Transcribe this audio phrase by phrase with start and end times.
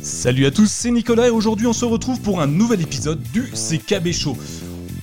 [0.00, 3.42] Salut à tous, c'est Nicolas et aujourd'hui on se retrouve pour un nouvel épisode du
[3.52, 4.36] CKB Show.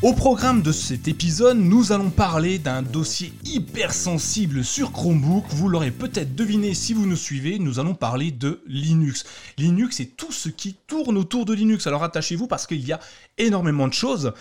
[0.02, 5.44] Au programme de cet épisode, nous allons parler d'un dossier hyper sensible sur Chromebook.
[5.50, 9.26] Vous l'aurez peut-être deviné si vous nous suivez, nous allons parler de Linux.
[9.58, 11.86] Linux et tout ce qui tourne autour de Linux.
[11.86, 13.00] Alors attachez-vous parce qu'il y a
[13.38, 14.32] énormément de choses.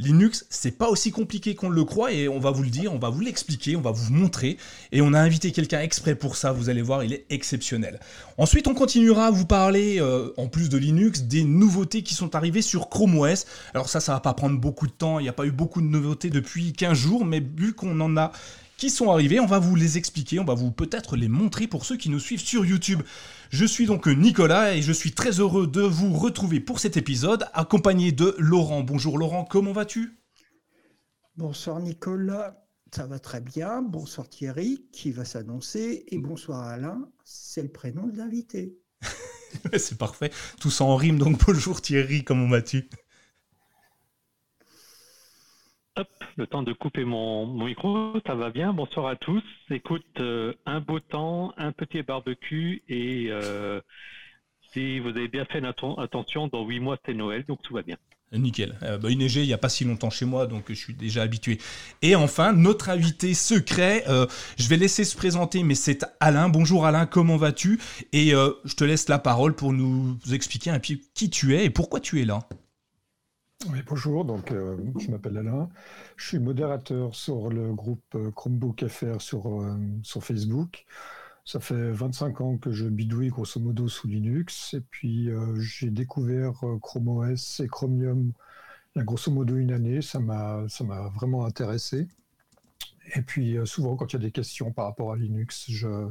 [0.00, 2.98] Linux, c'est pas aussi compliqué qu'on le croit et on va vous le dire, on
[2.98, 4.56] va vous l'expliquer, on va vous montrer.
[4.92, 8.00] Et on a invité quelqu'un exprès pour ça, vous allez voir, il est exceptionnel.
[8.38, 12.34] Ensuite, on continuera à vous parler, euh, en plus de Linux, des nouveautés qui sont
[12.34, 13.44] arrivées sur Chrome OS.
[13.74, 15.82] Alors ça, ça va pas prendre beaucoup de temps, il n'y a pas eu beaucoup
[15.82, 18.32] de nouveautés depuis 15 jours, mais vu qu'on en a
[18.80, 19.38] qui sont arrivés.
[19.38, 22.18] On va vous les expliquer, on va vous peut-être les montrer pour ceux qui nous
[22.18, 23.02] suivent sur YouTube.
[23.50, 27.46] Je suis donc Nicolas et je suis très heureux de vous retrouver pour cet épisode,
[27.52, 28.82] accompagné de Laurent.
[28.82, 30.18] Bonjour Laurent, comment vas-tu?
[31.36, 33.82] Bonsoir Nicolas, ça va très bien.
[33.82, 36.04] Bonsoir Thierry, qui va s'annoncer.
[36.08, 38.78] Et bonsoir Alain, c'est le prénom de l'invité.
[39.76, 42.88] c'est parfait, tout ça en rime, donc bonjour Thierry, comment vas-tu?
[45.96, 48.72] Hop, le temps de couper mon, micro, ça va bien.
[48.72, 49.42] Bonsoir à tous.
[49.70, 53.80] Écoute, euh, un beau temps, un petit barbecue et euh,
[54.72, 55.60] si vous avez bien fait
[55.98, 57.96] attention, dans huit mois c'est Noël, donc tout va bien.
[58.32, 58.78] Nickel.
[58.84, 60.94] Euh, bah, il neigeait il n'y a pas si longtemps chez moi, donc je suis
[60.94, 61.58] déjà habitué.
[62.02, 66.48] Et enfin, notre invité secret, je vais laisser se présenter, mais c'est Alain.
[66.48, 67.80] Bonjour Alain, comment vas-tu?
[68.12, 71.70] Et je te laisse la parole pour nous expliquer un peu qui tu es et
[71.70, 72.38] pourquoi tu es là.
[73.66, 75.68] Bonjour, donc euh, je m'appelle Alain.
[76.16, 80.86] Je suis modérateur sur le groupe euh, Chromebook FR sur, euh, sur Facebook.
[81.44, 84.72] Ça fait 25 ans que je bidouille grosso modo sous Linux.
[84.72, 88.32] Et puis j'ai découvert Chrome OS et Chromium
[88.94, 90.00] il y a grosso modo une année.
[90.00, 90.66] Ça m'a
[91.14, 92.08] vraiment intéressé.
[93.14, 96.10] Et puis souvent, quand il y a des questions par rapport à Linux, je,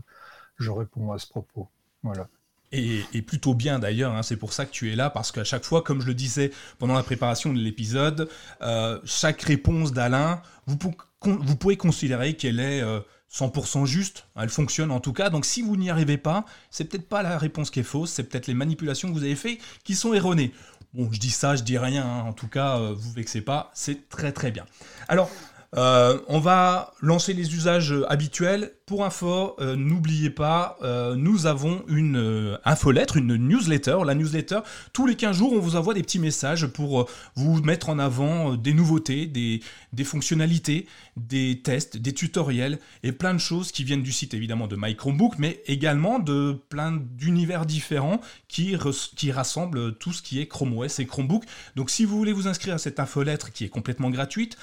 [0.58, 1.70] je réponds à ce propos.
[2.04, 2.28] Voilà.
[2.72, 4.22] Et, plutôt bien d'ailleurs, hein.
[4.22, 6.52] c'est pour ça que tu es là, parce qu'à chaque fois, comme je le disais
[6.78, 8.30] pendant la préparation de l'épisode,
[8.62, 12.84] euh, chaque réponse d'Alain, vous, pouvez considérer qu'elle est
[13.32, 16.86] 100% euh, juste, elle fonctionne en tout cas, donc si vous n'y arrivez pas, c'est
[16.86, 19.60] peut-être pas la réponse qui est fausse, c'est peut-être les manipulations que vous avez faites
[19.84, 20.54] qui sont erronées.
[20.94, 22.22] Bon, je dis ça, je dis rien, hein.
[22.22, 24.66] en tout cas, euh, vous vexez pas, c'est très très bien.
[25.08, 25.32] Alors,
[25.74, 28.74] on va lancer les usages habituels.
[28.90, 33.98] Pour info, euh, n'oubliez pas, euh, nous avons une euh, infolettre, une newsletter.
[34.04, 34.62] La newsletter,
[34.94, 38.56] tous les 15 jours, on vous envoie des petits messages pour vous mettre en avant
[38.56, 39.62] des nouveautés, des,
[40.04, 44.76] fonctionnalités, des tests, des tutoriels et plein de choses qui viennent du site évidemment de
[44.76, 48.76] My Chromebook, mais également de plein d'univers différents qui,
[49.16, 51.44] qui rassemblent tout ce qui est Chrome OS et Chromebook.
[51.76, 54.58] Donc si vous voulez vous inscrire à cette infolettre qui est complètement gratuite,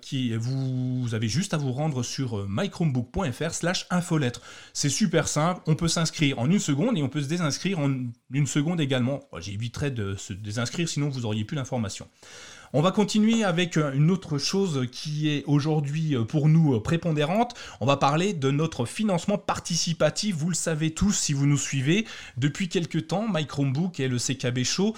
[0.00, 4.40] qui, vous, vous avez juste à vous rendre sur mychromebook.fr slash infolettre.
[4.72, 7.90] C'est super simple, on peut s'inscrire en une seconde et on peut se désinscrire en
[8.32, 9.20] une seconde également.
[9.38, 12.08] J'éviterai de se désinscrire, sinon vous auriez plus l'information.
[12.72, 16.80] On va continuer avec euh, une autre chose qui est aujourd'hui euh, pour nous euh,
[16.80, 17.54] prépondérante.
[17.80, 20.36] On va parler de notre financement participatif.
[20.36, 22.06] Vous le savez tous si vous nous suivez.
[22.36, 24.94] Depuis quelques temps, My Chromebook et le CKB Show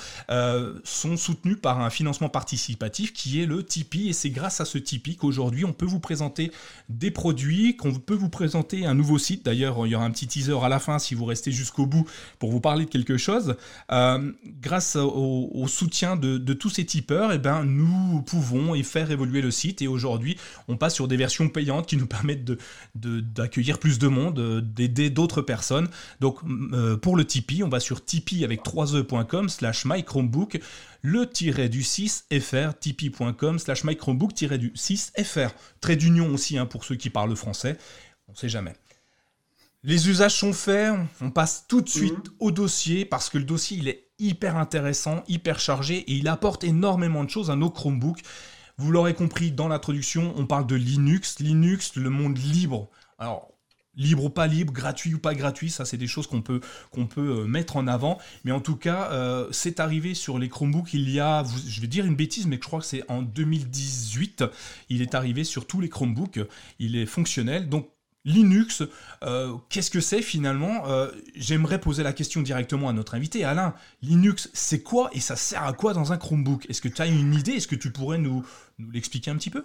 [0.84, 4.10] sont soutenus par un financement participatif qui est le Tipeee.
[4.10, 6.52] Et c'est grâce à ce Tipeee qu'aujourd'hui on peut vous présenter
[6.88, 9.44] des produits, qu'on peut vous présenter un nouveau site.
[9.44, 12.06] D'ailleurs, il y aura un petit teaser à la fin si vous restez jusqu'au bout
[12.38, 13.56] pour vous parler de quelque chose.
[13.88, 19.50] grâce au, soutien de, tous ces tipeurs, eh ben, nous pouvons y faire évoluer le
[19.50, 19.82] site.
[19.82, 20.36] Et aujourd'hui,
[20.68, 22.50] on passe sur des versions payantes qui nous permettent
[22.94, 25.88] d'accueillir de, plus de monde, euh, d'aider d'autres personnes.
[26.20, 26.38] Donc
[26.72, 30.60] euh, pour le Tipeee, on va sur tipeee avec 3e.com slash mychromebook
[31.02, 36.66] le tiré du 6 fr tipeee.com slash mychromebook du 6 fr trait d'union aussi hein,
[36.66, 37.76] pour ceux qui parlent français
[38.28, 38.74] on sait jamais
[39.84, 42.34] les usages sont faits, on passe tout de suite mmh.
[42.38, 46.64] au dossier parce que le dossier il est hyper intéressant, hyper chargé et il apporte
[46.64, 48.22] énormément de choses à nos Chromebooks.
[48.78, 51.38] Vous l'aurez compris dans l'introduction, on parle de Linux.
[51.40, 52.88] Linux, le monde libre.
[53.18, 53.52] Alors,
[53.96, 56.60] libre ou pas libre, gratuit ou pas gratuit, ça c'est des choses qu'on peut,
[57.18, 58.18] euh, mettre en avant.
[58.44, 61.86] Mais en tout cas, euh, c'est arrivé sur les Chromebooks il y a, je vais
[61.86, 64.44] dire une bêtise, mais je crois que c'est en 2018.
[64.88, 66.40] Il est arrivé sur tous les Chromebooks.
[66.78, 67.68] Il est fonctionnel.
[67.68, 67.88] Donc
[68.24, 68.82] Linux,
[69.24, 73.44] euh, qu'est-ce que c'est finalement euh, J'aimerais poser la question directement à notre invité.
[73.44, 76.68] Alain, Linux, c'est quoi et ça sert à quoi dans un Chromebook?
[76.70, 77.52] Est-ce que tu as une idée?
[77.52, 78.46] Est-ce que tu pourrais nous,
[78.92, 79.64] l'expliquer un petit peu?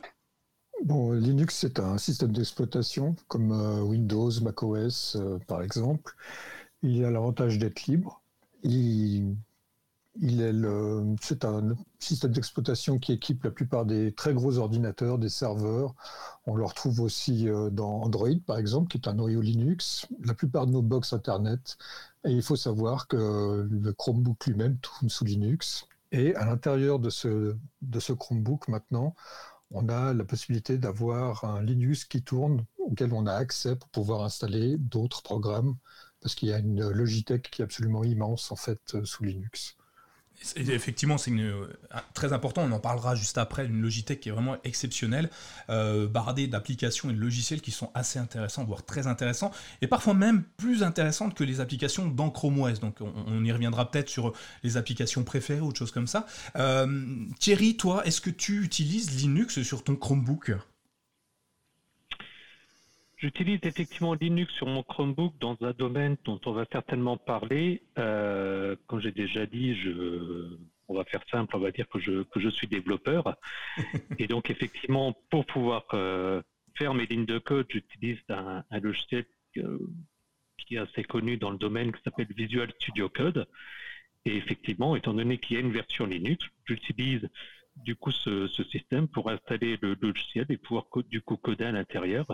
[0.83, 5.18] Bon, Linux, c'est un système d'exploitation comme euh, Windows, macOS,
[5.48, 6.15] par exemple.
[6.81, 8.21] Il a l'avantage d'être libre.
[11.22, 15.96] C'est un système d'exploitation qui équipe la plupart des très gros ordinateurs, des serveurs.
[16.46, 20.34] On le retrouve aussi euh, dans Android, par exemple, qui est un noyau Linux, la
[20.34, 21.78] plupart de nos box Internet.
[22.25, 25.86] Et il faut savoir que le Chromebook lui-même tourne sous Linux.
[26.12, 29.13] Et à l'intérieur de ce, de ce Chromebook, maintenant,
[29.72, 34.24] on a la possibilité d'avoir un Linux qui tourne, auquel on a accès pour pouvoir
[34.24, 35.75] installer d'autres programmes,
[36.22, 39.78] parce qu'il y a une Logitech qui est absolument immense, en fait, euh, sous Linux.
[40.56, 41.68] Effectivement, c'est euh,
[42.13, 45.30] très important, on en parlera juste après, une Logitech qui est vraiment exceptionnelle,
[45.69, 49.51] euh, bardée d'applications et de logiciels qui sont assez intéressants, voire très intéressants,
[49.81, 52.80] et parfois même plus intéressantes que les applications dans Chrome OS.
[52.80, 56.28] Donc on, y reviendra peut-être sur les applications préférées ou autre chose comme ça.
[56.56, 57.06] Euh,
[57.39, 60.51] Thierry, toi, est-ce que tu utilises Linux sur ton Chromebook?
[63.18, 67.81] J'utilise effectivement Linux sur mon Chromebook dans un domaine dont on va certainement parler.
[67.98, 70.56] Euh, comme j'ai déjà dit, je,
[70.88, 73.36] on va faire simple, on va dire que je, que je suis développeur.
[74.19, 76.44] Et donc effectivement, pour pouvoir euh,
[76.78, 79.25] faire mes lignes de code, j'utilise un, logiciel
[79.58, 79.80] euh,
[80.60, 83.48] qui est assez connu dans le domaine qui s'appelle Visual Studio Code.
[84.25, 87.28] Et effectivement, étant donné qu'il y a une version Linux, j'utilise
[87.78, 91.72] du coup ce, ce, système pour installer le logiciel et pouvoir du coup coder à
[91.72, 92.28] l'intérieur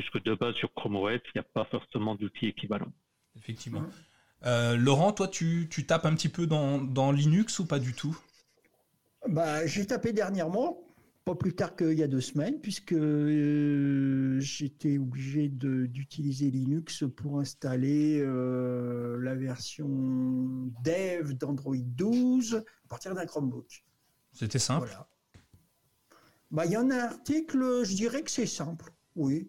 [0.00, 2.92] puisque de base sur Chrome OS, il n'y a pas forcément d'outils équivalents.
[3.36, 3.84] Effectivement.
[4.46, 8.16] Euh, Laurent, toi, tu, tapes un petit peu dans, Linux ou pas du tout?
[9.28, 10.82] Bah, J'ai tapé dernièrement,
[11.26, 17.38] pas plus tard qu'il y a deux semaines, puisque euh, j'étais obligé d'utiliser Linux pour
[17.38, 19.86] installer euh, la version
[20.82, 23.84] dev d'Android 12 à partir d'un Chromebook.
[24.32, 24.86] C'était simple.
[24.86, 25.08] Voilà.
[26.50, 28.90] Bah, il y en a un article, je dirais que c'est simple.
[29.16, 29.48] Oui.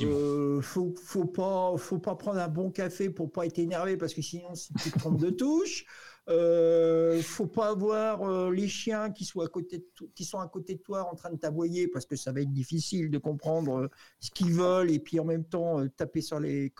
[0.00, 4.14] Euh, faut, faut pas, faut pas prendre un bon café pour pas être énervé parce
[4.14, 5.86] que sinon tu te trompes de touche.
[6.28, 10.46] Euh, faut pas avoir euh, les chiens qui sont à côté de qui sont à
[10.46, 13.78] côté de toi en train de t'aboyer parce que ça va être difficile de comprendre
[13.78, 13.88] euh,
[14.20, 16.74] ce qu'ils veulent et puis en même temps taper sur les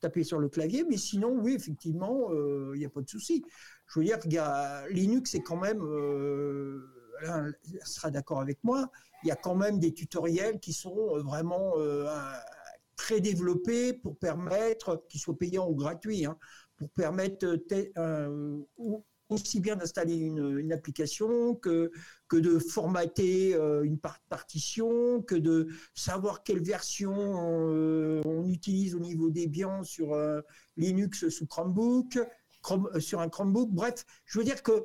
[0.00, 0.84] taper sur le clavier.
[0.86, 2.30] Mais sinon, oui, effectivement,
[2.74, 3.42] il n'y a pas de souci.
[3.86, 4.18] Je veux dire,
[4.90, 5.80] Linux est quand même,
[7.84, 8.90] Sera d'accord avec moi
[9.22, 12.06] il y a quand même des tutoriels qui sont euh, vraiment euh,
[12.96, 16.38] très développés pour permettre, qu'ils soient payants ou gratuits, hein,
[16.76, 17.58] pour permettre
[17.98, 18.58] euh,
[19.28, 21.92] aussi bien d'installer une, application que,
[22.28, 29.46] que de formater une partition, que de savoir quelle version on, utilise au niveau des
[29.46, 30.16] biens sur
[30.76, 32.18] Linux sous Chromebook,
[32.98, 33.70] sur un Chromebook.
[33.70, 34.84] Bref, je veux dire que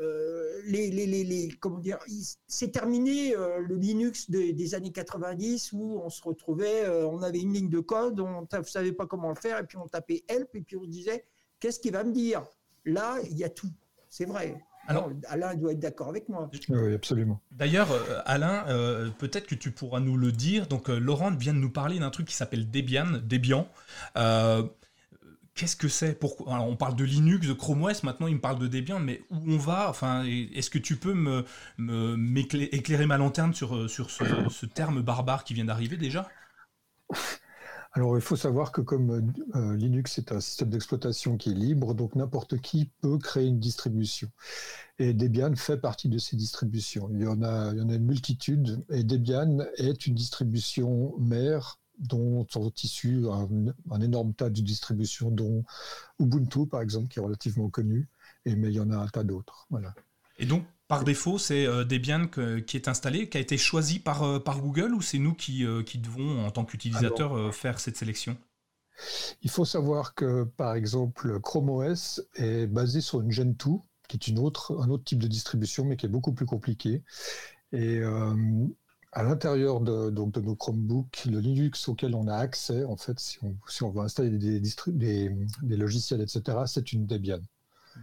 [0.00, 1.98] euh, les, les, les, comment dire,
[2.46, 7.40] c'est terminé euh, le Linux des années 90 où on se retrouvait, euh, on avait
[7.40, 10.24] une ligne de code, on ne savait pas comment le faire et puis on tapait
[10.28, 11.24] help et puis on se disait
[11.58, 12.44] qu'est-ce qu'il va me dire?
[12.86, 13.70] Là, il y a tout,
[14.08, 14.58] c'est vrai.
[14.86, 16.50] Alors, Alain doit être d'accord avec moi.
[16.70, 17.40] Oui, absolument.
[17.52, 17.88] D'ailleurs,
[18.24, 18.64] Alain,
[19.18, 20.66] peut-être que tu pourras nous le dire.
[20.66, 23.20] Donc, Laurent vient de nous parler d'un truc qui s'appelle Debian.
[23.22, 23.68] Debian.
[25.54, 28.66] Qu'est-ce que c'est On parle de Linux, de Chrome OS, maintenant il me parle de
[28.66, 31.44] Debian, mais où on va enfin, Est-ce que tu peux me,
[32.74, 36.28] éclairer ma lanterne sur, euh, ce, terme barbare qui vient d'arriver déjà?
[37.92, 41.92] Alors, il faut savoir que comme euh, Linux est un système d'exploitation qui est libre,
[41.92, 44.30] donc n'importe qui peut créer une distribution.
[45.00, 47.10] Et Debian fait partie de ces distributions.
[47.12, 51.18] Il y en a, il y en a une multitude, et Debian est une distribution
[51.18, 55.64] mère dont sont issus un, énorme tas de distributions, dont
[56.18, 58.08] Ubuntu, par exemple, qui est relativement connu,
[58.44, 59.66] et, mais il y en a un tas d'autres.
[59.70, 59.94] Voilà.
[60.38, 62.26] Et donc, par défaut, c'est euh, Debian
[62.66, 65.64] qui est installé, qui a été choisi par, euh, par Google, ou c'est nous qui,
[65.64, 68.36] euh, qui, devons, en tant qu'utilisateurs, faire cette sélection?
[69.42, 73.70] Il faut savoir que, par exemple, Chrome OS est basé sur une Gen 2,
[74.08, 77.02] qui est une autre, un autre type de distribution, mais qui est beaucoup plus compliqué.
[77.72, 78.00] Et
[79.12, 83.18] à l'intérieur de, donc de nos Chromebooks, le Linux auquel on a accès, en fait,
[83.18, 87.40] si on, si on veut installer des, des, des logiciels, etc., c'est une Debian.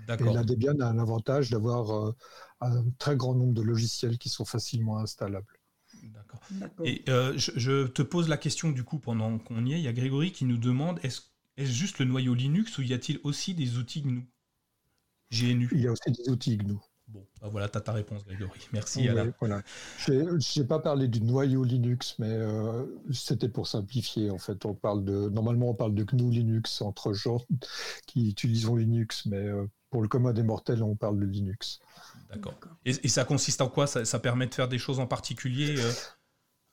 [0.10, 2.16] Et la Debian a l'avantage d'avoir euh,
[2.62, 5.48] un très grand nombre de logiciels qui sont facilement installables.
[6.04, 6.42] D'accord.
[6.84, 9.80] Et euh, je, te pose la question du coup pendant qu'on y est.
[9.80, 11.22] Il y a Grégory qui nous demande est-ce
[11.58, 14.30] est juste le noyau Linux ou y a-t-il aussi des outils GNU
[15.32, 15.70] GNU?
[15.72, 16.76] Il y a aussi des outils GNU.
[17.10, 18.60] Bon, bah voilà, tu as ta réponse, Grégory.
[18.74, 19.32] Merci, Alain.
[19.40, 19.62] Voilà.
[19.98, 24.30] Je n'ai pas parlé du noyau Linux, mais euh, c'était pour simplifier.
[24.30, 27.40] En fait, on parle de, normalement, on parle de GNU Linux entre gens
[28.08, 31.80] qui utilisent Linux, mais euh, pour le commun des mortels, on parle de Linux.
[32.30, 32.56] D'accord.
[32.84, 33.88] Et, ça consiste en quoi?
[33.88, 35.92] Ça, permet de faire des choses en particulier euh?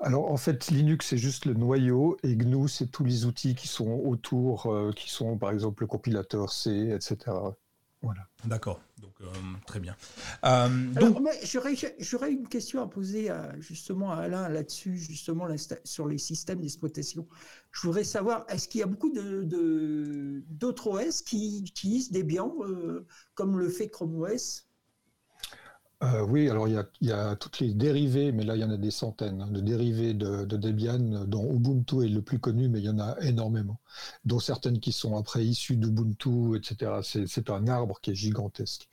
[0.01, 3.69] Alors en fait, Linux c'est juste le noyau et GNU c'est tous les outils qui
[3.69, 7.31] sont autour, qui sont par exemple le compilateur C, etc.
[8.03, 8.27] Voilà.
[8.45, 8.81] D'accord.
[9.05, 9.97] Donc très bien.
[12.01, 15.49] j'aurais une question à poser justement à Alain là-dessus, justement
[15.85, 17.27] sur les systèmes d'exploitation.
[17.73, 22.55] Je voudrais savoir, est-ce qu'il y a beaucoup de, d'autres OS qui utilisent Debian,
[23.35, 24.64] comme le fait Chrome OS
[26.05, 28.77] euh, oui, alors il y, a, toutes les dérivés, mais là il y en a
[28.77, 32.85] des centaines hein, de dérivés de, Debian, dont Ubuntu est le plus connu, mais il
[32.85, 33.79] y en a énormément,
[34.25, 37.01] dont certaines qui sont après issues d'Ubuntu, etc.
[37.27, 38.89] C'est un arbre qui est gigantesque.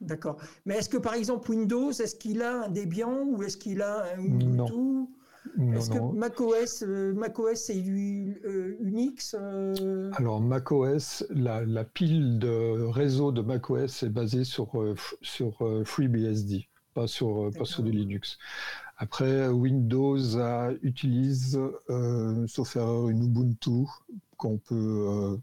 [0.00, 0.36] D'accord.
[0.66, 4.14] Mais est-ce que par exemple Windows, est-ce qu'il a un Debian ou est-ce qu'il a
[4.16, 5.08] un Ubuntu?
[5.74, 10.10] Est-ce que macOS, euh, macOS c'est euh, Unix euh?
[10.14, 14.72] Alors macOS, la, la, pile de réseau de macOS est basée sur,
[15.22, 18.38] sur FreeBSD, pas sur, pas sur du Linux.
[18.96, 20.16] Après, Windows
[20.82, 21.58] utilise,
[22.46, 23.86] sauf erreur, une Ubuntu
[24.36, 25.38] qu'on peut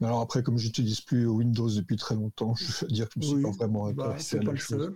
[0.00, 3.30] mais alors après, comme j'utilise plus Windows depuis très longtemps, je veux dire que je
[3.30, 4.92] ne me suis pas vraiment bah, intéressé à la chose.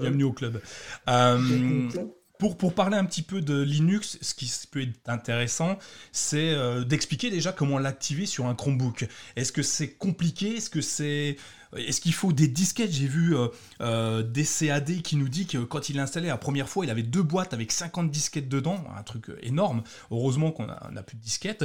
[0.00, 0.60] Bienvenue au club.
[1.08, 1.88] Euh,
[2.38, 5.78] pour, pour, parler un petit peu de Linux, ce qui peut être intéressant,
[6.12, 9.06] c'est euh, d'expliquer déjà comment l'activer sur un Chromebook.
[9.36, 10.56] Est-ce que c'est compliqué?
[10.56, 11.36] Est-ce que c'est
[11.76, 12.92] est-ce qu'il faut des disquettes?
[12.92, 13.48] J'ai vu euh,
[13.80, 16.90] euh, des CAD qui nous dit que quand il l'a installé la première fois, il
[16.90, 19.82] avait deux boîtes avec 50 disquettes dedans, un truc énorme.
[20.10, 21.64] Heureusement qu'on n'a plus de disquettes.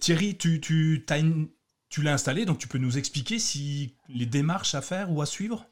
[0.00, 1.04] Thierry, tu, tu,
[1.88, 5.26] tu l'as installé, donc tu peux nous expliquer si les démarches à faire ou à
[5.26, 5.66] suivre?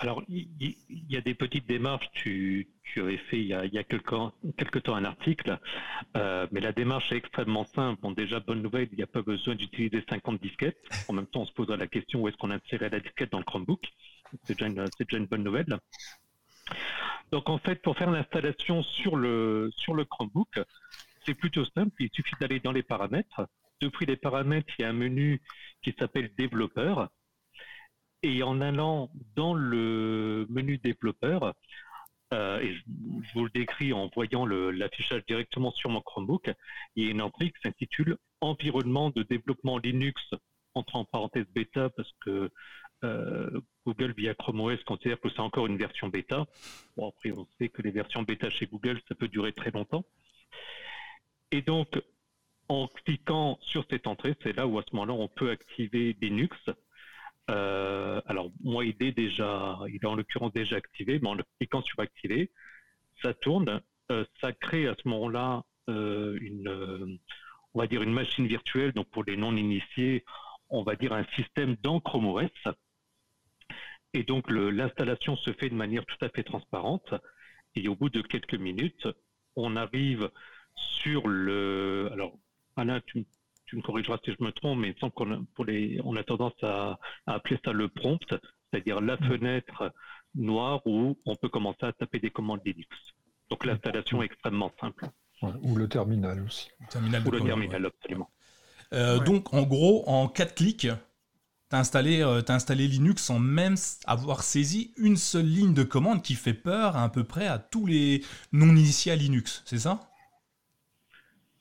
[0.00, 0.48] Alors, il
[0.88, 2.08] y, a des petites démarches.
[2.14, 2.66] Tu,
[2.96, 5.58] avais fait il y a, quelque, temps un article,
[6.16, 8.00] euh, mais la démarche est extrêmement simple.
[8.00, 10.78] Bon, déjà, bonne nouvelle, il n'y a pas besoin d'utiliser 50 disquettes.
[11.08, 13.40] En même temps, on se posera la question où est-ce qu'on insérait la disquette dans
[13.40, 13.82] le Chromebook?
[14.44, 15.78] C'est déjà, une bonne nouvelle.
[17.30, 20.60] Donc, en fait, pour faire l'installation sur le, sur le Chromebook,
[21.26, 21.92] c'est plutôt simple.
[21.98, 23.46] Il suffit d'aller dans les paramètres.
[23.82, 25.42] Depuis les paramètres, il y a un menu
[25.82, 27.10] qui s'appelle développeur
[28.22, 31.54] et en allant dans le menu développeur,
[32.32, 32.82] euh, et je,
[33.34, 36.52] vous le décris en voyant l'affichage directement sur mon Chromebook,
[36.96, 40.22] il y a une entrée qui s'intitule Environnement de développement Linux,
[40.74, 42.50] entre en parenthèse bêta parce que
[43.02, 46.46] euh, Google via Chrome OS considère que c'est encore une version bêta.
[46.96, 50.04] Bon, après, on sait que les versions bêta chez Google, ça peut durer très longtemps.
[51.50, 52.00] Et donc,
[52.68, 56.56] en cliquant sur cette entrée, c'est là où à ce moment-là, on peut activer Linux
[57.50, 61.44] euh, alors, moi, il est déjà, il est en l'occurrence déjà activé, mais en le
[61.58, 62.50] cliquant sur activer,
[63.22, 63.80] ça tourne,
[64.10, 67.18] euh, ça crée à ce moment-là euh, une,
[67.74, 68.92] on va dire une machine virtuelle.
[68.92, 70.24] Donc, pour les non-initiés,
[70.68, 72.50] on va dire un système dans Chrome OS.
[74.14, 77.14] Et donc, l'installation se fait de manière tout à fait transparente.
[77.74, 79.08] Et au bout de quelques minutes,
[79.56, 80.30] on arrive
[80.74, 82.08] sur le.
[82.12, 82.36] Alors,
[82.76, 83.26] Alain, tu,
[83.70, 86.16] tu me corrigeras si je me trompe, mais il semble qu'on a, pour les, on
[86.16, 89.28] a tendance à, appeler ça le prompt, c'est-à-dire la mm.
[89.28, 89.92] fenêtre
[90.34, 92.88] noire où on peut commencer à taper des commandes Linux.
[93.48, 95.06] Donc l'installation est extrêmement simple.
[95.62, 96.68] ou le terminal aussi.
[96.90, 98.28] terminal ou le terminal, absolument.
[98.92, 103.76] Euh, donc en gros, en quatre clics, tu as, installé, euh, installé Linux sans même
[104.04, 107.60] avoir saisi une seule ligne de commande qui fait peur à, à peu près à
[107.60, 110.00] tous les non-initiés à Linux, c'est ça?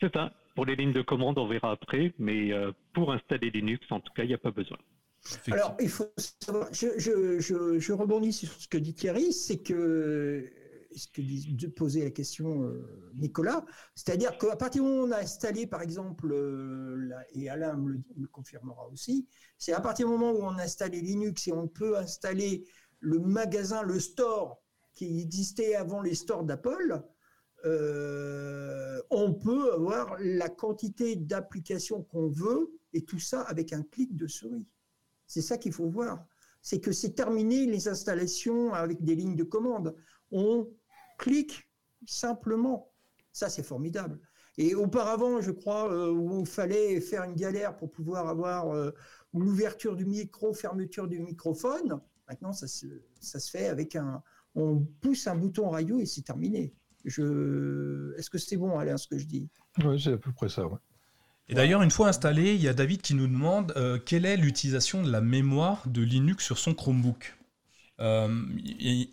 [0.01, 0.31] C'est ça.
[0.55, 4.11] Pour les lignes de commande, on verra après, mais euh, pour installer Linux, en tout
[4.13, 4.77] cas, il n'y a pas besoin.
[5.51, 10.49] Alors, il faut savoir, je, rebondis sur ce que dit Thierry, c'est que
[10.95, 13.63] ce que de poser la question euh, Nicolas,
[13.93, 18.01] c'est-à-dire qu'à partir du moment où on a installé, par exemple, euh, et Alain me
[18.15, 19.27] le, confirmera aussi,
[19.57, 22.65] c'est à partir du moment où on a installé Linux et on peut installer
[22.99, 24.63] le magasin, le store
[24.93, 27.01] qui existait avant les stores d'Apple,
[27.65, 34.15] euh, on peut avoir la quantité d'applications qu'on veut et tout ça avec un clic
[34.15, 34.65] de souris.
[35.27, 36.25] C'est ça qu'il faut voir.
[36.61, 39.95] C'est que c'est terminé les installations avec des lignes de commande.
[40.31, 40.67] On
[41.17, 41.69] clique
[42.05, 42.91] simplement.
[43.31, 44.19] Ça, c'est formidable.
[44.57, 48.91] Et auparavant, je crois, euh, où il fallait faire une galère pour pouvoir avoir euh,
[49.33, 52.87] l'ouverture du micro, fermeture du microphone, maintenant, ça se,
[53.21, 54.21] ça se fait avec un.
[54.55, 56.73] On pousse un bouton radio et c'est terminé.
[57.05, 58.13] Je...
[58.17, 59.49] Est-ce que c'est bon, Alain, ce que je dis?
[59.83, 60.63] Oui, c'est à peu près ça.
[61.47, 64.37] Et d'ailleurs, une fois installé, il y a David qui nous demande euh, quelle est
[64.37, 67.35] l'utilisation de la mémoire de Linux sur son Chromebook?
[67.99, 68.45] Euh,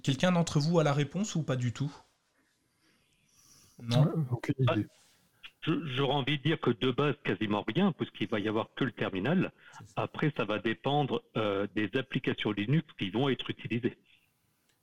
[0.02, 1.92] quelqu'un d'entre vous a la réponse ou pas du tout?
[3.82, 4.86] Non Aucune idée.
[5.66, 8.84] Ah, j'aurais envie de dire que de base, quasiment rien, puisqu'il va y avoir que
[8.84, 9.52] le terminal.
[9.96, 13.96] Après, ça va dépendre euh, des applications Linux qui vont être utilisées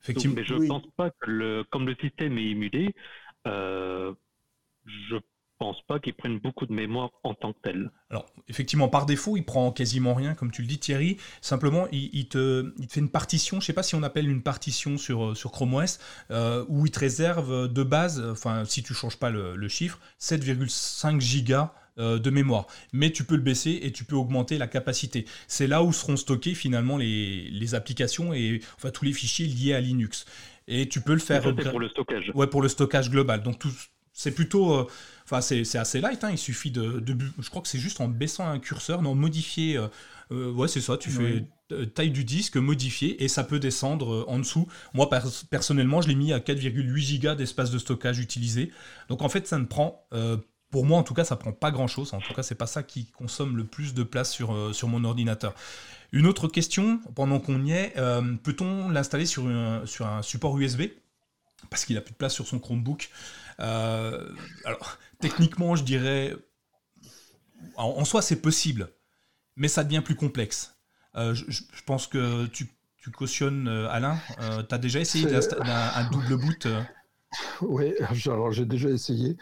[0.08, 2.94] mais je ne pense pas que, le, comme le système est émulé,
[3.48, 4.14] euh,
[4.86, 5.18] je
[5.60, 7.92] pense pas qu'il prenne beaucoup de mémoire en tant que tel.
[8.10, 11.18] Alors, effectivement, par défaut, il prend quasiment rien, comme tu le dis, Thierry.
[11.42, 15.24] Simplement, il, te, fait une partition, je sais pas si on appelle une partition sur,
[15.24, 16.00] euh, sur Chrome OS,
[16.32, 21.22] euh, où il te réserve de base, enfin, si tu changes pas le, chiffre, 7,5
[21.22, 22.68] gigas de mémoire.
[22.92, 25.26] Mais tu peux le baisser et tu peux augmenter la capacité.
[25.48, 29.74] C'est là où seront stockées finalement les, les, applications et enfin tous les fichiers liés
[29.74, 30.26] à Linux.
[30.68, 31.44] Et tu peux le faire.
[31.44, 32.32] pour le stockage.
[32.34, 33.44] Ouais, pour le stockage global.
[33.44, 33.72] Donc tout,
[34.14, 34.74] c'est plutôt.
[34.74, 34.88] Euh,
[35.26, 36.24] enfin, c'est assez light.
[36.24, 36.30] Hein.
[36.32, 37.04] Il suffit de,
[37.40, 39.78] Je crois que c'est juste en baissant un curseur, non, modifier.
[39.78, 39.88] Euh,
[40.32, 40.98] euh, ouais, c'est ça.
[40.98, 41.46] Tu fais
[41.96, 44.68] taille du disque, modifier, et ça peut descendre en dessous.
[44.94, 45.10] Moi,
[45.50, 48.72] personnellement, je l'ai mis à 4,8 gigas d'espace de stockage utilisé.
[49.10, 50.08] Donc en fait, ça ne prend.
[50.74, 52.14] Pour moi, en tout cas, ça prend pas grand chose.
[52.14, 55.06] En tout cas, c'est pas ça qui consomme le plus de place sur, sur mon
[55.06, 55.54] ordinateur.
[56.12, 57.94] Une autre question, pendant qu'on y est,
[58.44, 59.44] peut-on l'installer sur,
[59.86, 60.82] sur un support USB
[61.70, 63.12] Parce qu'il a plus de place sur son Chromebook.
[63.60, 64.30] Euh,
[64.66, 66.36] alors, techniquement, je dirais,
[67.76, 68.90] en, soi, c'est possible,
[69.56, 70.76] mais ça devient plus complexe.
[71.16, 72.70] Euh, je, pense que tu,
[73.16, 74.18] cautionnes, euh, Alain.
[74.68, 76.68] tu as déjà essayé un, un, double boot
[77.62, 77.94] Oui,
[78.26, 79.38] alors j'ai déjà essayé.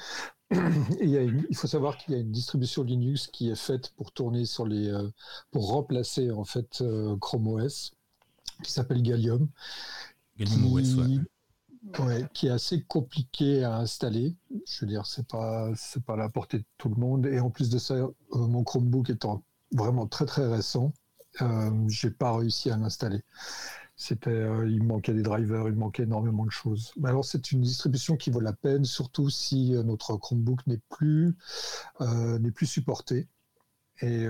[1.02, 4.46] Il, il, faut savoir qu'il y a une distribution Linux qui est faite pour tourner
[4.46, 4.92] sur les,
[5.50, 6.84] pour remplacer en fait
[7.22, 7.94] Chrome OS,
[8.62, 9.48] qui s'appelle Gallium.
[10.38, 11.26] Gallium OS, ouais
[12.34, 14.36] qui est assez compliqué à installer.
[14.66, 17.26] Je veux dire, c'est pas c'est pas à la portée de tout le monde.
[17.26, 20.94] Et en plus de ça, euh, mon Chromebook étant vraiment très très récent,
[21.42, 23.24] euh, j'ai pas réussi à l'installer.
[24.02, 26.92] C'était, euh, il manquait des drivers, il manquait énormément de choses.
[26.98, 30.82] Mais alors c'est une distribution qui vaut la peine, surtout si euh, notre Chromebook n'est
[30.90, 31.36] plus
[32.00, 33.28] n'est plus supporté.
[34.02, 34.26] Et,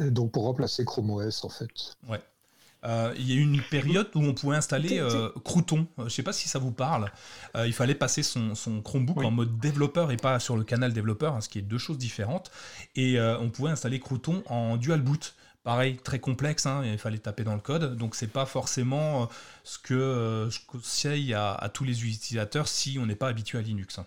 [0.00, 1.68] et, donc pour remplacer Chrome OS en fait.
[2.08, 2.22] Ouais.
[2.84, 5.86] Euh, il y a eu une période où on pouvait installer euh, Crouton.
[5.98, 7.10] Euh, je ne sais pas si ça vous parle.
[7.56, 11.40] il fallait passer son, Chromebook en mode développeur et pas sur le canal développeur, hein,
[11.40, 12.50] ce qui est deux choses différentes.
[12.94, 15.34] Et on pouvait installer Crouton en dual boot.
[15.64, 17.96] Pareil, très complexe, hein, il fallait taper dans le code.
[17.96, 19.28] Donc c'est pas forcément
[19.64, 23.98] ce que je conseille à, tous les utilisateurs si on n'est pas habitué à Linux.
[23.98, 24.06] Hein.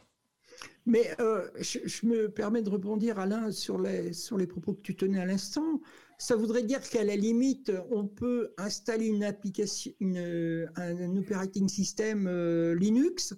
[0.86, 1.16] Mais
[1.60, 4.12] je, me permets de rebondir, Alain, sur les,
[4.48, 5.82] propos que tu tenais à l'instant.
[6.18, 12.76] Ça voudrait dire qu'à la limite, on peut installer une application, un, operating system euh,
[12.76, 13.34] Linux,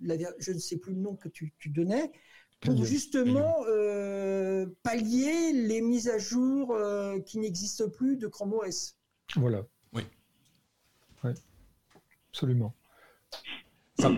[0.00, 2.10] je ne sais plus le nom que tu, donnais,
[2.60, 8.96] pour justement euh, pallier les mises à jour euh, qui n'existent plus de Chrome OS.
[9.36, 9.64] Voilà.
[9.92, 10.02] Oui.
[11.24, 11.30] Oui,
[12.30, 12.74] absolument.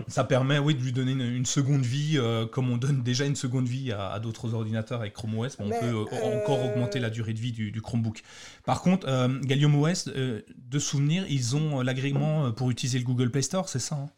[0.07, 3.35] Ça, permet oui, de lui donner une, seconde vie, euh, comme on donne déjà une
[3.35, 7.33] seconde vie à, d'autres ordinateurs avec Chrome OS, on peut euh, encore augmenter la durée
[7.33, 8.21] de vie du, Chromebook.
[8.63, 13.41] Par contre, euh, Gallium OS, de souvenir, ils ont l'agrément pour utiliser le Google Play
[13.41, 14.09] Store, c'est ça hein?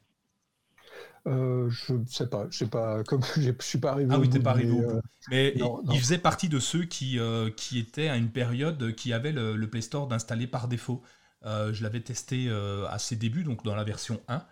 [1.26, 4.10] Je ne sais pas, je sais pas, comme je suis pas arrivé.
[4.14, 5.02] Ah oui, t'es pas arrivé au bout.
[5.30, 5.56] Mais
[5.92, 7.20] il faisait partie de ceux qui,
[7.56, 11.02] qui étaient à une période qui avaient le, le Play Store d'installer par défaut.
[11.44, 12.50] je l'avais testé
[12.90, 14.44] à ses débuts, donc dans la version 1.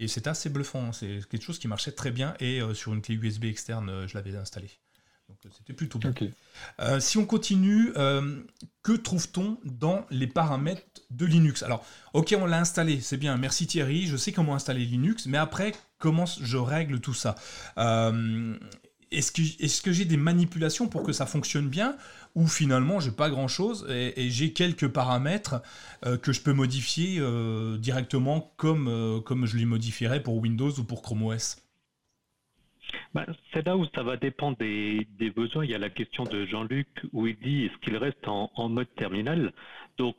[0.00, 0.86] Et c'était assez bluffant.
[0.86, 0.92] Hein.
[0.92, 2.34] C'est quelque chose qui marchait très bien.
[2.40, 4.70] Et euh, sur une clé USB externe, euh, je l'avais installé.
[5.30, 6.12] Donc euh, c'était plutôt bien.
[7.00, 7.92] si on continue,
[8.82, 11.62] que trouve-t-on dans les paramètres de Linux?
[11.62, 15.38] Alors, ok, on l'a installé, c'est bien, merci Thierry, je sais comment installer Linux, mais
[15.38, 17.34] après, comment je règle tout ça?
[19.10, 21.96] Est-ce que, est que j'ai des manipulations pour que ça fonctionne bien
[22.34, 25.62] où finalement j'ai pas grand chose et, j'ai quelques paramètres
[26.06, 30.70] euh, que je peux modifier euh, directement comme, euh, comme je les modifierais pour Windows
[30.70, 31.56] ou pour Chrome OS.
[33.14, 35.64] Ben, c'est là où ça va dépendre des, besoins.
[35.64, 38.92] Il y a la question de Jean-Luc où il dit est-ce qu'il reste en, mode
[38.94, 39.52] terminal?
[39.98, 40.16] Donc,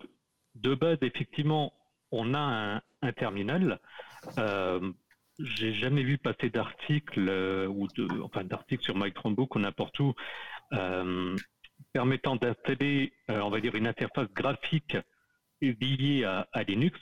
[0.56, 1.74] de base, effectivement,
[2.12, 3.80] on a un, terminal.
[4.38, 4.92] Euh,
[5.40, 7.30] j'ai jamais vu passer d'articles
[7.68, 8.44] ou de, enfin
[8.80, 10.14] sur My Chromebook ou n'importe où
[11.94, 14.98] permettant d'installer, euh, on va dire, une interface graphique
[15.62, 17.00] liée à, Linux.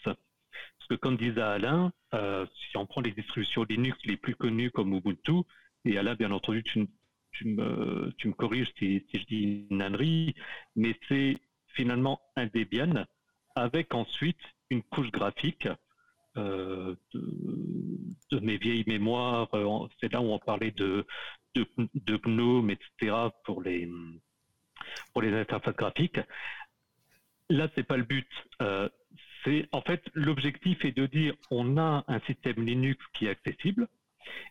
[0.90, 4.94] Que comme disait Alain, euh, si on prend les distributions Linux les plus connues comme
[4.94, 5.44] Ubuntu,
[5.86, 6.88] et Alain, bien entendu, tu,
[7.46, 13.06] me, corriges si, je dis une mais c'est finalement un Debian
[13.56, 15.68] avec ensuite une couche graphique
[16.38, 19.50] euh, de, mes vieilles mémoires.
[20.00, 21.06] C'est là où on parlait de,
[21.56, 23.16] GNOME, etc.
[23.44, 23.90] pour les,
[25.16, 26.20] interfaces graphiques.
[27.50, 28.28] Là, c'est pas le but.
[28.62, 28.88] Euh,
[29.44, 33.88] c'est en fait l'objectif est de dire on a un système Linux qui est accessible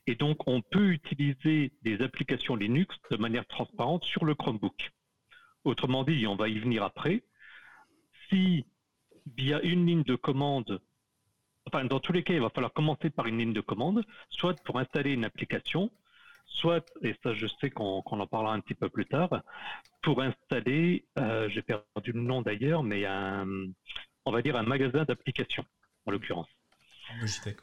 [0.06, 4.90] et donc on peut utiliser des applications Linux de manière transparente sur le Chromebook.
[5.64, 7.22] Autrement dit, on va y venir après.
[8.28, 8.64] Si
[9.36, 10.80] via une ligne de commande,
[11.66, 14.60] enfin dans tous les cas, il va falloir commencer par une ligne de commande, soit
[14.64, 15.90] pour installer une application,
[16.46, 19.42] soit, et ça je sais qu'on en parlera un petit peu plus tard,
[20.02, 23.46] pour installer, euh, j'ai perdu le nom d'ailleurs, mais un,
[24.28, 25.64] on va dire un magasin d'applications,
[26.06, 26.48] en l'occurrence.
[27.14, 27.56] Une Logitech,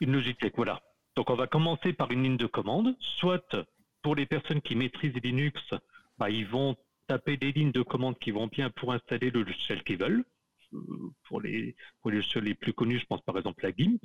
[0.00, 0.80] Une Logitech, voilà.
[1.16, 3.56] Donc on va commencer par une ligne de commande, soit
[4.02, 5.60] pour les personnes qui maîtrisent Linux,
[6.18, 6.76] bah, ils vont
[7.08, 10.24] taper des lignes de commande qui vont bien pour installer le logiciel qu'ils veulent.
[11.24, 14.00] Pour les, pour les logiciels les plus connus, je pense par exemple à GIMP.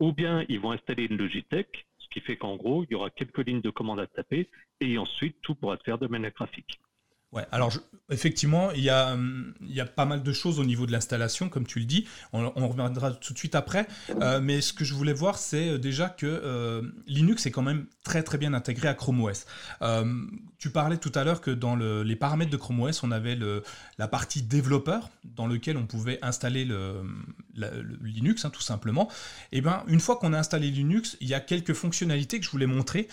[0.00, 3.10] Ou bien ils vont installer une Logitech, ce qui fait qu'en gros, il y aura
[3.10, 6.80] quelques lignes de commande à taper et ensuite tout pourra se faire de manière graphique.
[7.32, 7.72] Ouais, alors
[8.10, 10.92] effectivement, il y, a, hum, il y a pas mal de choses au niveau de
[10.92, 12.06] l'installation, comme tu le dis.
[12.32, 13.86] On, reviendra tout de suite après.
[14.20, 17.62] Euh, mais ce que je voulais voir, c'est euh, déjà que euh, Linux est quand
[17.62, 19.46] même très très bien intégré à Chrome OS.
[20.58, 23.38] tu parlais tout à l'heure que dans les paramètres de Chrome OS, on avait
[23.98, 27.02] la partie développeur dans lequel on pouvait installer le,
[28.02, 29.08] Linux, hein, tout simplement.
[29.52, 32.50] Eh bien, une fois qu'on a installé Linux, il y a quelques fonctionnalités que je
[32.50, 33.08] voulais montrer.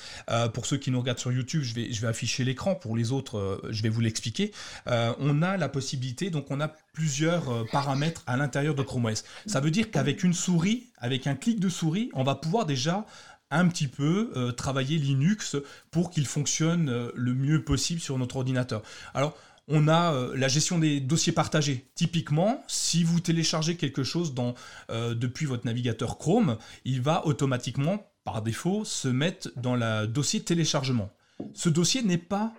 [0.54, 2.76] pour ceux qui nous regardent sur YouTube, je vais, afficher l'écran.
[2.76, 4.52] Pour les autres, je vais vous expliquer,
[4.88, 9.06] euh, on a la possibilité, donc on a plusieurs euh, paramètres à l'intérieur de Chrome
[9.06, 9.24] OS.
[9.46, 13.06] Ça veut dire qu'avec une souris, avec un clic de souris, on va pouvoir déjà
[13.50, 15.56] un petit peu euh, travailler Linux
[15.92, 18.82] pour qu'il fonctionne le mieux possible sur notre ordinateur.
[19.14, 21.90] Alors, on a la gestion des dossiers partagés.
[21.96, 24.56] Typiquement, si vous téléchargez quelque chose dans,
[24.90, 31.10] depuis votre navigateur Chrome, il va automatiquement, par défaut, se mettre dans le dossier téléchargement.
[31.54, 32.54] Ce dossier n'est pas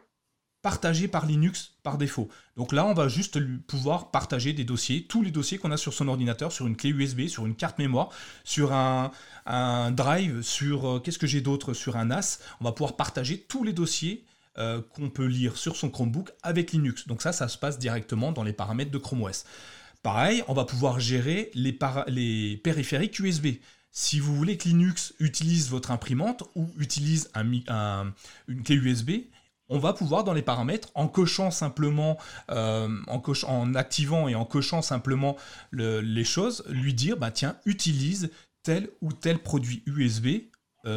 [0.63, 2.29] partagé par Linux par défaut.
[2.57, 5.95] Donc là, on va juste pouvoir partager des dossiers, tous les dossiers qu'on a sur
[5.95, 8.11] son ordinateur, sur une clé USB, sur une carte mémoire,
[8.45, 9.11] sur un,
[9.93, 12.41] drive, sur euh, qu'est-ce que j'ai d'autre, sur un NAS.
[12.61, 14.25] On va pouvoir partager tous les dossiers
[14.59, 17.07] euh, qu'on peut lire sur son Chromebook avec Linux.
[17.07, 19.45] Donc ça, ça se passe directement dans les paramètres de Chrome OS.
[20.03, 21.73] Pareil, on va pouvoir gérer les,
[22.63, 23.47] périphériques USB.
[23.91, 29.11] Si vous voulez que Linux utilise votre imprimante ou utilise une clé USB,
[29.69, 32.19] on va pouvoir dans les paramètres, en cochant simplement,
[32.51, 35.37] euh, en, activant et en cochant simplement
[35.73, 38.31] les choses, lui dire, bah tiens, utilise
[38.63, 40.27] tel ou tel produit USB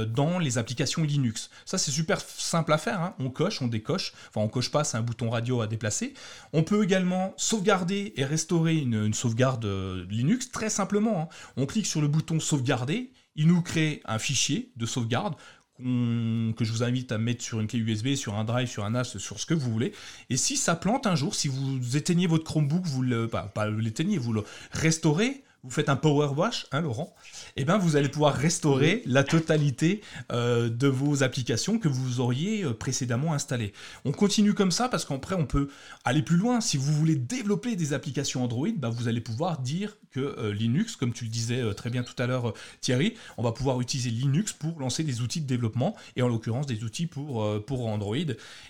[0.06, 1.49] dans les applications Linux.
[1.65, 3.01] Ça, c'est super simple à faire.
[3.01, 3.15] Hein.
[3.19, 4.13] On coche, on décoche.
[4.30, 6.13] Enfin, on coche pas, c'est un bouton radio à déplacer.
[6.54, 11.21] On peut également sauvegarder et restaurer une, sauvegarde euh, Linux très simplement.
[11.21, 11.36] Hein.
[11.58, 13.12] On clique sur le bouton sauvegarder.
[13.36, 15.36] Il nous crée un fichier de sauvegarde
[15.82, 18.91] que je vous invite à mettre sur une clé USB, sur un drive, sur un
[18.91, 19.93] NAS, sur ce que vous voulez.
[20.30, 23.69] Et si ça plante un jour, si vous éteignez votre Chromebook, vous le, pas, pas
[23.69, 27.13] l'éteignez, vous le restaurez, vous faites un power wash, hein, Laurent,
[27.56, 32.19] et eh ben vous allez pouvoir restaurer la totalité euh, de vos applications que vous
[32.19, 33.71] auriez euh, précédemment installées.
[34.04, 35.69] On continue comme ça parce qu'après on peut
[36.04, 36.62] aller plus loin.
[36.62, 40.95] Si vous voulez développer des applications Android, bah, vous allez pouvoir dire que euh, Linux,
[40.95, 44.54] comme tu le disais très bien tout à l'heure Thierry, on va pouvoir utiliser Linux
[44.54, 48.15] pour lancer des outils de développement et en l'occurrence des outils pour, pour Android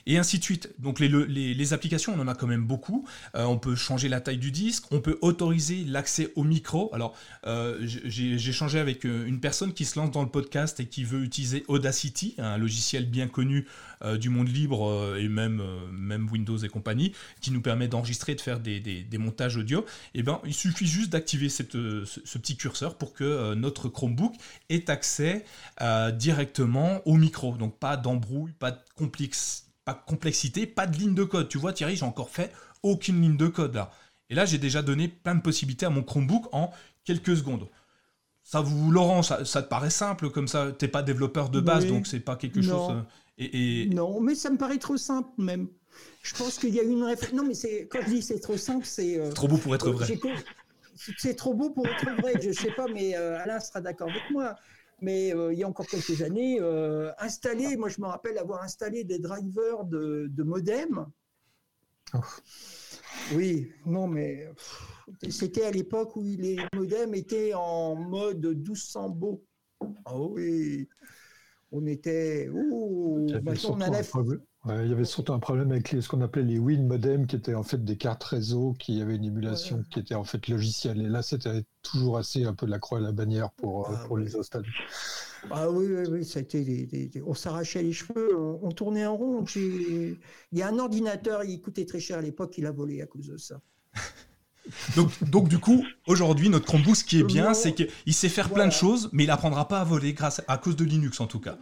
[0.05, 0.73] et ainsi de suite.
[0.79, 3.07] Donc les, les, les applications, on en a quand même beaucoup.
[3.33, 7.15] on peut changer la taille du disque, on peut autoriser l'accès au micro alors,
[7.45, 11.03] euh, j'ai échangé avec euh, une personne qui se lance dans le podcast et qui
[11.03, 13.67] veut utiliser Audacity, un logiciel bien connu
[14.03, 18.35] euh, du monde libre et même, même Windows et compagnie, qui nous permet d'enregistrer et
[18.35, 19.81] de faire des, montages audio.
[20.13, 21.63] Et eh ben, il suffit juste d'activer ce,
[22.05, 24.33] ce, petit curseur pour que notre Chromebook
[24.69, 25.45] ait accès
[26.13, 27.55] directement au micro.
[27.57, 28.79] Donc, pas d'embrouille, pas de
[29.85, 31.49] pas de complexité, pas de ligne de code.
[31.49, 32.51] Tu vois, Thierry, j'ai encore fait
[32.83, 33.91] aucune ligne de code là.
[34.31, 36.71] Et là, j'ai déjà donné plein de possibilités à mon Chromebook en
[37.03, 37.67] quelques secondes.
[38.43, 40.71] Ça vous, Laurent, ça, te paraît simple comme ça?
[40.71, 42.91] T'es pas développeur de base, donc c'est pas quelque chose.
[42.91, 43.01] Euh,
[43.37, 45.67] et, Non, mais ça me paraît trop simple même.
[46.23, 47.37] Je pense qu'il y a une réflexion.
[47.37, 49.19] Non, mais c'est quand je dis c'est trop simple, c'est.
[49.19, 50.07] Euh, trop beau pour être vrai.
[51.17, 52.33] C'est trop beau pour être vrai.
[52.41, 54.55] Je sais pas, mais euh, Alain sera d'accord avec moi.
[55.01, 56.61] Mais il y a encore quelques années,
[57.17, 61.07] installer, moi je me rappelle avoir installé des drivers de, de modem.
[62.13, 62.19] Oh.
[63.33, 64.49] Oui, non, mais
[65.29, 69.43] c'était à l'époque où les modems étaient en mode 1200 beaux.
[70.05, 70.87] Ah oui,
[71.71, 72.49] on était.
[74.69, 77.55] Il, y avait surtout un problème avec ce qu'on appelait les Win modems, qui étaient
[77.55, 81.01] en fait des cartes réseau qui avaient une émulation qui était en fait logicielle.
[81.01, 84.17] Et là, c'était toujours assez un peu la croix à la bannière pour, ah pour
[84.17, 84.69] les installer.
[85.49, 89.15] Ah oui, oui, oui, ça a été des, on s'arrachait les cheveux, on, tournait en
[89.15, 89.43] rond.
[89.55, 90.17] Il
[90.51, 93.27] y a un ordinateur, il coûtait très cher à l'époque, il a volé à cause
[93.27, 93.59] de ça.
[94.95, 98.51] donc, donc, du coup, aujourd'hui, notre Chromebook, ce qui est bien, c'est qu'il sait faire
[98.51, 101.25] plein de choses, mais il n'apprendra pas à voler grâce à cause de Linux en
[101.25, 101.57] tout cas.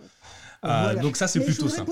[0.65, 1.85] Euh, donc ça, c'est plutôt ça.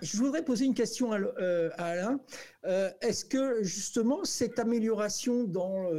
[0.00, 2.20] Je, voudrais, poser une question à, euh, Alain.
[2.64, 5.90] Euh, est-ce que justement cette amélioration dans,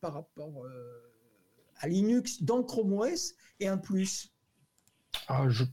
[0.00, 0.66] par rapport
[1.80, 4.34] à Linux dans Chrome OS est un plus?
[5.28, 5.64] Ah, je,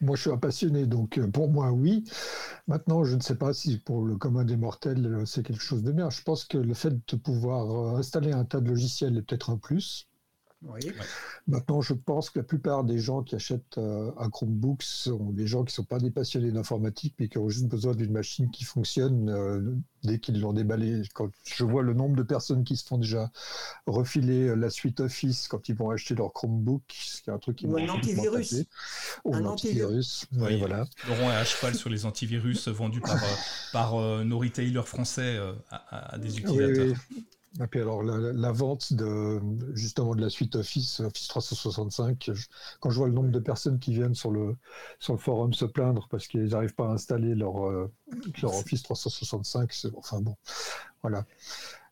[0.00, 2.04] moi, je suis un passionné, donc euh, pour moi, oui.
[2.68, 5.82] Maintenant, je ne sais pas si pour le commun des mortels, euh, c'est quelque chose
[5.82, 6.08] de bien.
[6.10, 9.58] Je pense que le fait de pouvoir installer un tas de logiciels est peut-être un
[9.58, 10.08] plus.
[11.46, 15.46] Maintenant, je pense que la plupart des gens qui achètent euh, un Chromebook sont des
[15.46, 18.50] gens qui ne sont pas des passionnés d'informatique, mais qui ont juste besoin d'une machine
[18.50, 21.02] qui fonctionne euh, dès qu'ils l'ont déballé.
[21.14, 23.30] Quand je vois le nombre de personnes qui se font déjà
[23.86, 27.78] refiler la suite Office quand ils vont acheter leur Chromebook, c'est un truc qui Ou
[27.78, 28.64] un antivirus.
[29.24, 30.26] Ou un, antivirus.
[30.32, 30.84] Oui, voilà.
[31.08, 33.26] Laurent est à cheval sur les antivirus vendus par, euh,
[33.72, 35.38] par nos retailers français
[35.70, 36.96] à, des utilisateurs.
[37.58, 39.40] Et puis alors la, vente de
[39.74, 42.30] justement de la suite Office, Office 365,
[42.78, 44.56] quand je vois le nombre de personnes qui viennent sur le
[45.00, 47.90] sur le forum se plaindre parce qu'ils n'arrivent pas à installer leur, euh,
[48.40, 50.36] leur Office 365, enfin bon,
[51.02, 51.26] voilà.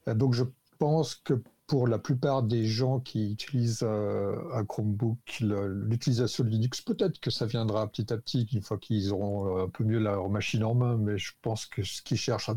[0.07, 0.45] Donc je
[0.79, 6.81] pense que pour la plupart des gens qui utilisent euh, un Chromebook, l'utilisation de Linux,
[6.81, 9.99] peut-être que ça viendra petit à petit, une fois qu'ils auront euh, un peu mieux
[9.99, 12.51] leur machine en main, mais je pense que ce qu'ils cherchent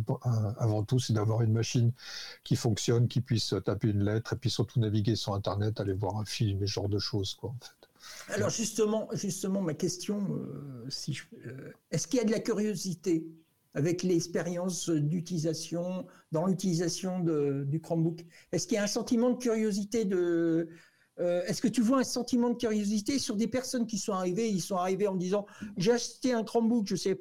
[0.57, 1.91] avant tout, c'est d'avoir une machine
[2.45, 6.15] qui fonctionne, qui puisse taper une lettre et puis surtout naviguer sur Internet, aller voir
[6.15, 8.33] un film et ce genre de choses, quoi, en fait.
[8.33, 13.25] Alors justement, justement, ma question, euh, est-ce qu'il y a de la curiosité
[13.73, 20.07] avec l'expérience d'utilisation, dans l'utilisation du Chromebook Est-ce qu'il y a un sentiment de curiosité.
[21.19, 24.49] Euh, est-ce que tu vois un sentiment de curiosité sur des personnes qui sont arrivées,
[24.49, 25.45] ils sont arrivés en disant
[25.77, 27.15] j'ai acheté un Chromebook, je je sais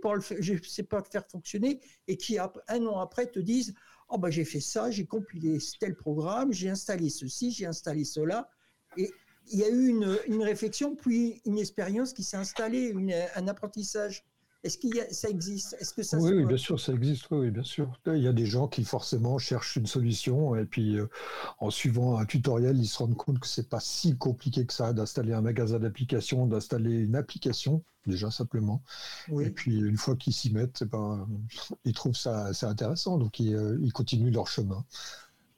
[0.84, 3.74] pas le faire fonctionner, et qui un an après te disent
[4.08, 8.48] oh ben j'ai fait ça, j'ai compilé tel programme, j'ai installé ceci, j'ai installé cela,
[8.96, 9.10] et
[9.52, 12.94] il y a eu une réflexion puis une expérience qui s'est installée,
[13.34, 14.24] un apprentissage.
[14.62, 15.74] Est-ce que ça existe?
[15.80, 17.26] Est-ce que ça oui, oui, bien sûr, ça existe.
[17.30, 17.98] Oui, bien sûr.
[18.06, 21.08] Il y a des gens qui forcément cherchent une solution et puis euh,
[21.58, 24.92] en suivant un tutoriel, ils se rendent compte que c'est pas si compliqué que ça
[24.92, 28.82] d'installer un magasin d'applications, d'installer une application déjà simplement.
[29.28, 29.44] Oui.
[29.44, 31.26] Et puis une fois qu'ils s'y mettent, eh ben,
[31.84, 34.84] ils trouvent ça assez intéressant, donc ils, euh, ils continuent leur chemin.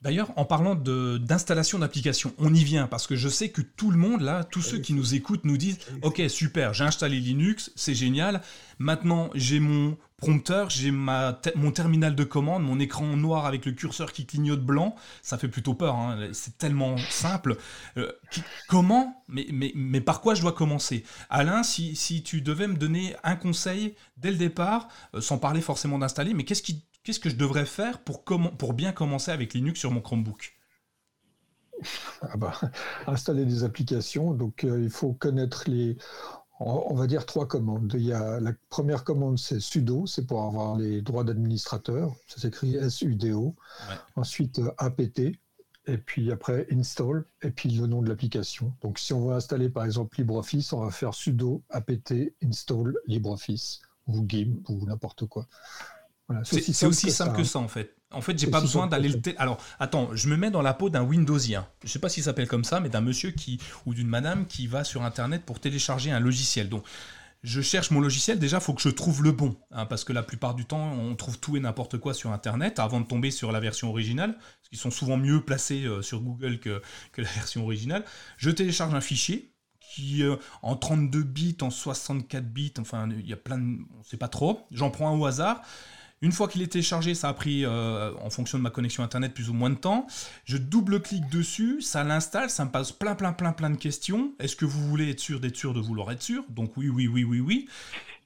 [0.03, 3.97] D'ailleurs, en parlant d'installation d'applications, on y vient parce que je sais que tout le
[3.97, 7.95] monde, là, tous ceux qui nous écoutent nous disent Ok, super, j'ai installé Linux, c'est
[7.95, 8.41] génial.
[8.79, 14.11] Maintenant, j'ai mon prompteur, j'ai mon terminal de commande, mon écran noir avec le curseur
[14.11, 14.95] qui clignote blanc.
[15.21, 17.57] Ça fait plutôt peur, hein, c'est tellement simple.
[17.95, 18.11] Euh,
[18.67, 21.05] comment mais, mais, mais, par quoi je dois commencer?
[21.29, 25.61] Alain, si, si, tu devais me donner un conseil dès le départ, euh, sans parler
[25.61, 29.53] forcément d'installer, mais qu'est-ce qui qu'est-ce que je devrais faire pour, pour bien commencer avec
[29.53, 30.57] Linux sur mon Chromebook?
[32.21, 32.53] Ah bah,
[33.07, 35.97] Installer des applications, donc euh, il faut connaître les,
[36.59, 37.93] on va dire trois commandes.
[37.95, 42.39] Il y a, la première commande, c'est sudo, c'est pour avoir les droits d'administrateur, ça
[42.39, 43.55] s'écrit sudo.
[44.15, 45.19] Ensuite, euh, apt,
[45.85, 48.73] et puis après install, et puis le nom de l'application.
[48.81, 53.81] Donc si on veut installer par exemple LibreOffice, on va faire sudo apt install LibreOffice,
[54.07, 55.47] ou GIMP, ou n'importe quoi
[56.43, 57.59] c'est aussi, simple, que, ça.
[57.59, 57.95] en fait.
[58.11, 59.19] En fait, j'ai pas besoin d'aller le.
[59.37, 61.67] Alors, attends, je me mets dans la peau d'un Windowsien.
[61.83, 64.67] Je sais pas s'il s'appelle comme ça, mais d'un monsieur qui ou d'une madame qui
[64.67, 66.69] va sur Internet pour télécharger un logiciel.
[66.69, 66.83] Donc,
[67.43, 68.39] je cherche mon logiciel.
[68.39, 70.93] Déjà, il faut que je trouve le bon, hein, parce que la plupart du temps,
[70.93, 74.35] on trouve tout et n'importe quoi sur Internet avant de tomber sur la version originale,
[74.35, 76.81] parce qu'ils sont souvent mieux placés euh, sur Google que,
[77.11, 78.05] que la version originale.
[78.37, 83.33] Je télécharge un fichier qui euh, en 32 bits, en 64 bits, enfin il y
[83.33, 83.79] a plein de...
[83.99, 84.65] on sait pas trop.
[84.71, 85.61] J'en prends un au hasard.
[86.23, 89.33] Une fois qu'il est téléchargé, ça a pris, euh, en fonction de ma connexion Internet,
[89.33, 90.07] plus ou moins de temps.
[90.45, 94.31] Je double-clique dessus, ça l'installe, ça me passe plein, plein, plein, plein de questions.
[94.39, 96.45] Est-ce que vous voulez être sûr d'être sûr de vouloir être sûr?
[96.47, 97.67] Donc oui, oui, oui, oui, oui.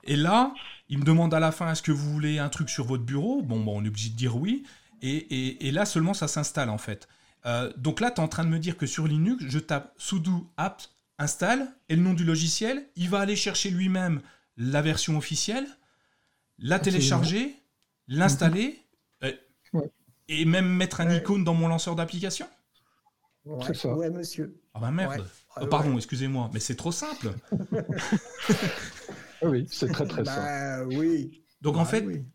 [0.03, 0.53] Et là,
[0.89, 3.41] il me demande à la fin, est-ce que vous voulez un truc sur votre bureau?
[3.41, 4.63] Bon, bon, on est obligé de dire oui.
[5.01, 7.07] Et, là seulement, ça s'installe en fait.
[7.47, 9.91] Euh, donc là, tu es en train de me dire que sur Linux, je tape
[9.97, 14.21] sudo apt install et le nom du logiciel, il va aller chercher lui-même
[14.55, 15.65] la version officielle,
[16.59, 17.55] la télécharger
[18.07, 18.79] l'installer
[19.23, 19.31] euh,
[20.27, 22.47] et même mettre un icône dans mon lanceur d'application
[23.65, 23.95] C'est ça.
[23.95, 24.59] Ouais, monsieur.
[24.73, 25.25] Ah bah merde.
[25.59, 27.33] Oh, pardon, excusez-moi, mais c'est trop simple.
[29.41, 30.33] Ah oui, c'est très très bah,
[30.79, 30.95] simple.
[30.95, 31.43] oui.
[31.61, 32.25] Donc en bah fait,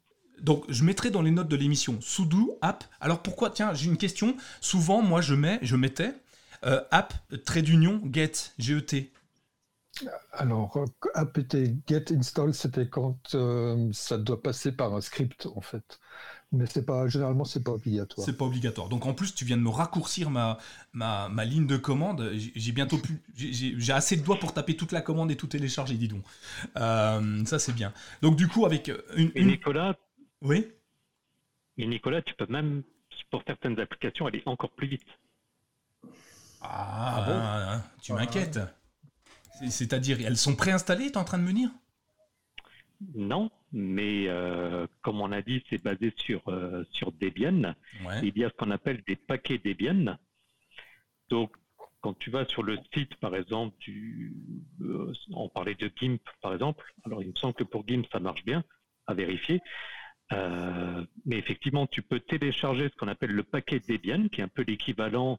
[0.40, 2.85] donc je mettrai dans les notes de l'émission sudo app.
[3.00, 4.37] Alors pourquoi Tiens, j'ai une question.
[4.61, 6.14] Souvent, moi, je mets, je mettais
[6.64, 9.11] euh, app trait d'union get get.
[10.33, 10.85] Alors,
[11.15, 16.01] apt get install, c'était quand euh, ça doit passer par un script, en fait.
[16.53, 18.27] Mais c'est pas, généralement, c'est pas obligatoire.
[18.27, 18.88] C'est pas obligatoire.
[18.88, 20.59] Donc, en plus, tu viens de me raccourcir ma,
[20.93, 22.31] ma, ma ligne de commande.
[22.35, 25.95] J'ai bientôt pu, j'ai assez de doigts pour taper toute la commande et tout télécharger,
[25.95, 26.25] dis donc.
[26.77, 27.93] Euh, ça, c'est bien.
[28.21, 29.33] Donc, du coup, avec une.
[29.35, 29.97] Et Nicolas.
[30.43, 30.67] Oui.
[31.79, 32.83] Et Nicolas, tu peux même,
[33.31, 35.07] pour certaines applications, aller encore plus vite.
[36.61, 37.83] Ah, ah bon?
[38.03, 38.61] tu m'inquiètes.
[39.70, 41.70] C'est-à-dire, elles sont préinstallées, tu es en train de me dire?
[43.14, 47.75] Non, mais euh, comme on a dit, c'est basé sur, euh, sur Debian.
[48.22, 50.16] Il y a ce qu'on appelle des paquets Debian.
[51.29, 51.57] Donc,
[52.01, 54.35] quand tu vas sur le site, par exemple, du,
[54.83, 56.92] euh, on parlait de GIMP, par exemple.
[57.05, 58.64] Alors, il me semble que pour GIMP, ça marche bien,
[59.07, 59.61] à vérifier.
[60.31, 64.62] mais effectivement, tu peux télécharger ce qu'on appelle le paquet Debian, qui est un peu
[64.62, 65.38] l'équivalent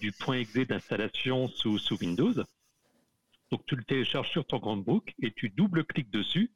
[0.00, 2.34] du point exe d'installation sous, sous Windows.
[3.50, 6.52] Donc tu le télécharges sur ton Chromebook et tu double-cliques dessus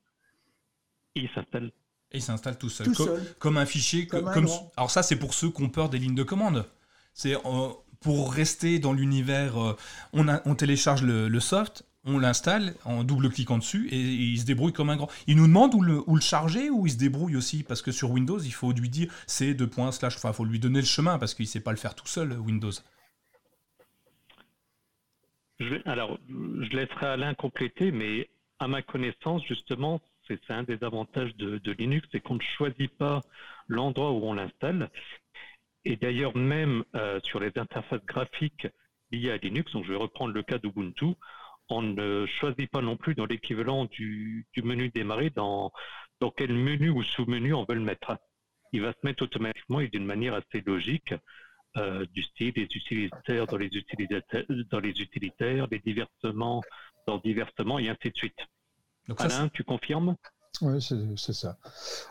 [1.15, 1.73] et il s'installe.
[2.13, 2.93] Et il s'installe tout seul,
[3.39, 4.07] comme, un fichier.
[4.07, 4.29] Comme
[4.77, 6.67] alors ça, c'est pour ceux qui ont peur des lignes de commande.
[7.13, 7.69] C'est euh,
[8.01, 9.77] pour rester dans l'univers, euh,
[10.13, 14.91] on, on, télécharge le, soft, on l'installe en double-cliquant dessus et, il se débrouille comme
[14.91, 15.11] un grand.
[15.27, 17.91] Il nous demande où le, où le, charger ou il se débrouille aussi parce que
[17.91, 20.17] sur Windows, il faut lui dire c'est deux points slash.
[20.17, 22.07] Enfin, il faut lui donner le chemin parce qu'il ne sait pas le faire tout
[22.07, 22.73] seul, Windows
[25.85, 31.73] alors, je laisserai Alain compléter, mais à ma connaissance, justement, c'est un des avantages de,
[31.73, 33.21] Linux, c'est qu'on ne choisit pas
[33.69, 34.91] l'endroit où on l'installe.
[35.85, 38.67] Et d'ailleurs, même euh, sur les interfaces graphiques
[39.11, 41.15] liées à Linux, donc je vais reprendre le cas d'Ubuntu,
[41.69, 45.73] on ne choisit pas non plus dans l'équivalent du, menu démarrer dans,
[46.21, 48.17] dans quel menu ou sous-menu on veut le mettre.
[48.73, 51.15] Il va se mettre automatiquement et d'une manière assez logique
[51.77, 56.63] euh, du style, les utilitaires dans les utilitaires, dans les utilitaires, les diversements
[57.07, 58.39] dans diversements et ainsi de suite.
[59.09, 60.17] Donc Alain, tu confirmes?
[60.63, 61.59] Oui, c'est ça.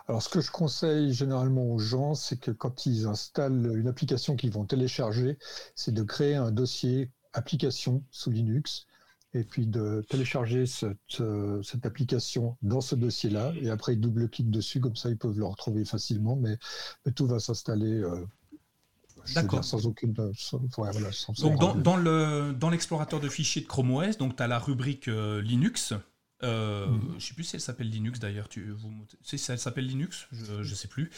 [0.08, 4.36] Alors, ce que je conseille généralement aux gens, c'est que quand ils installent une application
[4.36, 5.38] qu'ils vont télécharger,
[5.76, 8.86] c'est de créer un dossier application sous Linux
[9.34, 13.54] et puis de télécharger cette, euh, cette application dans ce dossier-là.
[13.62, 16.36] Et après, ils double-cliquent dessus, comme ça, ils peuvent le retrouver facilement.
[16.36, 16.58] Mais,
[17.16, 18.26] tout va s'installer euh,
[19.34, 19.64] D'accord.
[19.64, 20.14] Sans aucune.
[20.14, 24.60] donc, dans, dans, le, dans l'explorateur de fichiers de Chrome OS, donc tu as la
[24.60, 25.94] rubrique euh, Linux.
[26.44, 27.02] Euh, mm.
[27.10, 28.50] Je ne sais plus si elle s'appelle Linux d'ailleurs.
[28.50, 31.10] Tu, vous, si elle s'appelle Linux, je ne sais plus.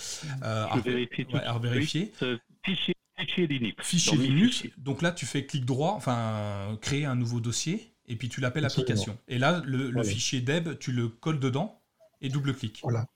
[0.43, 2.11] Euh, ouais, à vérifier.
[2.21, 3.85] Euh, fichier, fichier, Linux.
[3.85, 4.63] Fichier Linux.
[4.77, 8.65] Donc là, tu fais clic droit, enfin, créer un nouveau dossier, et puis tu l'appelles
[8.65, 9.17] application.
[9.27, 11.81] Et là, le, le fichier deb, tu le colles dedans
[12.21, 12.79] et double-clic.
[12.83, 13.07] Voilà.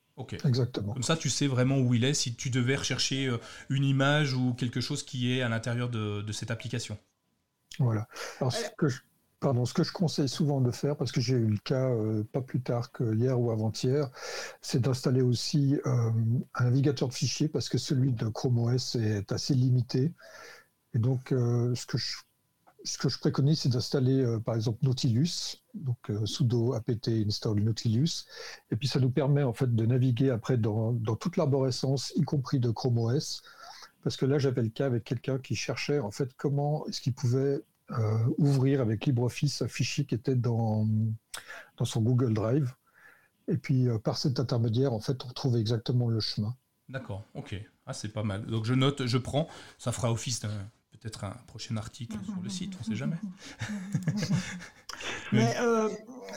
[0.45, 0.93] Exactement.
[0.93, 3.37] Comme ça, tu sais vraiment où il est si tu devais rechercher euh,
[3.69, 6.97] une image ou quelque chose qui est à l'intérieur de, cette application.
[7.79, 8.07] Voilà.
[8.39, 8.99] Alors, ce que, je,
[9.39, 12.23] pardon, ce que je conseille souvent de faire, parce que j'ai eu le cas euh,
[12.31, 14.09] pas plus tard que hier ou avant-hier,
[14.61, 16.11] c'est d'installer aussi euh,
[16.55, 20.13] un navigateur de fichiers, parce que celui de Chrome OS est assez limité.
[20.93, 22.17] Et donc, ce que je
[22.89, 27.59] ce que je préconise, c'est d'installer euh, par exemple Nautilus, donc euh, sudo apt install
[27.59, 28.25] Nautilus,
[28.71, 32.59] et puis ça nous permet en fait de naviguer après dans, toute l'arborescence, y compris
[32.59, 33.41] de Chrome OS,
[34.03, 37.13] parce que là j'avais le cas avec quelqu'un qui cherchait en fait comment est-ce qu'il
[37.13, 40.87] pouvait euh, ouvrir avec LibreOffice un fichier qui était dans,
[41.77, 42.73] dans son Google Drive,
[43.47, 46.55] et puis par cet intermédiaire en fait on trouve exactement le chemin.
[46.87, 48.45] D'accord, ok, ah c'est pas mal.
[48.47, 49.47] Donc je note, je prends,
[49.77, 50.39] ça fera office
[50.99, 53.17] peut-être un prochain article sur le site, on ne sait jamais.
[55.31, 55.89] Mais euh,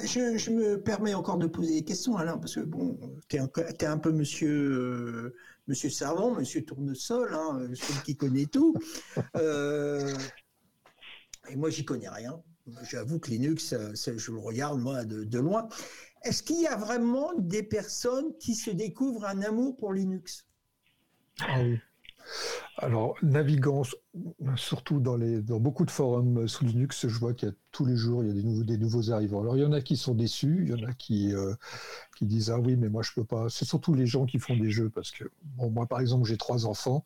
[0.04, 2.98] je, me permets encore de poser des questions, Alain, parce que bon,
[3.28, 5.34] tu es, un peu monsieur, euh,
[5.66, 8.74] monsieur Savant, monsieur Tournesol, hein, celui qui connaît tout.
[9.36, 10.14] Euh,
[11.48, 12.40] et moi, j'y connais rien.
[12.88, 15.68] J'avoue que Linux, je le regarde, moi, de, de loin.
[16.22, 20.46] Est-ce qu'il y a vraiment des personnes qui se découvrent un amour pour Linux?
[21.40, 21.80] Ah oui.
[22.82, 23.84] Alors, naviguant,
[24.56, 27.84] surtout dans, les, dans beaucoup de forums sous Linux, je vois qu'il y a tous
[27.84, 29.40] les jours, il y a des nouveaux, arrivants.
[29.40, 31.54] Alors, il y en a qui sont déçus, il y en a qui, euh,
[32.16, 33.48] qui disent Ah oui, mais moi, je peux pas.
[33.50, 35.22] C'est surtout les gens qui font des jeux, parce que,
[35.58, 37.04] moi, par exemple, j'ai trois enfants.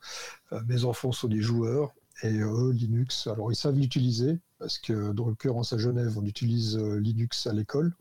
[0.55, 5.13] Euh, mes enfants sont des joueurs, et eux, Linux, alors ils savent l'utiliser, parce que,
[5.13, 7.93] dans l'occurrence, à Genève, on utilise euh, Linux à l'école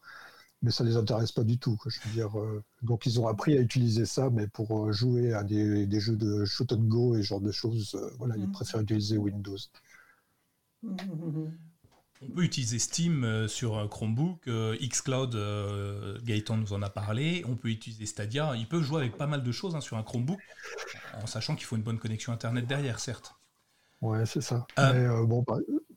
[0.65, 1.77] mais ça les intéresse pas du tout.
[1.85, 5.31] Je veux dire, euh, donc ils ont appris à utiliser ça, mais pour euh, jouer
[5.31, 8.47] à des, jeux de shoot and go et ce genre de choses, euh, voilà, ils
[8.47, 8.51] mhm.
[8.51, 9.57] préfèrent utiliser Windows.
[12.21, 14.49] On peut utiliser Steam sur Chromebook,
[14.81, 15.37] Xcloud,
[16.23, 19.43] Gaëtan nous en a parlé, on peut utiliser Stadia, ils peuvent jouer avec pas mal
[19.43, 20.39] de choses hein, sur un Chromebook,
[21.21, 23.35] en sachant qu'il faut une bonne connexion Internet derrière, certes.
[24.01, 24.65] Ouais, c'est ça.
[24.77, 25.43] Mais, bon,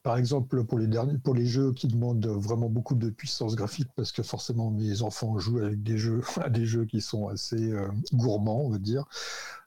[0.09, 3.91] par exemple, pour les, derniers, pour les jeux qui demandent vraiment beaucoup de puissance graphique,
[3.95, 7.73] parce que forcément mes enfants jouent avec des jeux, à des jeux qui sont assez
[7.73, 9.05] euh, gourmands, on va dire.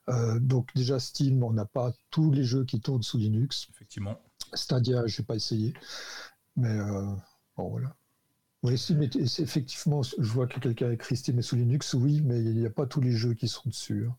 [0.08, 3.68] Euh, donc déjà Steam, on n'a pas tous les jeux qui tournent sous Linux.
[3.70, 4.18] Effectivement.
[4.52, 5.74] Stadia, je n'ai pas essayé,
[6.56, 7.06] mais euh,
[7.56, 7.94] bon voilà.
[8.64, 12.40] Oui, Steam effectivement, je vois que quelqu'un a écrit Steam est sous Linux, oui, mais
[12.40, 14.08] il n'y a pas tous les jeux qui sont dessus.
[14.08, 14.16] Hein.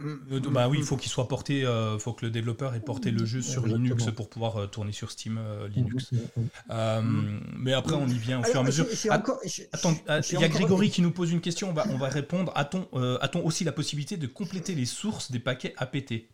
[0.00, 3.10] Euh, bah oui, il faut qu'il soit porté, il faut que le développeur ait porté
[3.10, 5.40] le jeu sur Linux pour pouvoir tourner sur Steam
[5.74, 6.10] Linux.
[7.58, 8.86] mais après, on y vient au fur et à mesure.
[9.10, 9.38] Attends,
[10.30, 12.52] il y a Grégory qui nous pose une question, on va, on va répondre.
[12.54, 16.26] A-t-on aussi la possibilité de compléter les sources des paquets APT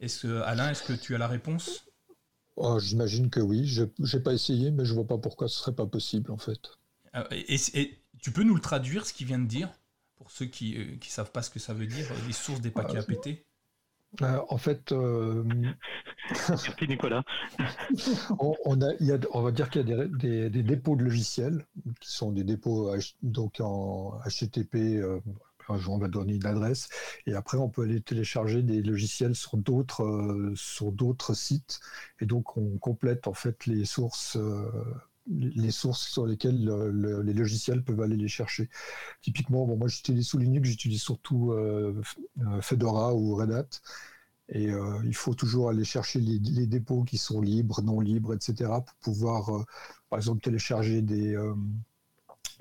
[0.00, 1.86] est-ce que, Alain, est-ce que tu as la réponse?
[2.56, 3.66] Oh, J'imagine que oui.
[3.66, 6.60] Je n'ai pas essayé, mais je vois pas pourquoi ce serait pas possible en fait.
[7.12, 9.70] Ah, et, tu peux nous le traduire, ce qu'il vient de dire,
[10.18, 12.70] pour ceux qui ne euh, savent pas ce que ça veut dire, les sources des
[12.70, 13.44] paquets APT
[14.22, 15.44] euh, en fait, euh...
[16.48, 17.22] Merci Nicolas.
[18.38, 21.66] on, a, y a, on va dire qu'il y a des, des, dépôts de logiciels
[22.00, 22.90] qui sont des dépôts
[23.22, 25.02] donc en HTTP,
[25.68, 26.88] on va donner une adresse
[27.26, 31.80] et après on peut aller télécharger des logiciels sur d'autres euh, sur d'autres sites
[32.20, 34.70] et donc on complète en fait les sources euh,
[35.30, 36.64] les sources sur lesquelles
[37.24, 38.68] les logiciels peuvent aller les chercher.
[39.22, 42.00] Typiquement, bon, moi j'utilise sous Linux, j'utilise surtout euh,
[42.60, 43.68] Fedora ou Red Hat.
[44.50, 44.70] Et
[45.04, 48.70] il faut toujours aller chercher les, les, dépôts qui sont libres, non libres, etc.
[48.86, 49.66] pour pouvoir,
[50.08, 51.36] par exemple, télécharger des,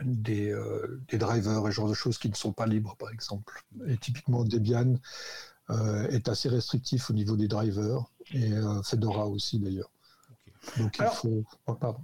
[0.03, 3.09] des, euh, des, drivers et ce genre de choses qui ne sont pas libres, par
[3.11, 3.63] exemple.
[3.87, 4.95] Et typiquement, Debian
[5.69, 9.91] euh, est assez restrictif au niveau des drivers, et euh, Fedora aussi d'ailleurs.
[10.77, 11.43] Donc il faut.
[11.65, 12.01] Oh, pardon.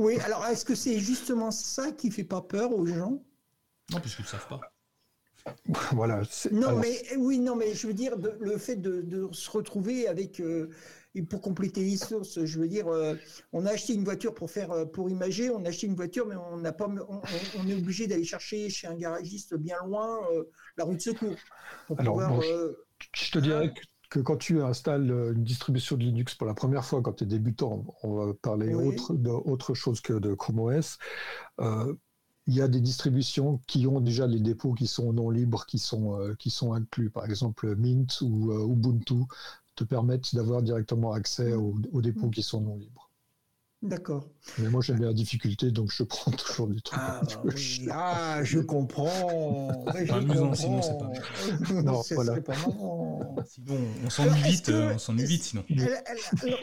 [0.00, 3.22] Oui, alors est-ce que c'est justement ça qui fait pas peur aux gens?
[3.92, 4.60] Non, puisqu'ils ne savent pas.
[5.92, 6.22] voilà.
[6.52, 10.40] Non, mais oui, non, mais je veux dire le fait de, se retrouver avec
[11.14, 13.16] et pour compléter les sources, je veux dire, euh,
[13.52, 16.26] on a acheté une voiture pour faire, euh, pour imager, on a acheté une voiture,
[16.26, 20.44] mais on n'a pas, on, est obligé d'aller chercher chez un garagiste bien loin euh,
[20.76, 21.36] la route de secours.
[21.98, 23.80] Alors, je te dirais que,
[24.18, 27.84] quand tu installes une distribution de Linux pour la première fois, quand tu es débutant,
[28.02, 30.98] on va parler autre, d'autre chose que de Chrome OS.
[31.58, 35.78] il y a des distributions qui ont déjà les dépôts qui sont non libres, qui
[35.78, 37.10] sont, qui sont inclus.
[37.10, 39.24] Par exemple, Mint ou Ubuntu
[39.76, 43.09] te permettent d'avoir directement accès aux, dépôts qui sont non libres.
[43.82, 44.28] D'accord.
[44.58, 47.00] Mais moi j'aime bien la difficulté, donc je prends toujours des trucs.
[47.00, 47.22] Ah,
[47.90, 49.86] ah je comprends.
[50.04, 51.82] je amusant, sinon c'est pas.
[51.82, 52.38] non, voilà.
[53.46, 55.64] Sinon on s'ennuie vite, on s'ennuie vite sinon.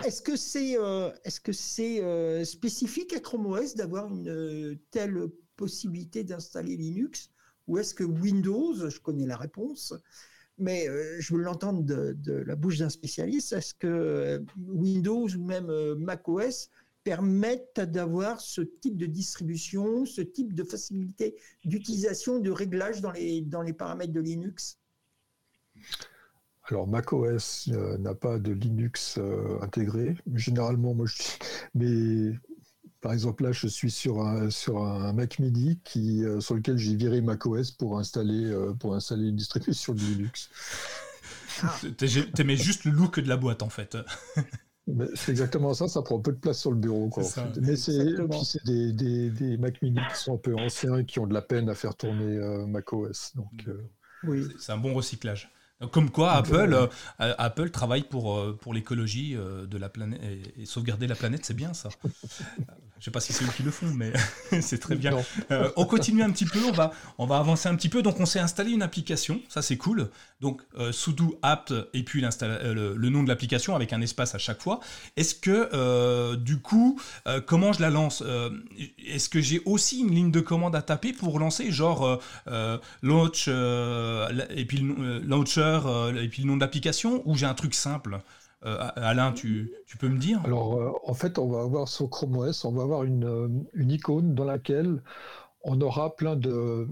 [0.06, 4.76] est-ce que c'est euh, est-ce que c'est euh, spécifique à Chrome OS d'avoir une euh,
[4.92, 7.32] telle possibilité d'installer Linux,
[7.68, 9.94] ou est-ce que Windows, je connais la réponse,
[10.58, 13.54] mais euh, je veux l'entendre de, la bouche d'un spécialiste.
[13.54, 16.70] Est-ce que euh, Windows ou même euh, macOS
[17.08, 23.42] permettent d'avoir ce type de distribution, ce type de facilité d'utilisation, de réglage dans les,
[23.42, 24.78] dans les paramètres de Linux?
[26.66, 29.18] Alors macOS n'a pas de Linux
[29.62, 30.18] intégré.
[30.36, 31.16] Généralement, moi, je,
[31.74, 32.38] mais
[33.02, 36.78] par exemple, là, je suis sur un, sur un Mac Mini qui, euh, sur lequel
[36.78, 40.50] j'ai viré macOS pour installer, euh, pour installer une distribution de Linux.
[41.64, 41.76] Ah.
[42.36, 43.98] T'aimais juste le look de la boîte, en fait.
[45.16, 47.10] C'est exactement ça, ça prend peu de place sur le bureau.
[47.62, 48.16] Mais c'est
[48.66, 51.42] des, des, des, Mac Mini qui sont un peu anciens et qui ont de la
[51.42, 53.36] peine à faire tourner euh, macOS.
[53.36, 53.68] Donc,
[54.24, 54.44] oui.
[54.60, 55.52] C'est un bon recyclage.
[55.92, 56.88] Comme quoi, Apple, euh,
[57.38, 60.20] Apple travaille pour, euh, pour l'écologie euh, de la planète
[60.58, 61.90] et, sauvegarder la planète, c'est bien ça.
[63.00, 64.12] Je sais pas si c'est eux qui le font, mais
[64.62, 65.16] c'est très bien.
[65.76, 68.02] on continue un petit peu, on va, on va avancer un petit peu.
[68.02, 70.10] Donc, on s'est installé une application, ça c'est cool.
[70.42, 74.64] Donc, sudo apt et puis le, le, nom de l'application avec un espace à chaque
[74.64, 74.80] fois.
[75.16, 77.00] Est-ce que, du coup,
[77.46, 78.24] comment je la lance
[79.06, 82.20] Est-ce que j'ai aussi une ligne de commande à taper pour lancer, genre
[83.04, 84.80] launch et puis
[85.24, 88.22] launcher euh, et puis le nom de l'application ou j'ai un truc simple
[88.66, 90.42] euh, Alain, tu, tu, peux me dire?
[90.44, 93.92] Alors, euh, en fait, on va avoir sur Chrome OS, on va avoir une, une
[93.92, 95.04] icône dans laquelle
[95.62, 96.88] on aura plein de,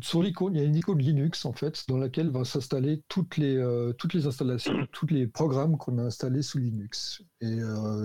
[0.00, 3.36] sur l'icône, il y a une icône Linux en fait, dans laquelle va s'installer toutes
[3.36, 3.62] les
[3.98, 7.22] toutes les installations, tous les programmes qu'on a installés sous Linux.
[7.42, 7.58] Et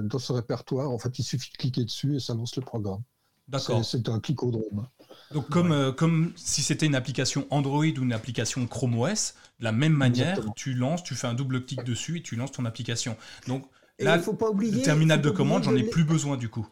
[0.03, 3.01] dans ce répertoire, en fait, il suffit de cliquer dessus et ça lance le programme.
[3.47, 3.84] D'accord.
[3.84, 4.88] C'est un clicodrome.
[5.32, 9.65] Donc comme, euh, comme si c'était une application Android ou une application Chrome OS, de
[9.65, 12.65] la même manière, tu lances, tu fais un double clic dessus et tu lances ton
[12.65, 13.15] application.
[13.47, 13.65] Donc
[13.99, 16.67] là, faut pas oublier, le terminal de commande, j'en ai plus besoin du coup.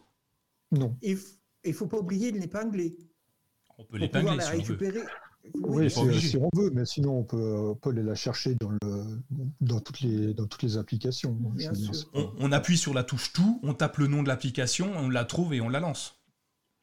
[0.72, 0.96] Non.
[1.02, 1.16] Et
[1.64, 2.96] il faut pas oublier de l'épingler.
[3.78, 5.00] On peut l'épingler si récupérer.
[5.00, 5.08] on veut.
[5.54, 9.22] Oui, si, on veut, mais sinon on peut, on aller la chercher dans, le,
[9.60, 11.38] dans, toutes, les, dans toutes les applications.
[12.12, 15.24] On, on, appuie sur la touche tout, on tape le nom de l'application, on la
[15.24, 16.17] trouve et on la lance.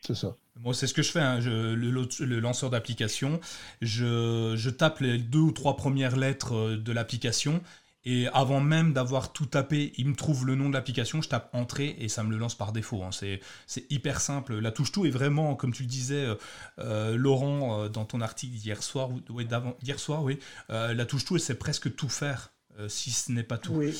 [0.06, 0.36] C'est ça.
[0.62, 1.20] Moi, c'est ce que je fais.
[1.20, 1.39] Hein.
[1.39, 3.39] le, lanceur d'application,
[3.82, 7.62] je, tape les deux ou trois premières lettres euh, de l'application
[8.03, 11.49] Et avant même d'avoir tout tapé, il me trouve le nom de l'application, je tape
[11.53, 13.03] entrée et ça me le lance par défaut.
[13.03, 13.10] Hein.
[13.12, 13.41] C'est,
[13.89, 14.60] hyper simple.
[14.60, 16.36] La touche tout est vraiment, comme tu le disais, euh,
[16.80, 20.39] euh, Laurent, dans ton article d'hier soir, oui, d'avant, hier soir, oui,
[20.70, 22.55] la touche tout, c'est presque tout faire.
[22.88, 23.73] Si ce n'est pas tout.
[23.73, 23.97] Oui.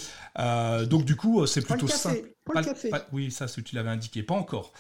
[0.88, 2.30] donc du coup, c'est plutôt simple.
[2.45, 2.91] Pas le café.
[3.11, 4.73] oui, ça, tu l'avais indiqué, pas encore.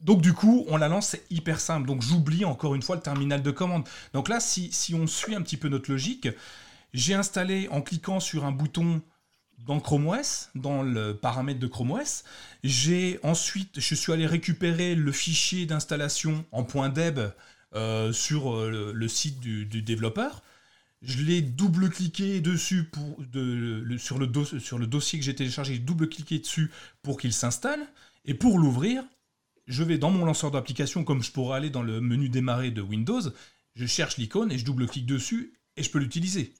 [0.00, 1.86] donc du coup, on la lance, c'est hyper simple.
[1.86, 3.88] Donc j'oublie encore une fois le terminal de commande.
[4.12, 6.28] Donc là, si, si on suit un petit peu notre logique,
[6.92, 9.02] j'ai installé en cliquant sur un bouton
[9.66, 12.24] dans Chrome OS, dans le paramètre de Chrome OS.
[12.64, 17.20] J'ai ensuite, je suis allé récupérer le fichier d'installation en .deb
[17.74, 20.42] euh, sur euh, le, site du, développeur.
[21.02, 23.18] Je l'ai double-cliqué dessus pour
[23.98, 26.70] sur, le sur le dossier que j'ai téléchargé, double-cliqué dessus
[27.02, 27.80] pour qu'il s'installe.
[28.24, 29.04] Et pour l'ouvrir,
[29.66, 32.80] je vais dans mon lanceur d'application, comme je pourrais aller dans le menu démarrer de
[32.80, 33.22] Windows,
[33.74, 36.54] je cherche l'icône et je double-clique dessus et je peux l'utiliser.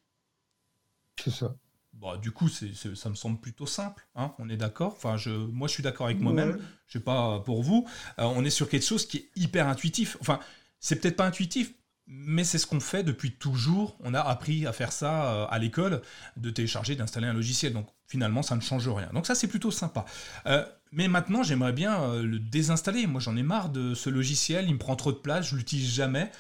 [1.23, 1.55] C'est ça.
[1.93, 4.09] Bon, du coup, ça me semble plutôt simple.
[4.17, 4.95] Hein, on est d'accord?
[4.97, 6.59] Enfin, je, moi, je suis d'accord avec moi-même.
[6.89, 7.87] Je sais pas pour vous.
[8.19, 10.17] Euh, on est sur quelque chose qui est hyper intuitif.
[10.21, 10.41] Enfin,
[10.81, 11.75] c'est peut-être pas intuitif,
[12.07, 13.97] mais c'est ce qu'on fait depuis toujours.
[14.01, 16.03] On a appris à faire ça euh, à l'école,
[16.37, 17.73] de télécharger, d'installer un logiciel.
[17.73, 19.09] Donc finalement, ça ne change rien.
[19.13, 20.05] Donc ça, c'est plutôt sympa.
[20.47, 23.07] Euh, mais maintenant, j'aimerais bien le désinstaller.
[23.07, 24.67] Moi, j'en ai marre de ce logiciel.
[24.69, 25.47] Il me prend trop de place.
[25.47, 26.31] Je l'utilise jamais.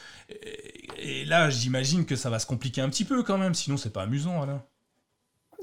[0.98, 3.54] Et, là, j'imagine que ça va se compliquer un petit peu quand même.
[3.54, 4.62] Sinon, c'est pas amusant, Alain.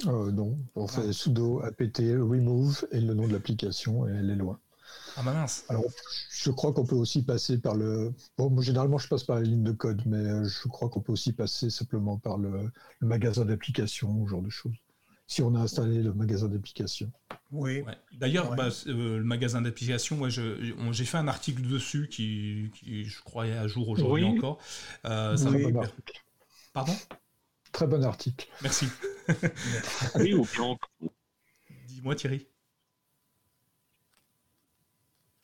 [0.07, 4.35] Euh, non, on fait sudo apt remove et le nom de l'application et elle est
[4.35, 4.59] loin.
[5.19, 5.65] Ah bah mince.
[5.67, 5.83] Alors,
[6.31, 8.13] je crois qu'on peut aussi passer par le.
[8.37, 11.01] Bon, moi, généralement, je passe par la ligne de code, mais euh, je crois qu'on
[11.01, 14.77] peut aussi passer simplement par le, magasin d'application, ce genre de choses.
[15.27, 17.11] Si on a installé le magasin d'application.
[17.51, 17.83] Oui.
[18.13, 22.71] D'ailleurs, bah, euh, le magasin d'application, j'ai fait un article dessus qui,
[23.03, 24.57] je croyais, à jour aujourd'hui encore.
[25.05, 25.65] Euh, ça oui.
[26.71, 26.95] Pardon?
[27.73, 28.47] Très bon article.
[28.61, 28.87] Merci.
[30.15, 30.33] oui,
[31.87, 32.47] Dis-moi Thierry.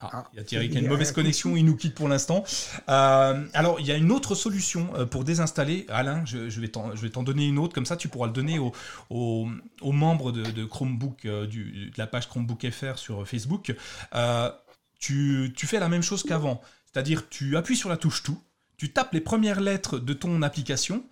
[0.01, 2.09] Ah, ah, il y a Thierry qui a une mauvaise connexion, il nous quitte pour
[2.09, 2.43] l'instant.
[2.89, 5.85] Euh, alors, il y a une autre solution euh, pour désinstaller.
[5.89, 8.59] Alain, je, vais t'en donner une autre, comme ça tu pourras le donner
[9.09, 9.47] aux,
[9.81, 13.73] membres de, Chromebook, euh, de la page Chromebook FR sur Facebook.
[14.99, 18.41] Tu, tu, fais la même chose qu'avant, c'est-à-dire tu appuies sur la touche tout,
[18.77, 21.05] tu tapes les premières lettres de ton application,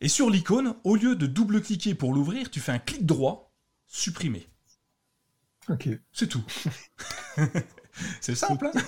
[0.00, 3.52] et sur l'icône, au lieu de double-cliquer pour l'ouvrir, tu fais un clic droit,
[3.86, 4.46] supprimer.
[5.68, 5.88] Ok.
[6.12, 6.44] C'est tout.
[8.20, 8.70] C'est simple.
[8.74, 8.80] Hein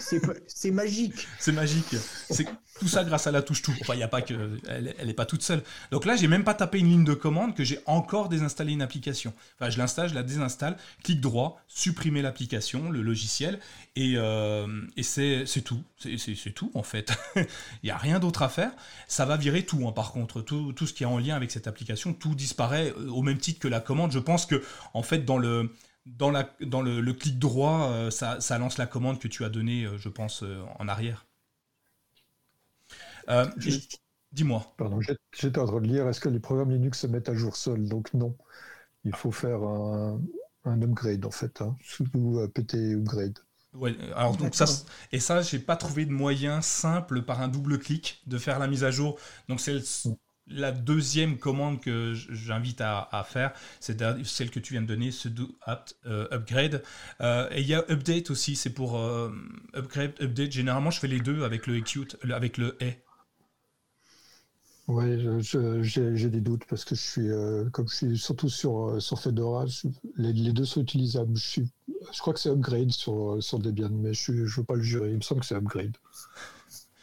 [0.46, 1.26] c'est magique.
[1.38, 1.96] C'est magique.
[2.30, 2.46] C'est
[2.78, 3.74] tout ça grâce à la touche tout.
[3.80, 5.62] Enfin, il y a pas que, elle, elle est pas toute seule.
[5.90, 8.82] Donc là, j'ai même pas tapé une ligne de commande que j'ai encore désinstallé une
[8.82, 9.32] application.
[9.58, 13.58] Enfin, je l'installe, je la désinstalle, clic droit, supprimer l'application, le logiciel,
[13.96, 15.82] et, euh, et c'est tout.
[15.98, 17.12] C'est tout en fait.
[17.82, 18.70] Il y a rien d'autre à faire.
[19.08, 19.86] Ça va virer tout.
[19.88, 22.94] Hein, par contre, tout, tout ce qui est en lien avec cette application, tout disparaît
[22.96, 24.12] euh, au même titre que la commande.
[24.12, 24.62] Je pense que
[24.94, 25.72] en fait, dans le
[26.16, 29.48] dans, la, dans le, clic droit, euh, ça, ça, lance la commande que tu as
[29.48, 31.26] donnée, euh, je pense, euh, en arrière.
[34.32, 34.74] Dis-moi.
[34.76, 37.56] Pardon, j'étais en train de lire, est-ce que les programmes Linux se mettent à jour
[37.56, 37.88] seuls?
[37.88, 38.36] Donc non.
[39.04, 40.20] Il faut faire un,
[40.64, 41.76] un upgrade, en fait, hein,
[42.14, 43.38] ou PT upgrade.
[43.74, 44.64] Ouais, alors donc ça,
[45.12, 48.66] et ça, j'ai pas trouvé de moyen simple par un double clic de faire la
[48.66, 49.18] mise à jour.
[49.48, 50.14] Donc c'est mm
[50.50, 55.48] la deuxième commande que j'invite à, faire, c'est celle que tu viens de donner, sudo
[55.62, 56.82] apt euh, upgrade.
[57.20, 59.30] Euh, et il y a update aussi, c'est pour euh,
[59.74, 60.52] upgrade, update.
[60.52, 62.98] Généralement, je fais les deux avec le execute, avec le et.
[64.86, 65.22] Oui,
[65.82, 67.28] j'ai des doutes parce que je suis,
[67.72, 69.66] comme je suis surtout sur, sur Fedora,
[70.16, 71.36] les, deux sont utilisables.
[71.36, 74.82] Je, je crois que c'est upgrade sur, sur Debian, mais je ne veux pas le
[74.82, 75.10] jurer.
[75.10, 75.94] Il me semble que c'est upgrade.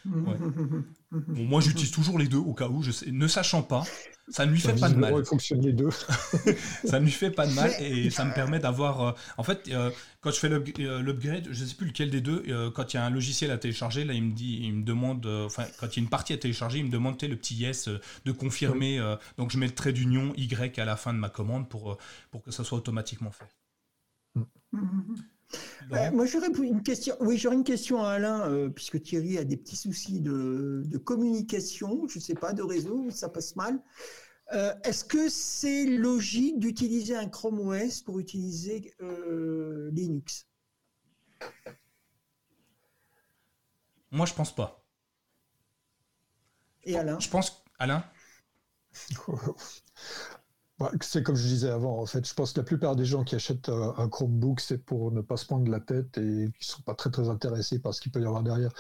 [0.05, 3.83] Moi, j'utilise toujours les deux au cas où, je sais, ne sachant pas,
[4.27, 5.13] ça ne lui fait pas de mal.
[5.17, 5.89] Il fonctionne les deux.
[6.85, 9.01] ça ne lui fait pas de mal et ça me permet d'avoir.
[9.01, 9.91] Euh, en fait, euh,
[10.21, 12.43] quand je fais euh, l'upgrade, je ne sais plus lequel des deux.
[12.71, 15.25] quand il y a un logiciel à télécharger, là, il me dit, il me demande.
[15.25, 17.89] Enfin, quand il y a une partie à télécharger, il me demande le petit yes
[18.25, 18.99] de confirmer.
[19.37, 21.97] donc, je mets le trait d'union Y à la fin de ma commande pour
[22.31, 23.45] pour que ça soit automatiquement fait.
[24.35, 24.43] Mm.
[25.91, 27.15] Euh, moi, j'aurais une question.
[27.19, 32.07] Oui, j'aurais une question à Alain, euh, puisque Thierry a des petits soucis de, communication,
[32.07, 33.79] je ne sais pas, de réseau, ça passe mal.
[34.53, 38.93] Euh, est-ce que c'est logique d'utiliser un Chrome OS pour utiliser
[39.91, 40.47] Linux?
[44.11, 44.85] Moi, je pense pas.
[46.83, 47.19] Et Alain?
[47.19, 48.03] Je pense, Alain?
[50.77, 53.23] bah, c'est comme je disais avant, en fait, je pense que la plupart des gens
[53.23, 56.81] qui achètent un, Chromebook, c'est pour ne pas se prendre la tête et qui sont
[56.81, 58.71] pas très très intéressés par ce qu'il peut y avoir derrière.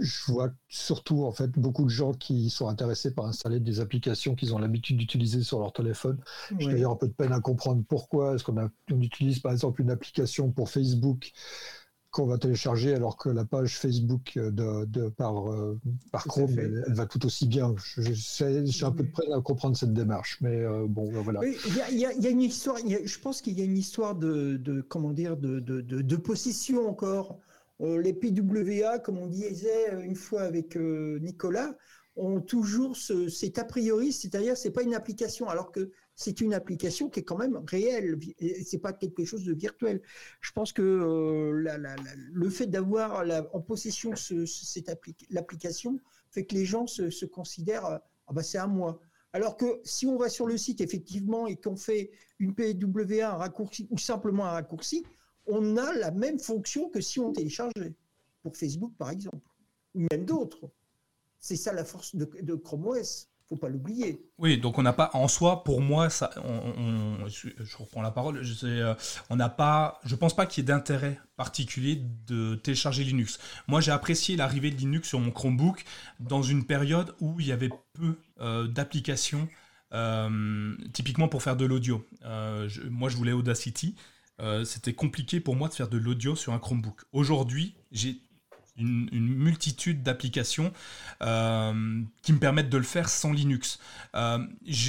[0.00, 4.34] Je vois surtout en fait beaucoup de gens qui sont intéressés par installer des applications
[4.34, 6.18] qu'ils ont l'habitude d'utiliser sur leur téléphone.
[6.58, 8.56] J'ai d'ailleurs un peu de peine à comprendre pourquoi est-ce qu'on
[8.90, 11.30] on utilise par exemple une application pour Facebook
[12.14, 15.80] qu'on va télécharger alors que la page Facebook de, de par, euh,
[16.12, 17.74] par Chrome, elle, va tout aussi bien.
[17.98, 21.40] J'ai un peu de peine à comprendre cette démarche, mais euh, bon, voilà.
[21.44, 25.12] Il y, a une histoire, je pense qu'il y a une histoire de, de comment
[25.12, 27.40] dire, de, de, de possession encore.
[27.80, 31.74] Euh, les PWA, comme on disait une fois avec Nicolas,
[32.14, 36.54] ont toujours ce, cet a priori, c'est-à-dire c'est pas une application, alors que c'est une
[36.54, 38.18] application qui est quand même réelle,
[38.64, 40.00] c'est pas quelque chose de virtuel.
[40.40, 41.76] Je pense que euh,
[42.32, 44.90] le fait d'avoir en possession ce, cette
[45.30, 46.00] l'application
[46.30, 49.00] fait que les gens se, considèrent ah bah c'est à moi.
[49.32, 53.36] Alors que si on va sur le site effectivement et qu'on fait une PWA, un
[53.36, 55.04] raccourci ou simplement un raccourci,
[55.46, 57.94] on a la même fonction que si on téléchargeait
[58.42, 59.50] pour Facebook par exemple,
[59.94, 60.70] ou même d'autres.
[61.40, 64.20] C'est ça la force de Chrome OS faut pas l'oublier.
[64.38, 68.66] Oui, donc on n'a pas, en soi, pour moi, ça, je, reprends la parole, je
[68.66, 68.94] euh,
[69.30, 73.38] on n'a pas, je pense pas qu'il y ait d'intérêt particulier de télécharger Linux.
[73.68, 75.84] Moi, j'ai apprécié l'arrivée de Linux sur mon Chromebook
[76.20, 79.48] dans une période où il y avait peu euh, d'applications,
[79.92, 82.06] euh, typiquement pour faire de l'audio.
[82.90, 83.94] moi, je voulais Audacity.
[84.64, 87.02] C'était compliqué pour moi de faire de l'audio sur un Chromebook.
[87.12, 88.20] Aujourd'hui, j'ai
[88.76, 90.72] une, multitude d'applications
[91.22, 93.78] euh, qui me permettent de le faire sans Linux.
[94.14, 94.38] Euh,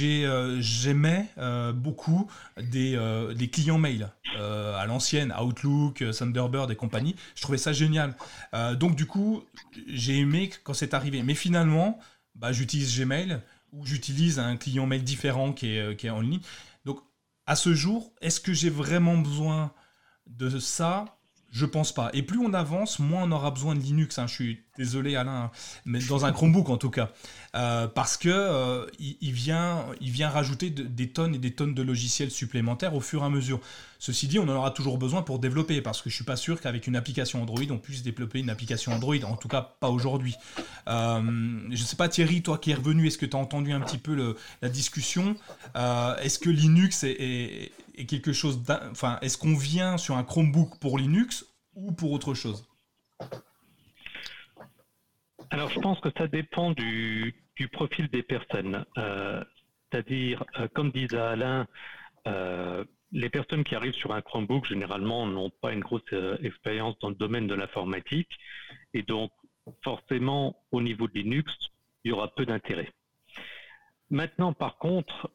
[0.02, 1.28] euh, j'aimais
[1.74, 7.16] beaucoup des, clients mail à l'ancienne, Outlook, Thunderbird et compagnie.
[7.34, 8.14] Je trouvais ça génial.
[8.74, 9.44] donc du coup,
[9.86, 11.22] j'ai aimé quand c'est arrivé.
[11.22, 11.98] Mais finalement,
[12.34, 13.40] bah, j'utilise Gmail
[13.72, 16.40] ou j'utilise un client mail différent qui est, qui est en ligne.
[16.84, 17.00] Donc
[17.46, 19.72] à ce jour, est-ce que j'ai vraiment besoin
[20.26, 21.15] de ça
[21.56, 22.10] je pense pas.
[22.12, 24.18] Et plus on avance, moins on aura besoin de Linux.
[24.18, 24.26] Hein.
[24.26, 25.50] Je suis désolé Alain, hein.
[25.86, 27.08] mais dans un Chromebook en tout cas,
[27.54, 29.86] euh, parce que euh, il, vient,
[30.28, 33.60] rajouter des tonnes et des tonnes de logiciels supplémentaires au fur et à mesure.
[33.98, 36.60] Ceci dit, on en aura toujours besoin pour développer, parce que je suis pas sûr
[36.60, 39.16] qu'avec une application Android, on puisse développer une application Android.
[39.24, 40.34] En tout cas, pas aujourd'hui.
[40.88, 41.22] Euh,
[41.70, 43.96] je sais pas Thierry, toi qui es revenu, est-ce que tu as entendu un petit
[43.96, 45.36] peu la discussion?
[45.74, 47.72] Est-ce que Linux est
[48.04, 48.62] quelque chose.
[48.90, 52.68] Enfin, est-ce qu'on vient sur un Chromebook pour Linux ou pour autre chose?
[55.50, 57.34] Alors, je pense que ça dépend du,
[57.72, 58.84] profil des personnes.
[58.98, 59.42] Euh,
[59.90, 61.66] c'est-à-dire, euh, comme disait Alain,
[62.26, 66.02] euh, les personnes qui arrivent sur un Chromebook, généralement, n'ont pas une grosse
[66.42, 68.30] expérience dans le domaine de l'informatique.
[68.92, 69.30] Et donc,
[69.82, 71.52] forcément, au niveau de Linux,
[72.04, 72.92] il y aura peu d'intérêt.
[74.10, 75.30] Maintenant, par contre,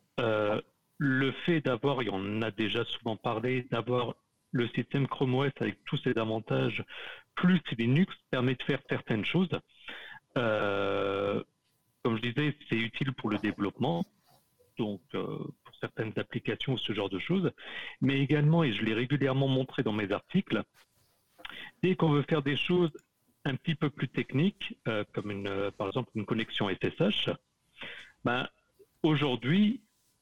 [1.04, 4.14] le fait d'avoir, et on en a déjà souvent parlé, d'avoir
[4.52, 6.86] le système Chrome OS avec tous ses avantages,
[7.34, 9.50] plus Linux, permet de faire certaines choses.
[10.38, 11.44] Euh,
[12.04, 14.06] comme je disais, c'est utile pour le développement,
[14.78, 17.52] donc euh, pour certaines applications, ce genre de choses,
[18.00, 20.62] mais également, et je l'ai régulièrement montré dans mes articles,
[21.82, 22.92] dès qu'on veut faire des choses
[23.44, 27.32] un petit peu plus techniques, euh, comme une, par exemple une connexion SSH,
[28.24, 28.48] ben,
[29.02, 29.82] aujourd'hui,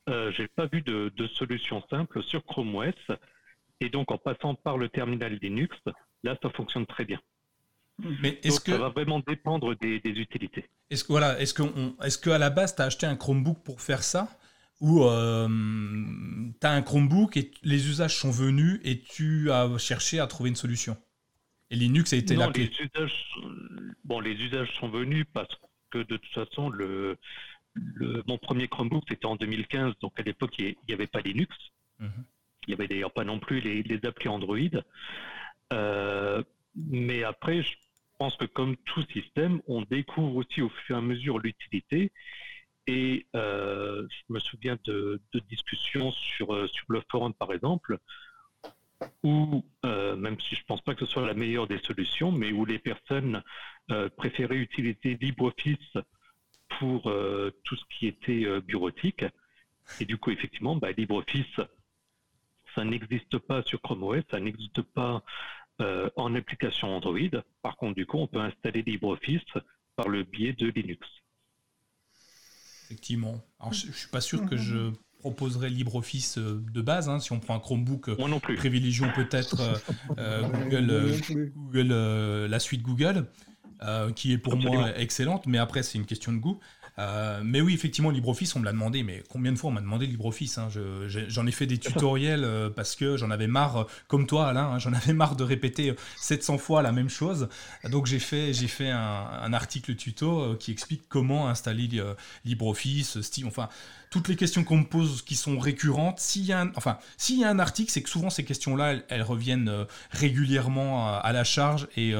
[0.10, 2.94] euh, j'ai pas vu de, solution simple sur Chrome OS.
[3.82, 5.78] Et donc, en passant par le terminal Linux,
[6.24, 7.20] là, ça fonctionne très bien.
[8.22, 10.70] Mais est-ce que ça va vraiment dépendre des, utilités.
[10.90, 11.64] Est-ce que voilà, est-ce que
[12.04, 14.30] est-ce qu'à la base, tu as acheté un Chromebook pour faire ça?
[14.80, 20.20] Ou euh, tu as un Chromebook et les usages sont venus et tu as cherché
[20.20, 20.96] à trouver une solution?
[21.72, 22.72] Et Linux a été la clé.
[22.80, 23.26] Les usages,
[24.06, 25.54] bon, les usages sont venus parce
[25.92, 27.18] que de toute façon, le,
[27.76, 31.56] mon premier Chromebook, c'était en 2015, donc à l'époque, il n'y avait pas Linux.
[32.00, 32.26] Mhm.
[32.68, 34.58] Il n'y avait d'ailleurs pas non plus les, les applis Android.
[35.74, 36.44] Euh,
[36.76, 37.76] mais après, je
[38.18, 42.12] pense que comme tout système, on découvre aussi au fur et à mesure l'utilité.
[42.88, 47.98] Et euh, je me souviens de, discussions sur, euh, sur le forum, par exemple,
[49.24, 52.52] où, même si je ne pense pas que ce soit la meilleure des solutions, mais
[52.52, 53.42] où les personnes
[54.18, 55.98] préféraient utiliser LibreOffice
[56.78, 59.26] pour euh, tout ce qui était euh, bureautique.
[60.00, 61.60] Et du coup, effectivement, bah, LibreOffice,
[62.76, 65.24] ça n'existe pas sur Chrome OS, ça n'existe pas
[65.82, 67.42] euh, en application Android.
[67.62, 69.42] Par contre, du coup, on peut installer LibreOffice
[69.96, 71.08] par le biais de Linux.
[72.86, 73.42] Effectivement.
[73.60, 77.10] Alors, je ne suis pas sûr que je proposerai LibreOffice de base.
[77.10, 77.20] Hein.
[77.20, 78.56] Si on prend un Chromebook, Moi non plus.
[78.56, 79.58] privilégions peut-être
[80.64, 83.28] Google, Google la suite Google.
[83.82, 86.60] Euh, qui est pour moi excellente, mais après c'est une question de goût.
[86.98, 89.80] Euh, mais oui, effectivement, LibreOffice, on me l'a demandé, mais combien de fois on m'a
[89.80, 90.68] demandé LibreOffice hein,
[91.08, 94.80] J'en ai fait des tutoriels euh, parce que j'en avais marre, comme toi Alain, hein,
[94.80, 97.48] j'en avais marre de répéter 700 fois la même chose.
[97.90, 101.90] Donc j'ai fait, fait un, article tuto qui explique comment installer
[102.44, 103.70] LibreOffice, Steam, enfin
[104.10, 106.20] toutes les questions qu'on me pose qui sont récurrentes.
[106.20, 108.96] S'il y a un, enfin, s'il y a un article, c'est que souvent ces questions-là,
[109.08, 112.16] elles, reviennent régulièrement à, la charge et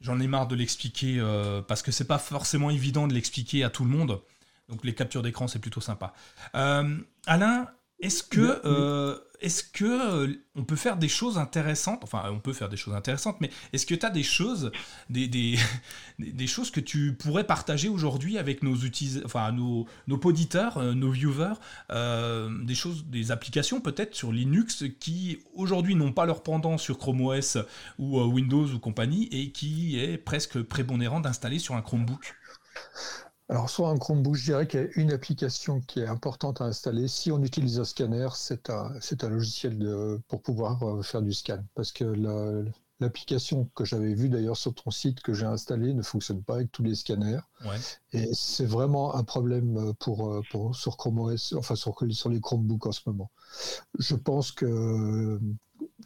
[0.00, 3.70] J'en ai marre de l'expliquer euh, parce que c'est pas forcément évident de l'expliquer à
[3.70, 4.20] tout le monde.
[4.68, 6.12] Donc les captures d'écran, c'est plutôt sympa.
[6.54, 7.68] Euh, Alain,
[8.00, 12.68] est-ce que, euh, est-ce que on peut faire des choses intéressantes Enfin, on peut faire
[12.68, 14.70] des choses intéressantes, mais est-ce que tu as des choses,
[15.10, 15.58] des, des,
[16.18, 18.76] des, choses que tu pourrais partager aujourd'hui avec nos
[19.24, 21.54] enfin nos, nos auditeurs, nos viewers,
[21.90, 27.20] des choses, des applications peut-être sur Linux qui aujourd'hui n'ont pas leur pendant sur Chrome
[27.22, 27.58] OS
[27.98, 32.34] ou Windows ou compagnie et qui est presque prépondérant d'installer sur un Chromebook?
[33.50, 36.64] Alors, sur un Chromebook, je dirais qu'il y a une application qui est importante à
[36.64, 37.08] installer.
[37.08, 41.32] Si on utilise un scanner, c'est un, un, logiciel de, pour pouvoir euh, faire du
[41.32, 41.64] scan.
[41.74, 42.04] Parce que
[43.00, 46.70] l'application que j'avais vue d'ailleurs sur ton site que j'ai installée ne fonctionne pas avec
[46.72, 47.40] tous les scanners.
[48.12, 52.28] Et c'est vraiment un problème euh, pour, euh, pour, sur Chrome OS, enfin sur, sur
[52.28, 53.30] les Chromebooks en ce moment.
[53.98, 55.40] Je pense que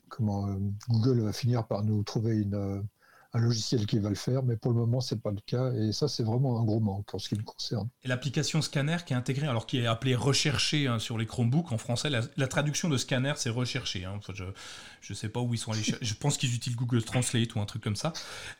[0.09, 0.47] comment,
[0.89, 2.87] Google va finir par nous trouver une
[3.35, 5.73] un logiciel qui va le faire, mais pour le moment, c'est pas le cas.
[5.73, 7.89] Et ça, c'est vraiment un gros manque en ce qui me concerne.
[8.05, 11.73] Et l'application Scanner qui est intégrée, alors qui est appelée Rechercher hein, sur les Chromebooks
[11.73, 14.05] en français, la, traduction de Scanner, c'est Rechercher.
[14.05, 14.21] Hein.
[14.35, 16.05] je ne sais pas où ils sont allés chercher.
[16.05, 18.13] Je pense qu'ils utilisent Google Translate ou un truc comme ça.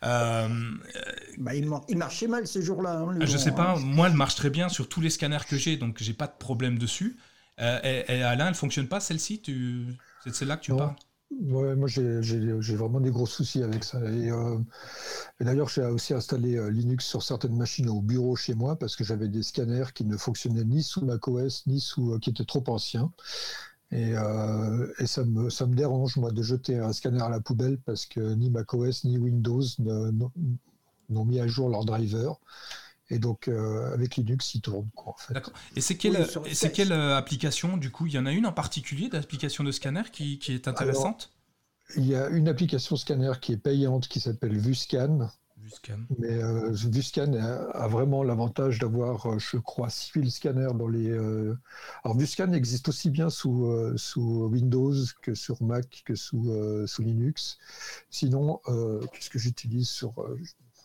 [0.05, 0.49] Euh,
[1.37, 3.01] bah, il, marchait mal ces jours-là.
[3.01, 3.77] Hein, je sais pas.
[3.77, 6.37] Moi, elle marche très bien sur tous les scanners que j'ai, donc j'ai pas de
[6.39, 7.19] problème dessus.
[7.61, 9.43] Euh, et, Alain, elle fonctionne pas celle-ci?
[9.43, 9.87] Tu...
[10.25, 10.95] C'est celle-là que tu parles?
[11.41, 13.99] Ouais, moi j'ai vraiment des gros soucis avec ça.
[14.13, 14.59] Et, euh,
[15.41, 19.05] d'ailleurs, j'ai aussi installé euh, Linux sur certaines machines au bureau chez moi parce que
[19.05, 22.63] j'avais des scanners qui ne fonctionnaient ni sous macOS ni sous euh, qui étaient trop
[22.69, 23.13] anciens.
[23.93, 24.13] Et,
[24.99, 28.07] et ça, me, ça me dérange moi de jeter un scanner à la poubelle parce
[28.07, 29.63] que ni macOS ni Windows
[31.11, 32.41] n'ont mis à jour leur driver.
[33.13, 34.89] Et donc, avec Linux, il tourne.
[34.95, 35.35] Quoi, en fait.
[35.35, 35.53] D'accord.
[35.77, 36.27] Et c'est quelle,
[36.73, 38.07] quelle application, du coup?
[38.07, 41.31] Il y en a une en particulier d'application de scanner qui, qui est intéressante?
[41.97, 45.29] Il y a une application scanner qui est payante qui s'appelle VuScan.
[45.59, 45.99] VuScan.
[46.19, 46.41] Mais
[46.73, 51.13] VuScan a, vraiment l'avantage d'avoir, je crois, 6000 scanners dans les.
[52.03, 56.51] Alors, VuScan existe aussi bien sous, sous Windows que sur Mac que sous,
[56.87, 57.59] sous Linux.
[58.09, 58.61] Sinon,
[59.13, 60.15] qu'est-ce que j'utilise sur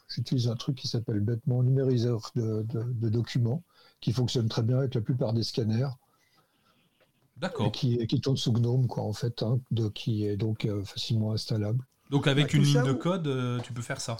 [0.07, 2.63] j'utilise un truc qui s'appelle bêtement numériseur de,
[3.09, 3.63] documents,
[3.99, 5.89] qui fonctionne très bien avec la plupart des scanners.
[7.37, 7.71] D'accord.
[7.71, 11.33] Qui, qui tourne sous GNOME, quoi, en fait, hein, de, qui est donc euh, facilement
[11.33, 11.85] installable.
[12.09, 14.17] Donc avec une ligne de code, euh, tu peux faire ça?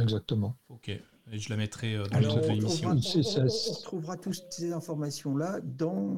[0.00, 0.56] Exactement.
[0.68, 0.88] Ok.
[0.88, 2.90] Et je la mettrai euh, dans les notes de l'émission.
[2.90, 6.16] On, on, retrouvera toutes ces informations-là dans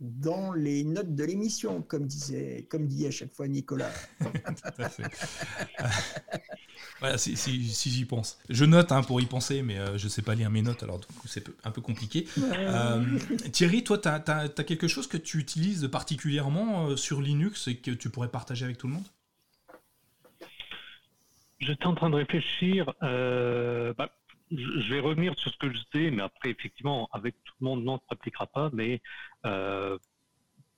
[0.00, 3.92] dans les notes de l'émission, comme disait, comme dit à chaque fois Nicolas.
[4.20, 5.04] Tout à fait.
[7.00, 8.38] voilà, si, j'y pense.
[8.48, 10.82] Je note hein, pour y penser, mais euh, je ne sais pas lire mes notes,
[10.82, 12.26] alors du coup c'est un peu compliqué.
[12.38, 13.04] Euh,
[13.52, 17.92] Thierry, toi, tu as, quelque chose que tu utilises particulièrement euh, sur Linux et que
[17.92, 19.06] tu pourrais partager avec tout le monde?
[21.60, 22.92] J'étais en train de réfléchir.
[23.00, 24.10] Bah,
[24.56, 27.84] je vais revenir sur ce que je sais, mais après, effectivement, avec tout le monde,
[27.84, 28.70] non, ça ne s'appliquera pas.
[28.72, 29.00] Mais
[29.46, 29.98] euh,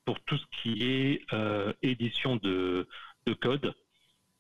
[0.05, 2.87] pour tout ce qui est euh, édition de,
[3.41, 3.74] code,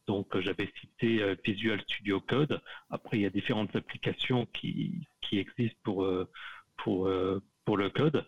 [0.06, 2.60] donc j'avais cité euh, Visual Studio Code.
[2.90, 6.08] Après, il y a différentes applications qui, existent pour,
[6.76, 7.10] pour,
[7.64, 8.24] pour le code.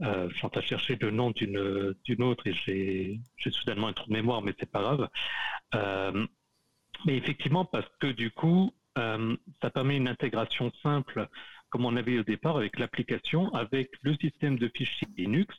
[0.00, 4.40] je suis chercher le nom d'une d'une autre et j'ai soudainement un trou de mémoire,
[4.40, 5.08] mais c'est pas grave.
[7.04, 8.77] mais effectivement, parce que du coup, euh,
[9.62, 11.28] ça permet une intégration simple,
[11.70, 15.54] comme on avait au départ avec l'application, avec le système de fichiers Linux,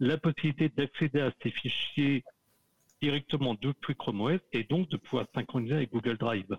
[0.00, 2.24] la possibilité d'accéder à ces fichiers
[3.02, 6.56] directement depuis Chrome OS et donc de pouvoir synchroniser avec Google Drive.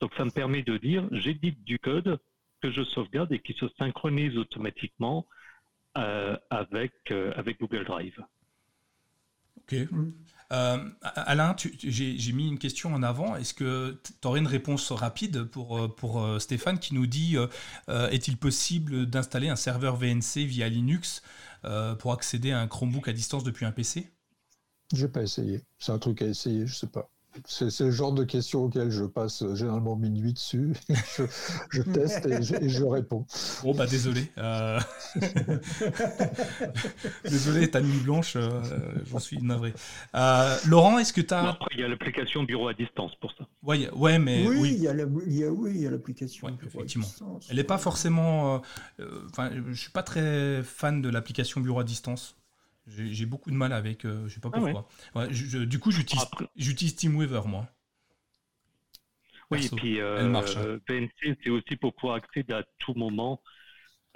[0.00, 2.18] Donc ça me permet de dire, j'édite du code
[2.60, 5.26] que je sauvegarde et qui se synchronise automatiquement
[5.96, 8.18] euh, avec, euh, avec Google Drive.
[9.58, 9.76] Ok.
[10.52, 13.36] Euh, Alain, j'ai mis une question en avant.
[13.36, 17.36] Est-ce que tu aurais une réponse rapide pour, euh, euh, Stéphane qui nous dit
[17.88, 21.22] est-il possible d'installer un serveur VNC via Linux
[21.98, 24.12] pour accéder à un Chromebook à distance depuis un PC
[24.92, 25.62] J'ai pas essayé.
[25.78, 27.10] C'est un truc à essayer, je sais pas.
[27.44, 30.72] C'est le genre de questions auxquelles je passe euh, généralement minuit dessus.
[31.70, 33.26] je, teste et je, réponds.
[33.62, 34.30] Bon, bah désolé.
[34.38, 34.80] Euh.
[37.24, 38.62] désolé, ta nuit blanche, euh,
[39.06, 39.74] j'en suis navré.
[40.66, 41.58] Laurent, est-ce que tu as.
[41.72, 43.46] il y a l'application bureau à distance pour ça.
[43.62, 46.48] Ouais, ouais, mais oui, il y a l'application.
[46.64, 47.06] effectivement.
[47.48, 48.62] Elle n'est pas forcément.
[49.30, 52.36] Enfin, je suis pas très fan de l'application bureau à distance.
[52.86, 54.02] J'ai beaucoup de mal avec.
[54.02, 55.26] je sais pas ah pourquoi.
[55.26, 57.68] du coup, j'utilise TeamWeaver moi.
[59.50, 60.78] Oui, et puis euh, marche, hein.
[60.88, 63.40] c'est aussi pour pouvoir accéder à tout moment,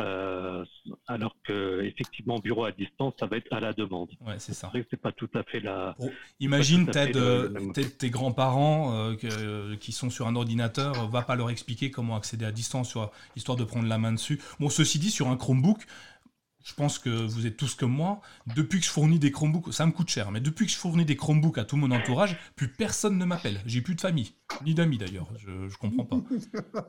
[0.01, 0.65] euh,
[1.07, 4.11] alors que effectivement, bureau à distance, ça va être à la demande.
[4.27, 4.73] Ouais, c'est ça.
[4.91, 5.95] C'est pas tout à fait la.
[6.41, 12.45] imagine, tes grands-parents euh, qui sont sur un ordinateur, va pas leur expliquer comment accéder
[12.45, 12.97] à distance,
[13.37, 14.41] histoire de prendre la main dessus.
[14.59, 15.87] Bon, ceci dit, sur un Chromebook,
[16.65, 18.21] je pense que vous êtes tous comme moi,
[18.55, 21.05] depuis que je fournis des Chromebooks, ça me coûte cher, mais depuis que je fournis
[21.05, 23.61] des Chromebooks à tout mon entourage, plus personne ne m'appelle.
[23.67, 24.35] J'ai plus de famille,
[24.65, 26.17] ni d'amis d'ailleurs, je, je comprends pas.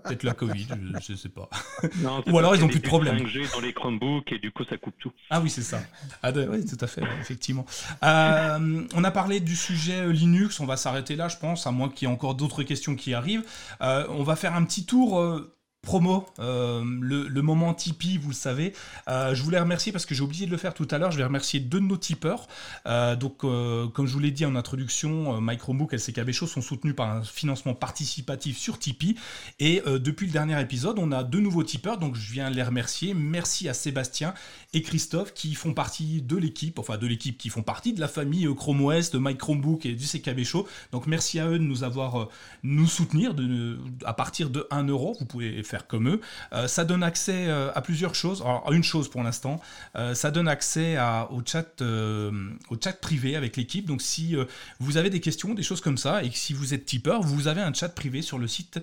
[0.04, 0.68] Peut-être la Covid,
[1.02, 1.50] je, ne sais pas.
[2.28, 3.18] Ou alors ils ont plus de problème.
[3.54, 5.12] dans les Chromebooks et du coup ça coupe tout.
[5.30, 5.82] Ah oui, c'est ça.
[6.22, 7.66] Ah, oui, tout à fait, effectivement.
[8.04, 11.72] Euh, on a parlé du sujet euh, Linux, on va s'arrêter là, je pense, à
[11.72, 13.44] moins qu'il y ait encore d'autres questions qui arrivent.
[13.82, 15.20] Euh, on va faire un petit tour
[15.82, 18.74] promo, euh, le, moment Tipeee, vous le savez.
[19.08, 21.12] Euh, je voulais remercier parce que j'ai oublié de le faire tout à l'heure.
[21.12, 22.48] Je vais remercier deux de nos tipeurs.
[22.86, 26.96] Euh, donc, comme je vous l'ai dit en introduction, Microbook et LCKB Show sont soutenus
[26.96, 29.16] par un financement participatif sur Tipeee.
[29.60, 31.98] Et depuis le dernier épisode, on a deux nouveaux tipeurs.
[31.98, 33.14] Donc, je viens les remercier.
[33.16, 34.34] Merci à Sébastien
[34.74, 38.08] et Christophe qui font partie de l'équipe, enfin de l'équipe qui font partie de la
[38.08, 40.68] famille Chrome OS, de Microbook et du CKB Show.
[40.92, 42.30] Donc, merci à eux de nous avoir
[42.62, 45.16] nous soutenir de, à partir de 1 euro.
[45.20, 46.22] Vous pouvez faire comme eux.
[46.54, 48.42] Euh, ça donne accès euh, à plusieurs choses.
[48.42, 49.60] Alors, une chose pour l'instant,
[49.96, 53.86] euh, ça donne accès à, au, chat, au chat privé avec l'équipe.
[53.86, 54.36] Donc, si
[54.80, 57.48] vous avez des questions, des choses comme ça, et que si vous êtes tipeur, vous
[57.48, 58.80] avez un chat privé sur le site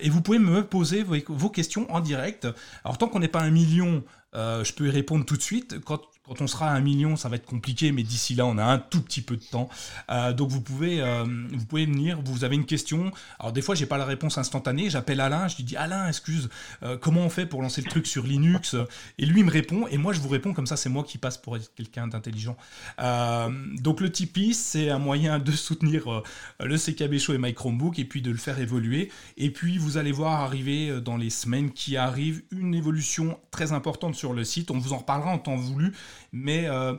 [0.00, 2.46] et vous pouvez me poser vos, questions en direct.
[2.84, 4.02] Alors, tant qu'on n'est pas un million,
[4.34, 5.78] je peux y répondre tout de suite.
[5.84, 8.58] Quand quand on sera à un million, ça va être compliqué, mais d'ici là, on
[8.58, 9.68] a un tout petit peu de temps.
[10.10, 13.12] Euh, donc vous pouvez, euh, vous pouvez venir, vous avez une question.
[13.38, 14.90] Alors des fois, j'ai pas la réponse instantanée.
[14.90, 16.48] J'appelle Alain, je lui dis Alain, excuse,
[16.82, 18.76] euh, comment on fait pour lancer le truc sur Linux?
[19.18, 20.76] Et lui me répond, et moi je vous réponds comme ça.
[20.76, 22.56] C'est moi qui passe pour être quelqu'un d'intelligent.
[22.98, 26.22] donc le Tipeee, c'est un moyen de soutenir
[26.60, 29.10] le CKB Show et My Chromebook, et puis de le faire évoluer.
[29.36, 34.14] Et puis vous allez voir arriver dans les semaines qui arrivent une évolution très importante
[34.14, 34.70] sur le site.
[34.70, 35.92] On vous en reparlera en temps voulu
[36.32, 36.94] mais euh,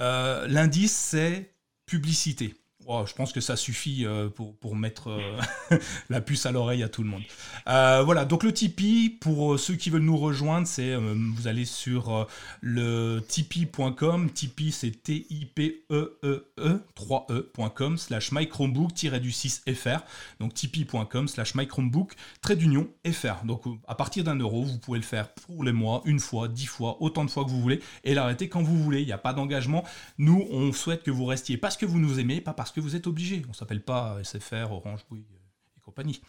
[0.00, 1.54] euh, l'indice, c'est
[1.86, 2.54] publicité.
[2.88, 5.78] Je pense que ça suffit euh, pour, pour mettre euh,
[6.08, 7.22] la puce à l'oreille à tout le monde.
[7.68, 12.26] Euh, voilà, donc le Tipeee, pour ceux qui veulent nous rejoindre, c'est vous allez sur
[12.62, 20.00] le tipeee.com, Tipeee c'est T-I-P-E-E-E, 3E.com, slash mychromebook-du-6fr,
[20.40, 23.44] donc tipeee.com, slash mychromebook, trait d'union fr.
[23.44, 26.66] Donc à partir d'un euro, vous pouvez le faire pour les mois, une fois, dix
[26.66, 29.18] fois, autant de fois que vous voulez, et l'arrêter quand vous voulez, il n'y a
[29.18, 29.84] pas d'engagement.
[30.16, 32.96] Nous, on souhaite que vous restiez parce que vous nous aimez, pas parce que vous
[32.96, 33.42] êtes obligé.
[33.48, 36.20] On s'appelle pas SFR, Orange, oui, et compagnie.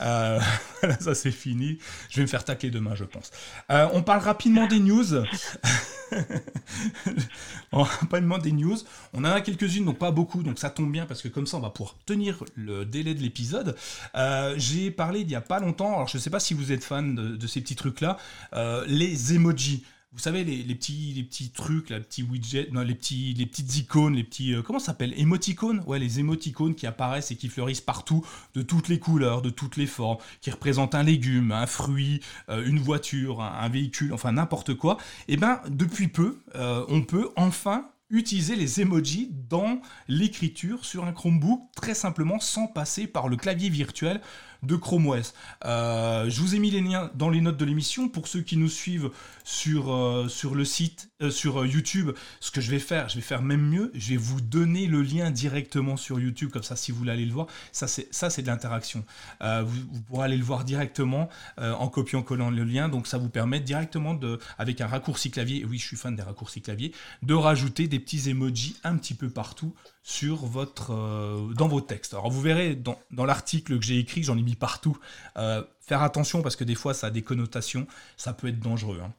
[0.00, 0.40] Euh,
[1.00, 1.78] ça c'est fini.
[2.10, 3.30] Je vais me faire tacler demain, je pense.
[3.70, 5.04] Euh, on parle rapidement des news.
[7.72, 8.78] rapidement des news.
[9.12, 11.56] On en a quelques-unes, donc pas beaucoup, donc ça tombe bien parce que comme ça
[11.58, 13.76] on va pouvoir tenir le délai de l'épisode.
[14.16, 16.72] Euh, j'ai parlé il y a pas longtemps, alors je ne sais pas si vous
[16.72, 18.16] êtes fan de ces petits trucs-là,
[18.86, 19.84] les emojis.
[20.12, 24.14] Vous savez, les, petits, les petits trucs, les petits widgets, non, les, petits, petites icônes,
[24.14, 24.54] les petits.
[24.54, 25.12] Euh, comment ça s'appelle?
[25.20, 25.82] Émoticônes?
[25.86, 29.76] Ouais, les émoticônes qui apparaissent et qui fleurissent partout, de toutes les couleurs, de toutes
[29.76, 34.72] les formes, qui représentent un légume, un fruit, euh, une voiture, un, véhicule, enfin n'importe
[34.74, 34.96] quoi.
[35.28, 41.04] Et eh bien, depuis peu, euh, on peut enfin utiliser les emojis dans l'écriture sur
[41.04, 44.22] un Chromebook très simplement sans passer par le clavier virtuel
[44.62, 45.34] de Chrome OS.
[45.64, 48.56] Euh, je vous ai mis les liens dans les notes de l'émission pour ceux qui
[48.56, 49.10] nous suivent
[49.44, 52.10] sur, euh, le site, euh, sur YouTube.
[52.40, 55.02] Ce que je vais faire, je vais faire même mieux, je vais vous donner le
[55.02, 58.46] lien directement sur YouTube, comme ça si vous voulez aller le voir, ça c'est, de
[58.46, 59.04] l'interaction.
[59.40, 64.14] Vous, pourrez aller le voir directement en copiant-collant le lien, donc ça vous permet directement,
[64.14, 66.92] de, avec un raccourci clavier, oui je suis fan des raccourcis clavier,
[67.22, 69.74] de rajouter des petits emojis un petit peu partout
[70.08, 72.14] sur votre, euh, dans vos textes.
[72.14, 74.96] Alors vous verrez dans, dans l'article que j'ai écrit, j'en ai mis partout.
[75.36, 77.86] Euh, faire attention parce que des fois ça a des connotations,
[78.16, 79.00] ça peut être dangereux.
[79.04, 79.12] Hein.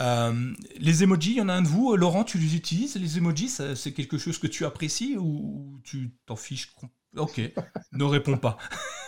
[0.00, 3.18] Euh, les emojis, il y en a un de vous, Laurent, tu les utilises Les
[3.18, 6.74] emojis, c'est quelque chose que tu apprécies ou tu t'en fiches
[7.16, 7.38] Ok,
[7.92, 8.56] ne réponds pas.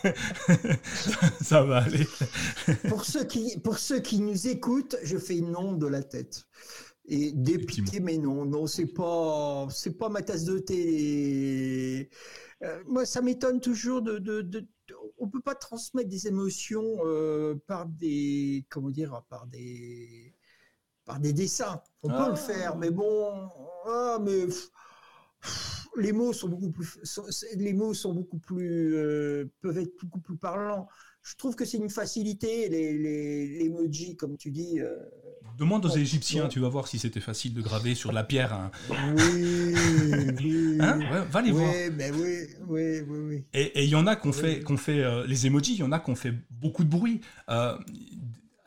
[1.40, 2.06] ça va aller.
[2.90, 6.44] pour, ceux qui, pour ceux qui nous écoutent, je fais une onde de la tête.
[7.14, 12.08] Et dépité, mais non, non, c'est pas, c'est pas ma tasse de thé.
[12.62, 14.66] Euh, moi, ça m'étonne toujours de, de, de,
[15.18, 20.34] on peut pas transmettre des émotions euh, par des, comment dire, par des,
[21.04, 21.82] par des dessins.
[22.02, 22.36] On peut le ah.
[22.36, 23.46] faire, mais bon,
[23.84, 24.46] ah, mais
[25.98, 26.98] les mots sont beaucoup plus,
[27.56, 30.88] les mots sont beaucoup plus, euh, peuvent être beaucoup plus parlants.
[31.20, 34.80] Je trouve que c'est une facilité, les, les, emojis, comme tu dis.
[35.52, 35.58] Euh.
[35.58, 38.52] Demande aux Égyptiens, tu vas voir si c'était facile de graver sur la pierre.
[38.52, 38.70] Hein.
[38.90, 39.74] Oui,
[40.42, 40.78] oui.
[40.80, 41.26] Hein?
[41.30, 41.72] Va les voir.
[41.92, 43.44] Ben oui, oui, oui, oui.
[43.52, 45.92] Et il y en a qu'on fait, qu'on fait euh, les emojis, il y en
[45.92, 47.20] a qu'on fait beaucoup de bruit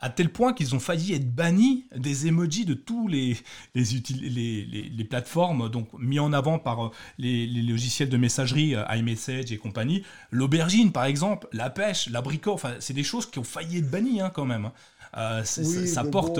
[0.06, 3.36] à tel point qu'ils ont failli être bannis des emojis de tous les,
[3.74, 8.84] les, les, les, plateformes, donc mis en avant par euh, les, logiciels de messagerie, euh,
[8.94, 10.02] iMessage et compagnie.
[10.30, 14.20] L'aubergine, par exemple, la pêche, l'abricot, enfin, c'est des choses qui ont failli être bannies
[14.20, 14.70] hein, quand même.
[15.16, 16.38] Euh, ça, porte,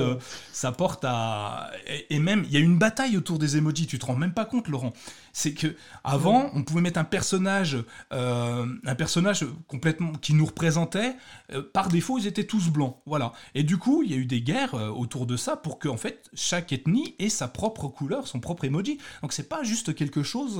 [0.52, 1.70] ça porte à.
[2.10, 4.44] Et, même, il y a une bataille autour des emojis, tu te rends même pas
[4.44, 4.92] compte, Laurent.
[5.38, 7.76] C'est que avant, on pouvait mettre un personnage,
[8.14, 11.14] euh, un personnage complètement qui nous représentait.
[11.52, 13.34] Euh, par défaut, ils étaient tous blancs, voilà.
[13.54, 15.98] Et du coup, il y a eu des guerres autour de ça pour que, en
[15.98, 18.96] fait, chaque ethnie ait sa propre couleur, son propre emoji.
[19.20, 20.58] Donc, c'est pas juste quelque chose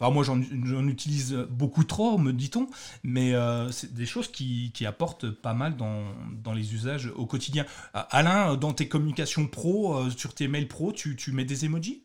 [0.00, 2.68] Enfin, moi, j'en utilise beaucoup trop, me dit-on,
[3.02, 7.66] mais euh, c'est des choses qui, apportent pas mal dans, dans, les usages au quotidien.
[7.96, 11.64] Euh, Alain, dans tes communications pro, euh, sur tes mails pro, tu, tu mets des
[11.64, 12.04] emojis?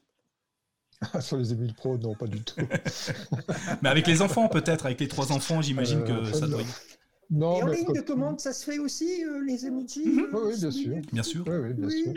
[1.22, 2.62] Sur les emails pro, non, pas du tout.
[3.82, 6.62] mais avec les enfants, peut-être, avec les trois enfants, j'imagine que ça doit.
[7.30, 10.28] Non, Et en ligne de commande, ça se fait aussi, les emojis mhm.
[10.34, 10.96] Oui, bien sûr.
[11.12, 11.44] Bien sûr.
[11.48, 12.14] Oui, oui, bien sûr.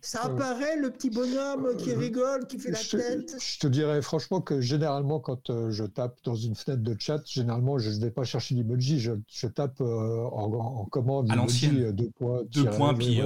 [0.00, 3.36] Ça apparaît, le petit bonhomme qui rigole, qui fait la tête.
[3.40, 7.20] Je te dirais franchement que généralement, quand euh, je tape dans une fenêtre de chat,
[7.24, 11.92] généralement, je ne vais pas chercher l'emoji, je, je, tape euh, en, commande l'emoji, euh,
[11.92, 12.42] deux points.
[12.52, 13.20] Deux points, puis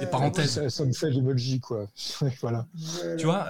[0.00, 0.68] des parenthèses.
[0.68, 1.86] Ça, me fait l'emoji, quoi.
[2.40, 2.66] voilà.
[3.18, 3.46] Tu vois,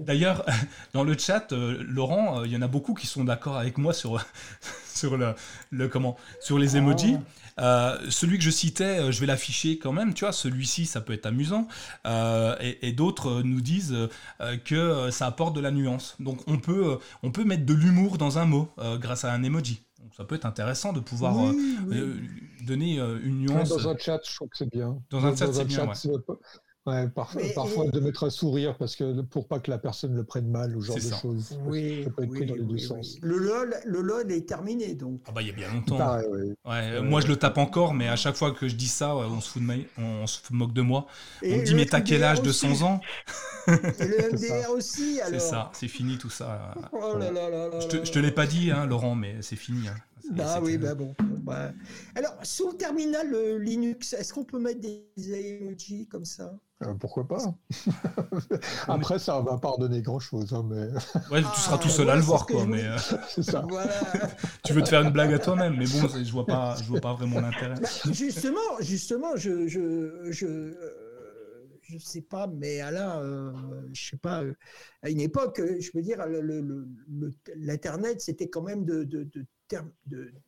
[0.00, 0.44] d'ailleurs,
[0.92, 4.22] dans le chat, Laurent, il y en a beaucoup qui sont d'accord avec moi sur,
[5.00, 5.34] sur, le,
[5.70, 7.16] le, comment, sur les emojis.
[7.16, 7.40] Ah.
[7.60, 11.00] Euh, celui que je citais, euh, je vais l'afficher quand même, tu vois, celui-ci, ça
[11.00, 11.68] peut être amusant.
[12.06, 13.96] Euh, et, d'autres nous disent
[14.64, 16.16] que ça apporte de la nuance.
[16.18, 19.82] Donc on peut, on peut mettre de l'humour dans un mot grâce à un emoji.
[20.00, 21.34] Donc ça peut être intéressant de pouvoir
[22.66, 23.68] donner une nuance.
[23.68, 24.98] Dans un chat, je trouve que c'est bien.
[25.10, 25.86] Dans un chat, c'est bien.
[25.86, 25.94] Ouais,
[26.84, 30.48] parfois, parfois de mettre un sourire parce que pour pas que la personne le prenne
[30.48, 31.58] mal ou genre de choses.
[31.66, 32.06] Oui.
[33.22, 35.20] Le LOL, le LOL est terminé donc.
[35.26, 36.18] Ah bah il y a bien longtemps.
[36.64, 39.40] ouais, moi je le tape encore, mais à chaque fois que je dis ça, on
[39.40, 41.06] se fout de on, se moque de moi.
[41.42, 43.00] on me dit mais t'as quel âge de 100 ans?
[43.68, 45.40] Et le MDR aussi alors.
[45.40, 46.74] C'est ça, c'est fini tout ça.
[46.92, 49.56] Oh là là là je te, je te l'ai pas dit, hein, Laurent, mais c'est
[49.56, 49.88] fini.
[49.88, 49.94] Hein.
[50.30, 51.14] Bah oui, bah bon.
[51.42, 51.72] Bah.
[52.14, 56.52] Alors, le terminal euh, Linux, est-ce qu'on peut mettre des emojis comme ça?
[56.82, 57.54] Euh, Pourquoi pas?
[58.88, 60.52] Après, ça va pas redonner grand-chose.
[60.52, 60.88] Hein, mais...
[61.30, 62.64] Ouais, tu seras tout seul à le voir, quoi.
[62.66, 62.96] Mais euh,
[63.28, 63.66] c'est ça.
[64.64, 67.00] tu veux te faire une blague à toi-même, mais bon, je vois pas, je vois
[67.00, 67.74] pas vraiment l'intérêt.
[67.80, 70.74] Bah, justement, justement, je, je, je
[71.90, 73.52] je sais pas, mais Alain, euh,
[73.92, 74.42] je sais pas,
[75.02, 76.24] à une époque, je veux dire,
[77.56, 79.28] l'Internet, c'était quand même de, de,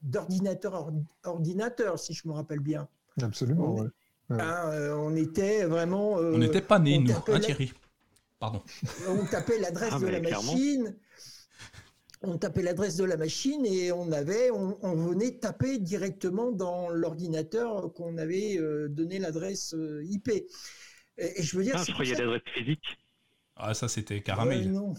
[0.03, 0.93] d'ordinateur
[1.25, 2.89] ordinateur, si je me rappelle bien.
[3.21, 3.91] Absolument, on,
[4.31, 6.19] hein, euh, on était vraiment.
[6.19, 7.73] Euh, on n'était pas nés, nous, hein, Thierry
[8.39, 8.63] Pardon.
[9.09, 10.97] On tapait l'adresse ah, de la machine.
[12.23, 17.93] On tapait l'adresse de la machine et on avait, on, venait taper directement dans l'ordinateur
[17.93, 19.75] qu'on avait euh, donné l'adresse
[20.05, 20.31] IP.
[21.23, 21.75] Et, je veux dire.
[21.77, 22.99] Ah, je croyais l'adresse physique.
[23.57, 24.71] Ah, ça c'était caramel.
[24.71, 24.95] non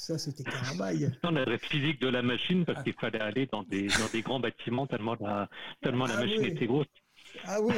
[0.00, 1.10] ça c'était Carabaille.
[1.22, 4.40] On avait physique de la machine parce qu'il fallait aller dans des, dans des grands
[4.40, 5.48] bâtiments tellement la,
[5.82, 6.86] tellement la ah machine était grosse.
[7.46, 7.74] Ah oui.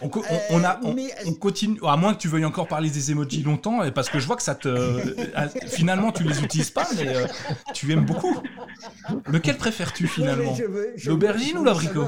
[0.00, 0.10] On,
[0.50, 0.80] on, a,
[1.26, 4.26] on, continue, à moins que tu veuilles encore parler des emojis longtemps, parce que je
[4.26, 4.68] vois que ça te.
[4.68, 7.26] Euh, finalement, tu les utilises pas, mais euh,
[7.74, 8.40] tu aimes beaucoup.
[9.26, 10.56] Lequel préfères-tu finalement?
[11.04, 12.06] L'aubergine ou l'abricot?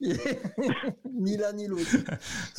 [1.14, 1.84] ni l'un ni l'autre.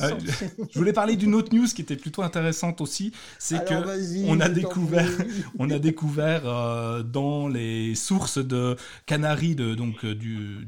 [0.00, 4.48] je voulais parler d'une autre news qui était plutôt intéressante aussi, c'est que on a
[4.48, 5.10] découvert,
[5.58, 8.76] on a découvert euh, dans les sources de
[9.06, 10.66] Canary, de, donc euh, du,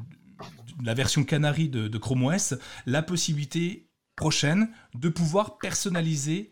[0.84, 2.54] la version Canary de, de Chrome OS,
[2.86, 6.50] la possibilité prochaine de pouvoir personnaliser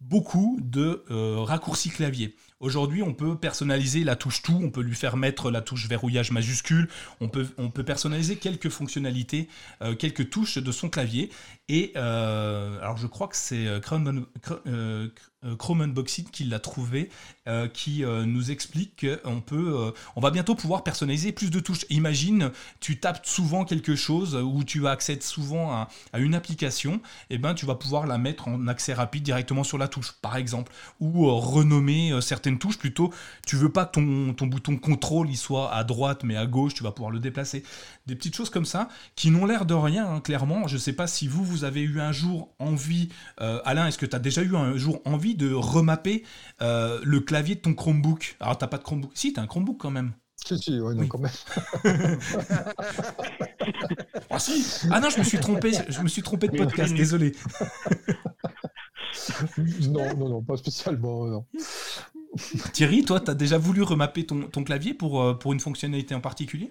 [0.00, 2.34] beaucoup de euh, raccourcis clavier.
[2.60, 6.30] Aujourd'hui, on peut personnaliser la touche tout, on peut lui faire mettre la touche verrouillage
[6.30, 6.88] majuscule,
[7.20, 9.48] on peut, on peut personnaliser quelques fonctionnalités,
[9.82, 11.30] euh, quelques touches de son clavier.
[11.68, 14.26] Et euh, alors, je crois que c'est Chrome,
[15.58, 17.10] Chrome Unboxing qui l'a trouvé,
[17.72, 21.84] qui nous explique qu'on peut, on va bientôt pouvoir personnaliser plus de touches.
[21.90, 25.88] Imagine, tu tapes souvent quelque chose ou tu accèdes souvent à,
[26.18, 26.94] une application,
[27.30, 30.12] et eh ben tu vas pouvoir la mettre en accès rapide directement sur la touche,
[30.20, 33.12] par exemple, ou renommer certaines touches plutôt,
[33.46, 36.74] tu veux pas que ton, ton bouton contrôle il soit à droite mais à gauche,
[36.74, 37.62] tu vas pouvoir le déplacer.
[38.06, 40.66] Des petites choses comme ça qui n'ont l'air de rien, hein, clairement.
[40.68, 43.08] Je sais pas si vous, vous avez eu un jour envie,
[43.40, 46.24] euh, Alain, est-ce que tu as déjà eu un jour envie de remapper
[46.62, 49.46] euh, le clavier de ton Chromebook Alors, t'as pas de Chromebook Si, tu as un
[49.46, 50.12] Chromebook quand même.
[50.36, 51.30] Si, si, oui, quand même.
[54.30, 57.34] ah si Ah non, je me suis trompé, je me suis trompé de podcast, désolé.
[59.88, 61.46] non, non, non, pas spécialement, non.
[62.72, 66.14] Thierry, toi, tu as déjà voulu remapper ton, ton clavier pour, euh, pour une fonctionnalité
[66.14, 66.70] en particulier?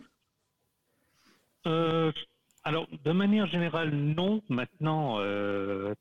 [1.68, 2.12] Euh,
[2.64, 4.41] Alors, de manière générale, non.
[4.49, 5.93] Maintenant, euh,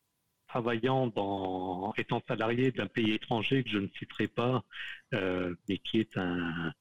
[0.58, 4.64] travaillant dans, étant salarié d'un pays étranger que je ne citerai pas,
[5.12, 6.72] mais qui est un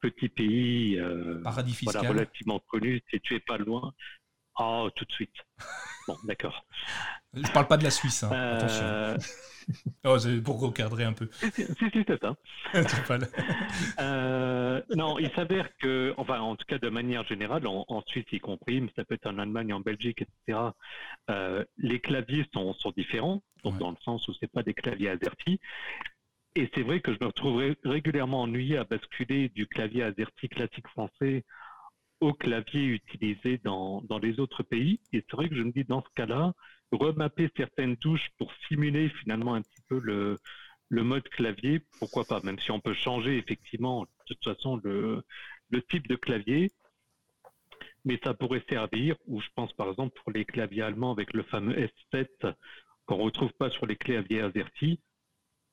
[0.00, 0.98] petit pays
[1.44, 2.06] Paradis fiscal.
[2.06, 3.92] relativement connu, si tu es pas loin.
[4.58, 5.36] Oh, tout de suite.
[6.08, 6.64] Bon, d'accord.
[7.34, 8.30] Je parle pas de la Suisse, hein.
[8.32, 8.84] attention.
[8.84, 9.18] Euh,
[10.06, 11.28] oh, c'est pour recadrer un peu.
[11.34, 12.34] Si, si, c'est ça.
[14.00, 18.40] euh, non, il s'avère que, enfin, en tout cas, de manière générale, en, Suisse y
[18.40, 20.58] compris, mais ça peut être en Allemagne, en Belgique, etc.,
[21.28, 25.10] euh, les claviers sont, sont différents, donc dans le sens où c'est pas des claviers
[25.10, 25.60] AZERTY.
[26.54, 30.88] Et c'est vrai que je me retrouve régulièrement ennuyé à basculer du clavier AZERTY classique
[30.88, 31.44] français
[32.20, 35.00] au clavier utilisé dans, dans les autres pays.
[35.12, 36.52] Et c'est vrai que je me dis, dans ce cas-là,
[36.90, 40.38] remapper certaines touches pour simuler finalement un petit peu le,
[40.88, 45.22] le mode clavier, pourquoi pas, même si on peut changer effectivement de toute façon le,
[45.70, 46.70] le type de clavier,
[48.04, 51.42] mais ça pourrait servir, ou je pense par exemple pour les claviers allemands avec le
[51.42, 52.54] fameux S7
[53.06, 55.00] qu'on retrouve pas sur les claviers AZERTY,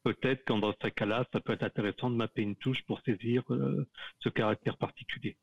[0.03, 3.43] peut-être qu'en dans ce cas-là, ça peut être intéressant de mapper une touche pour saisir
[3.51, 3.87] euh,
[4.19, 5.37] ce caractère particulier.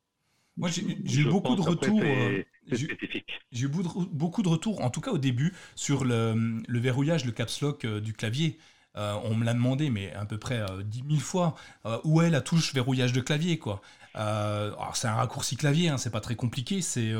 [0.56, 2.00] Moi, j'ai eu beaucoup de retours.
[2.02, 2.44] Euh,
[3.52, 7.60] j'ai eu beaucoup de retours, en tout cas au début, sur le, verrouillage, le caps
[7.62, 8.58] lock euh, du clavier.
[8.96, 11.54] Euh, on me l'a demandé, mais à peu près dix 10 000 fois,
[12.04, 13.80] où est la touche verrouillage de clavier, quoi.
[14.14, 16.82] c'est un raccourci clavier, hein, c'est pas très compliqué.
[16.82, 17.14] C'est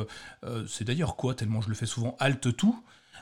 [0.83, 2.79] d'ailleurs quoi, tellement je le fais souvent, Alt tout.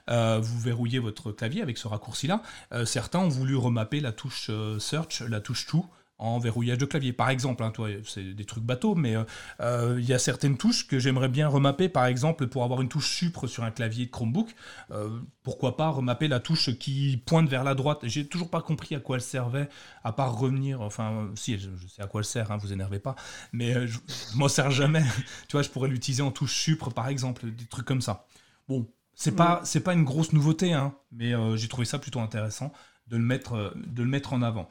[0.08, 2.42] vous verrouillez votre clavier avec ce raccourci-là.
[2.84, 4.50] certains ont voulu remapper la touche
[4.80, 5.86] Search, la touche tout
[6.20, 7.12] en verrouillage de clavier.
[7.12, 7.72] Par exemple, hein,
[8.04, 9.24] c'est des trucs bateaux, mais euh,
[9.60, 12.88] euh, il y a certaines touches que j'aimerais bien remapper, par exemple, pour avoir une
[12.88, 14.54] touche supre sur un clavier de Chromebook.
[14.90, 15.08] Euh,
[15.42, 19.00] pourquoi pas remapper la touche qui pointe vers la droite J'ai toujours pas compris à
[19.00, 19.68] quoi elle servait,
[20.04, 20.82] à part revenir.
[20.82, 23.16] Enfin, si, je, sais à quoi elle sert, hein, vous énervez pas,
[23.52, 23.98] mais je,
[24.32, 25.02] je m'en sers jamais.
[25.48, 28.26] tu vois, je pourrais l'utiliser en touche supre, par exemple, des trucs comme ça.
[28.68, 32.72] Bon, c'est pas, c'est pas une grosse nouveauté, hein, mais j'ai trouvé ça plutôt intéressant
[33.08, 34.68] de le mettre, de le mettre en avant.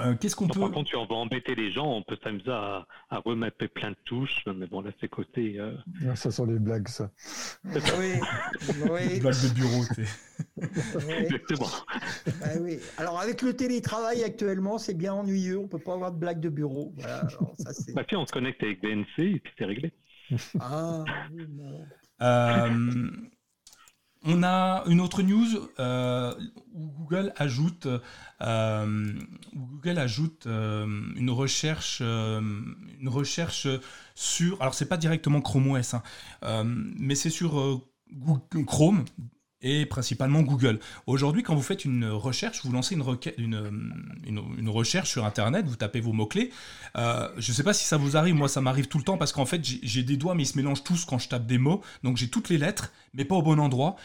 [0.00, 0.60] Euh, qu'est-ce qu'on peut.
[0.60, 3.96] Par contre, on va embêter les gens, on peut s'amuser à, à remapper plein de
[4.04, 5.58] touches, mais bon, là, c'est côté.
[5.58, 5.74] Euh...
[6.08, 7.10] Ah, ça sont des blagues, ça.
[7.64, 8.14] oui,
[8.90, 9.20] oui.
[9.20, 9.84] Blagues de bureau,
[11.18, 11.68] Exactement.
[12.42, 12.78] Ah, oui.
[12.96, 16.48] Alors, avec le télétravail actuellement, c'est bien ennuyeux, on peut pas avoir de blagues de
[16.48, 16.92] bureau.
[16.96, 19.92] Voilà, alors, ça, bah, on se connecte avec VNC et puis c'est réglé.
[20.60, 21.84] Ah, oui, non.
[22.20, 23.10] Euh,
[24.28, 26.34] on a une autre news euh,
[26.74, 27.98] où Google ajoute, euh,
[28.42, 29.14] euh,
[31.16, 32.02] une recherche,
[34.14, 36.02] sur, alors c'est pas directement Chrome OS, hein,
[36.98, 37.82] mais c'est sur
[38.66, 39.04] Chrome
[39.60, 40.78] et principalement Google.
[41.06, 43.02] Aujourd'hui, quand vous faites une recherche, vous lancez une,
[44.68, 46.52] recherche sur Internet, vous tapez vos mots-clés.
[46.94, 49.32] Je ne sais pas si ça vous arrive, moi ça m'arrive tout le temps parce
[49.32, 51.82] qu'en fait j'ai des doigts mais ils se mélangent tous quand je tape des mots,
[52.02, 53.96] donc j'ai toutes les lettres mais pas au bon endroit.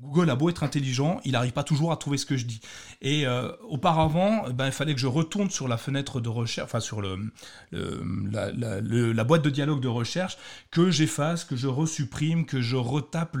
[0.00, 2.60] Google a beau être intelligent, il n'arrive pas toujours à trouver ce que je dis.
[3.00, 6.80] Et euh, auparavant, ben, il fallait que je retourne sur la fenêtre de recherche, enfin
[6.80, 7.32] sur le,
[7.72, 10.38] la, boîte de dialogue de recherche,
[10.70, 13.36] que j'efface, que je resupprime, que je retape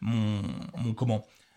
[0.00, 0.42] mon,
[0.76, 0.94] mon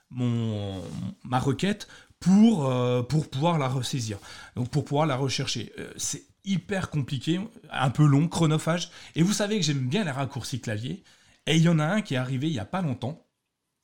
[0.09, 0.81] mon,
[1.23, 1.87] ma requête
[2.19, 4.17] pour, euh, pour pouvoir la ressaisir,
[4.55, 5.71] donc pour pouvoir la rechercher.
[5.79, 7.39] Euh, c'est hyper compliqué,
[7.71, 8.89] un peu long, chronophage.
[9.15, 11.03] Et vous savez que j'aime bien les raccourcis clavier.
[11.47, 13.25] Et il y en a un qui est arrivé il n'y a pas longtemps,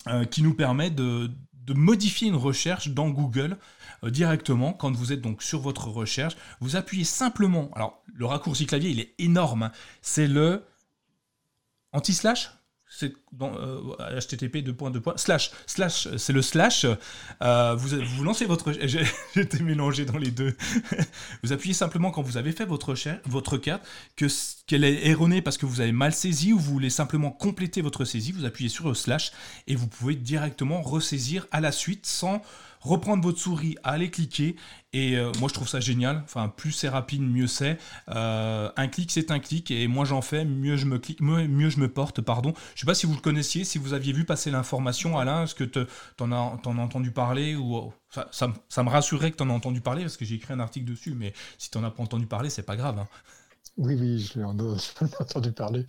[0.07, 1.31] euh, qui nous permet de,
[1.69, 3.57] modifier une recherche dans Google
[4.03, 4.73] directement.
[4.73, 7.71] Quand vous êtes donc sur votre recherche, vous appuyez simplement.
[7.73, 9.63] Alors, le raccourci clavier, il est énorme.
[9.63, 9.71] Hein.
[10.01, 10.65] C'est le
[11.93, 12.51] anti-slash?
[12.95, 13.51] C'est dans
[13.99, 16.85] http euh, slash slash c'est le slash.
[17.41, 18.71] Euh, vous, vous lancez votre
[19.35, 20.55] j'étais mélangé dans les deux.
[21.43, 23.83] Vous appuyez simplement quand vous avez fait votre carte
[24.15, 24.27] que
[24.67, 28.05] qu'elle est erronée parce que vous avez mal saisi ou vous voulez simplement compléter votre
[28.05, 29.31] saisie vous appuyez sur le slash
[29.67, 32.41] et vous pouvez directement ressaisir à la suite sans
[32.83, 34.55] reprendre votre souris, aller cliquer.
[34.91, 36.21] Et euh, moi, je trouve ça génial.
[36.23, 37.79] Enfin, plus c'est rapide, mieux c'est.
[38.09, 39.71] Euh, un clic, c'est un clic.
[39.71, 42.21] Et moi, j'en fais, mieux je me clique, mieux, je me porte.
[42.21, 42.53] Pardon.
[42.75, 45.43] Je sais pas si vous le connaissiez, si vous aviez vu passer l'information, Alain.
[45.43, 45.79] Est-ce que tu
[46.19, 50.03] en as, entendu parler ou ça, ça, me rassurait que tu en as entendu parler
[50.03, 52.51] parce que j'ai écrit un article dessus, mais si tu n'en as pas entendu parler,
[52.51, 52.99] c'est pas grave.
[52.99, 53.07] Hein.
[53.77, 54.45] Oui, oui, je l'ai
[55.19, 55.85] entendu parler.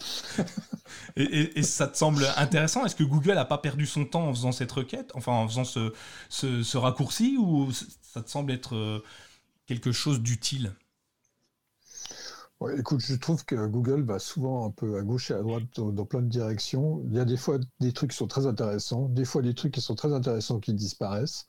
[1.17, 2.85] et, ça te semble intéressant?
[2.87, 5.65] Est-ce que Google n'a pas perdu son temps en faisant cette requête, enfin en faisant
[5.65, 5.93] ce,
[6.31, 7.71] ce, raccourci, ou
[8.03, 9.03] ça te semble être euh,
[9.67, 10.75] quelque chose d'utile?
[12.79, 16.07] Écoute, je trouve que Google va souvent un peu à gauche et à droite dans,
[16.07, 17.03] plein de directions.
[17.05, 19.75] Il y a des fois des trucs qui sont très intéressants, des fois des trucs
[19.75, 21.47] qui sont très intéressants qui disparaissent.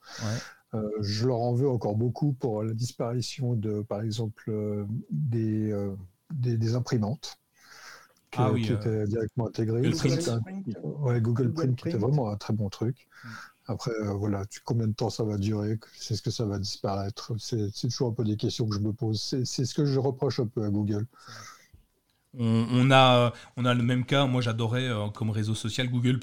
[0.74, 5.72] Euh, je leur en veux encore beaucoup pour la disparition de, par exemple, euh, des,
[6.32, 7.38] des, imprimantes
[8.30, 9.82] qui, ah étaient directement intégrées.
[9.82, 10.78] Google Print.
[10.82, 13.06] ouais, Google, Print, qui était vraiment un très bon truc.
[13.24, 13.28] Mm.
[13.68, 17.32] Après, euh, voilà, combien de temps ça va durer C'est ce que ça va disparaître
[17.38, 19.20] C'est toujours un peu des questions que je me pose.
[19.20, 21.06] C'est ce que je reproche un peu à Google.
[22.38, 24.26] On, a, on a le même cas.
[24.26, 26.20] Moi, j'adorais euh, comme réseau social Google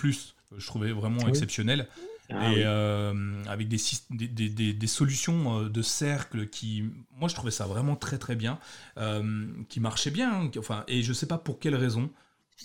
[0.57, 1.87] Je trouvais vraiment exceptionnel.
[2.35, 3.77] Ah et euh, avec des,
[4.09, 8.35] des, des, des, solutions euh, de cercle qui, moi je trouvais ça vraiment très très
[8.35, 8.59] bien,
[8.97, 10.49] euh, qui marchait bien.
[10.57, 12.09] Enfin, et je sais pas pour quelle raison,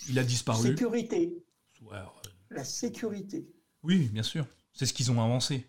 [0.09, 0.69] il a disparu.
[0.69, 1.33] Sécurité.
[2.49, 3.47] La sécurité.
[3.83, 4.45] Oui, bien sûr.
[4.73, 5.67] C'est ce qu'ils ont avancé.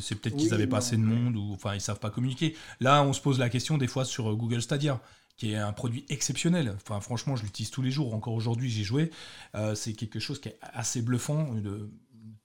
[0.00, 2.56] C'est peut-être qu'ils n'avaient pas assez de monde ou enfin ils savent pas communiquer.
[2.80, 5.02] Là, on se pose la question des fois sur Google Stadia
[5.36, 6.74] qui est un produit exceptionnel.
[6.76, 8.14] Enfin, franchement, je l'utilise tous les jours.
[8.14, 9.10] Encore aujourd'hui, j'ai joué.
[9.74, 11.52] c'est quelque chose qui est assez bluffant.
[11.54, 11.90] De,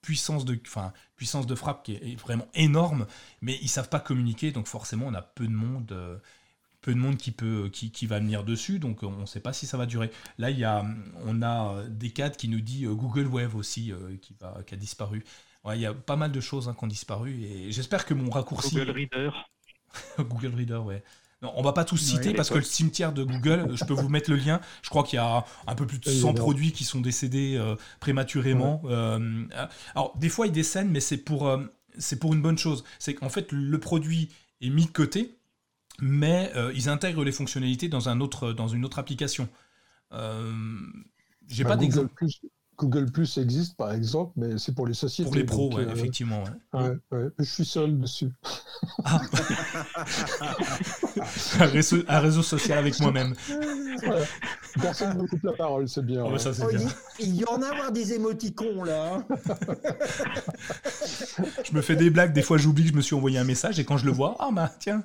[0.04, 3.08] puissance de, enfin, puissance de frappe qui est vraiment énorme,
[3.42, 6.18] mais ils savent pas communiquer, donc forcément on a peu de monde, euh,
[6.82, 9.54] peu de monde qui peut, qui, qui, va venir dessus, donc on ne sait pas
[9.54, 10.12] si ça va durer.
[10.38, 10.86] Là, il y a,
[11.24, 14.76] on a des cadres qui nous dit euh, Google Wave aussi euh, qui, va, qui
[14.76, 15.24] a disparu.
[15.74, 18.30] Il y a pas mal de choses hein, qui ont disparu et j'espère que mon
[18.30, 18.76] raccourci.
[18.76, 19.32] Google Reader.
[20.20, 21.04] Google Reader, ouais.
[21.56, 24.30] On va pas tous citer parce que le cimetière de Google, je peux vous mettre
[24.30, 24.62] le lien.
[24.82, 27.76] Je crois qu'il y a un peu plus de 100 produits qui sont décédés euh,
[28.00, 28.82] prématurément.
[28.86, 29.46] Euh,
[29.96, 31.60] alors des fois ils décèdent, mais c'est pour euh,
[31.98, 32.84] c'est pour une bonne chose.
[33.00, 34.30] C'est qu'en fait le produit
[34.62, 35.38] est mis de côté,
[36.00, 39.48] mais ils intègrent les fonctionnalités dans un autre dans une autre application.
[40.12, 42.10] J'ai bah, pas d'exemple.
[42.84, 45.30] Google Plus existe, par exemple, mais c'est pour les sociétés.
[45.30, 46.44] Pour les pros, euh, effectivement.
[46.74, 48.30] je suis seul dessus.
[49.06, 49.22] Ah.
[51.60, 53.34] un, réseau, social avec moi-même.
[54.82, 56.26] Personne ne coupe la parole, c'est bien.
[56.26, 56.36] Oh,
[57.20, 59.14] il, y en a avoir des émoticons, là.
[59.16, 59.26] Hein.
[61.64, 63.80] je me fais des blagues, des fois j'oublie que je me suis envoyé un message,
[63.80, 65.04] et quand je le vois, ah bah tiens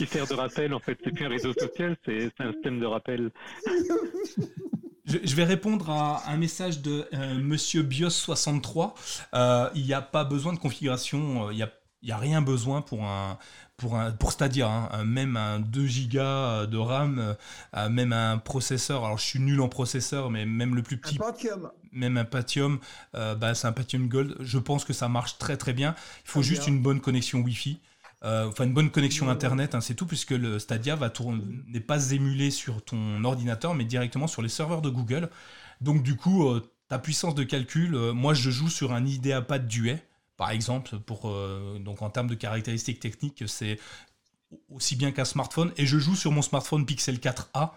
[0.00, 0.98] il sert de rappel, en fait.
[1.02, 3.30] C'est plus un réseau social, c'est un système de rappel.
[5.06, 8.94] Je, vais répondre à un message de euh, Monsieur Bios63.
[9.34, 11.70] Euh, il n'y a pas besoin de configuration, euh, il n'y a,
[12.02, 13.38] y a rien besoin pour un,
[13.76, 15.04] pour, un, pour Stadia, hein.
[15.04, 17.36] même un 2 Go de RAM,
[17.90, 21.16] même un processeur, alors je suis nul en processeur, mais même le plus petit...
[21.16, 21.70] Un Pentium.
[21.92, 22.78] Même un Pentium,
[23.12, 25.94] bah, c'est un Pentium Gold, je pense que ça marche très très bien.
[26.24, 27.78] Il faut juste une bonne connexion Wi-Fi.
[28.24, 30.98] Euh, une bonne connexion internet, hein, c'est tout, puisque le Stadia
[31.66, 35.28] n'est pas émulé sur ton ordinateur, mais directement sur les serveurs de Google.
[35.80, 39.66] Donc du coup, euh, ta puissance de calcul, euh, moi je joue sur un IdeaPad
[39.66, 40.02] Duet,
[40.36, 41.32] par exemple, pour
[41.78, 43.78] donc en termes de caractéristiques techniques, c'est
[44.68, 47.70] aussi bien qu'un smartphone, et je joue sur mon smartphone Pixel 4a.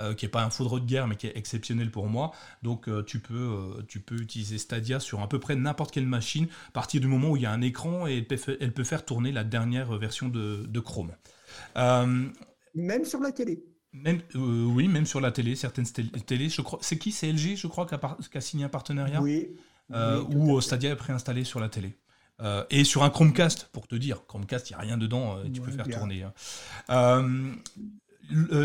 [0.00, 2.32] Euh, qui n'est pas un foudre de guerre, mais qui est exceptionnel pour moi.
[2.64, 6.06] Donc euh, tu, peux, euh, tu peux utiliser Stadia sur à peu près n'importe quelle
[6.06, 8.26] machine, à partir du moment où il y a un écran et
[8.60, 11.12] elle peut, faire tourner la dernière version de, Chrome.
[11.76, 16.80] Même sur la télé même, oui, même sur la télé, certaines télé, je crois.
[16.82, 17.12] C'est qui?
[17.12, 19.22] C'est LG, je crois, qui a, signé un partenariat?
[19.22, 19.54] Oui.
[20.30, 21.94] où Stadia est préinstallé sur la télé.
[22.70, 25.70] et sur un Chromecast, pour te dire, Chromecast, il n'y a rien dedans, tu peux
[25.70, 26.24] faire tourner.
[26.24, 26.32] Hein.
[26.90, 27.54] Euh,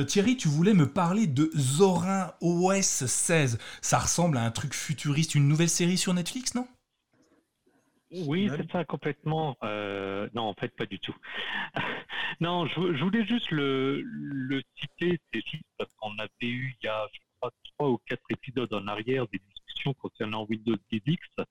[0.07, 3.57] Thierry, tu voulais me parler de Zorin OS 16.
[3.81, 6.67] Ça ressemble à un truc futuriste, une nouvelle série sur Netflix, non?
[8.11, 9.55] Oui, c'est ça complètement.
[9.63, 11.15] Euh, non, en fait, pas du tout.
[12.39, 14.03] non, je, voulais juste le,
[14.79, 15.19] citer.
[15.31, 18.73] C'est juste parce qu'on avait eu il y a, je crois, trois ou quatre épisodes
[18.73, 21.01] en arrière des discussions concernant Windows 10
[21.39, 21.45] euh,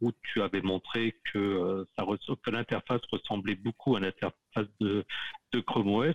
[0.00, 1.84] où tu avais montré que, euh,
[2.42, 5.04] que l'interface ressemblait beaucoup à l'interface de,
[5.52, 6.14] de Chrome OS.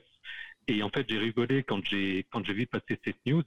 [0.68, 3.44] Et en fait, j'ai rigolé quand j'ai quand j'ai vu passer cette news,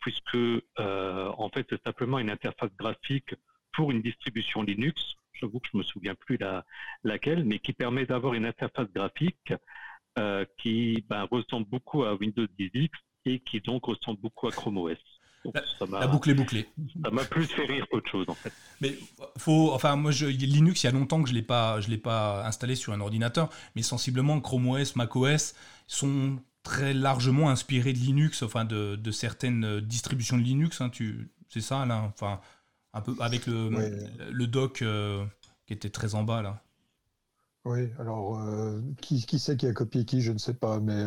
[0.00, 3.34] puisque euh, en fait, c'est simplement une interface graphique
[3.72, 5.14] pour une distribution Linux.
[5.32, 6.66] J'avoue que je me souviens plus la,
[7.02, 9.54] laquelle, mais qui permet d'avoir une interface graphique
[10.58, 12.90] qui ben, ressemble beaucoup à Windows 10X
[13.24, 14.98] et qui donc ressemble beaucoup à Chrome OS
[15.90, 16.68] la, boucle est bouclée.
[17.04, 18.52] Ça m'a plus fait rire qu'autre chose en fait.
[18.80, 18.94] Mais
[19.38, 21.98] faut, enfin moi je, Linux il y a longtemps que je l'ai pas, je l'ai
[21.98, 25.54] pas installé sur un ordinateur, mais sensiblement Chrome OS, Mac OS
[25.86, 30.80] sont très largement inspirés de Linux, enfin de, de certaines distributions de Linux.
[30.80, 32.40] Hein, tu, c'est ça là, enfin.
[32.92, 33.70] un peu avec le,
[34.30, 34.84] le doc
[35.66, 36.62] qui était très en bas là.
[37.66, 38.40] Oui, alors
[39.00, 41.04] qui, qui c'est qui a copié qui, je ne sais pas, mais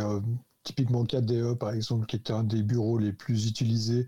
[0.64, 4.07] typiquement KDE par exemple, qui est un des bureaux les plus utilisés,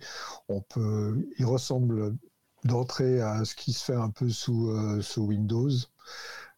[0.50, 2.16] on peut, il ressemble
[2.64, 4.72] d'entrée à ce qui se fait un peu sous,
[5.02, 5.70] sous Windows.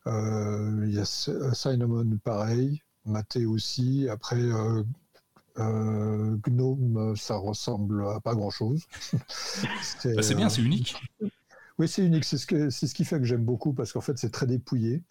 [0.07, 4.07] Euh, il y a Cinnamon pareil, Maté aussi.
[4.09, 4.83] Après, euh,
[5.57, 8.85] euh, Gnome, ça ressemble à pas grand chose.
[10.03, 10.95] Bah, c'est bien, c'est unique.
[11.79, 12.23] Oui, c'est unique.
[12.25, 15.03] C'est ce, qui fait que j'aime beaucoup parce qu'en fait, c'est très dépouillé.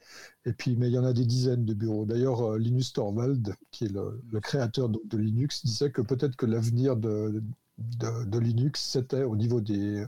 [0.44, 2.04] Et puis, mais il y en a des dizaines de bureaux.
[2.06, 7.42] D'ailleurs, Linus Torvald, qui est le, créateur de, Linux, disait que peut-être que l'avenir de,
[7.78, 10.06] de, Linux, c'était au niveau des,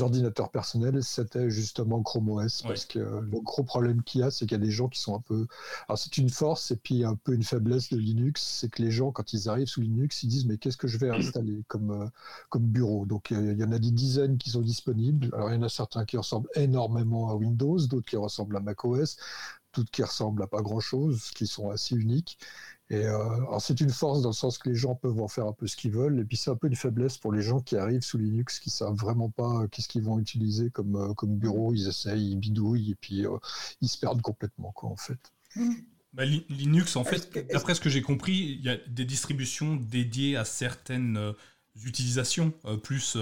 [0.00, 2.62] ordinateurs personnels, c'était justement Chrome OS.
[2.62, 5.00] Parce que le gros problème qu'il y a, c'est qu'il y a des gens qui
[5.00, 5.46] sont un peu.
[5.88, 8.90] Alors, c'est une force et puis un peu une faiblesse de Linux, c'est que les
[8.90, 11.90] gens, quand ils arrivent sous Linux, ils disent Mais qu'est-ce que je vais installer comme,
[11.90, 12.06] euh,
[12.48, 13.04] comme bureau?
[13.04, 15.28] Donc, il y en a des dizaines qui sont disponibles.
[15.34, 18.60] Alors, il y en a certains qui ressemblent énormément à Windows, d'autres qui ressemblent à
[18.60, 19.16] macOS,
[19.74, 22.38] d'autres qui ressemblent à pas grand-chose, qui sont assez uniques.
[22.88, 25.52] Et euh, c'est une force dans le sens que les gens peuvent en faire un
[25.52, 27.76] peu ce qu'ils veulent, et puis c'est un peu une faiblesse pour les gens qui
[27.76, 31.36] arrivent sous Linux, qui savent vraiment pas euh, qu'est-ce qu'ils vont utiliser comme, euh, comme
[31.36, 33.24] bureau, ils essayent, ils bidouillent, et puis
[33.80, 35.18] ils se perdent complètement, quoi, en fait.
[36.12, 40.36] Bah, Linux, en fait, d'après ce que j'ai compris, il y a des distributions dédiées
[40.36, 41.34] à certaines
[41.84, 42.52] utilisations,
[42.84, 43.18] plus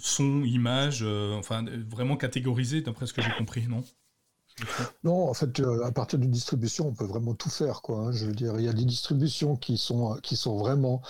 [0.00, 3.84] son, image, enfin vraiment catégorisées, d'après ce que j'ai compris, non?
[5.04, 7.82] Non, en fait, euh, à partir d'une distribution, on peut vraiment tout faire.
[7.82, 8.12] Quoi, hein.
[8.12, 11.02] Je veux dire, il y a des distributions qui sont, qui sont vraiment,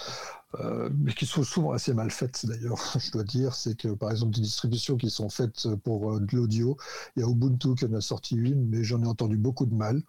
[0.60, 3.54] euh, mais qui sont souvent assez mal faites d'ailleurs, je dois dire.
[3.54, 6.76] C'est que, par exemple, des distributions qui sont faites pour euh, de l'audio,
[7.16, 9.74] il y a Ubuntu qui en a sorti une, mais j'en ai entendu beaucoup de
[9.74, 10.02] mal.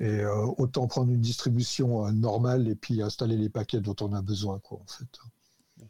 [0.00, 0.24] Et
[0.56, 4.80] autant prendre une distribution normale et puis installer les paquets dont on a besoin, quoi,
[4.80, 5.06] en fait.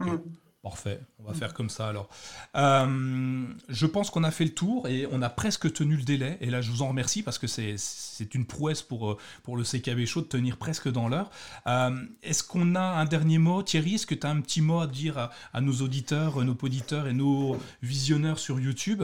[0.00, 0.18] Mmh.
[0.62, 2.08] Parfait, on va faire comme ça alors.
[2.56, 6.38] Euh, je pense qu'on a fait le tour et on a presque tenu le délai.
[6.40, 9.64] Et là, je vous en remercie parce que c'est une prouesse pour, euh, pour le
[9.64, 11.32] CKB Show de tenir presque dans l'heure.
[11.66, 11.90] Euh,
[12.22, 14.86] est-ce qu'on a un dernier mot Thierry, est-ce que tu as un petit mot à
[14.86, 19.02] dire à, nos auditeurs, nos auditeurs et nos visionneurs sur YouTube?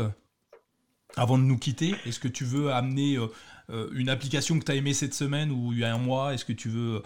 [1.16, 3.18] Avant de nous quitter Est-ce que tu veux amener
[3.92, 6.34] une application que tu as aimée cette semaine ou il y a un mois?
[6.34, 7.02] Est-ce que tu veux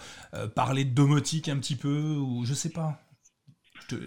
[0.53, 3.02] parler de domotique un petit peu ou je sais pas?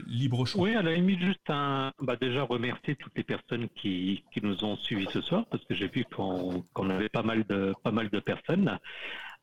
[0.06, 0.44] Libre.
[0.56, 4.76] Oui, à la limite, juste un, bah déjà remercier toutes les personnes qui, nous ont
[4.76, 8.20] suivis ce soir, parce que j'ai vu qu'on avait pas mal de, pas mal de
[8.20, 8.78] personnes.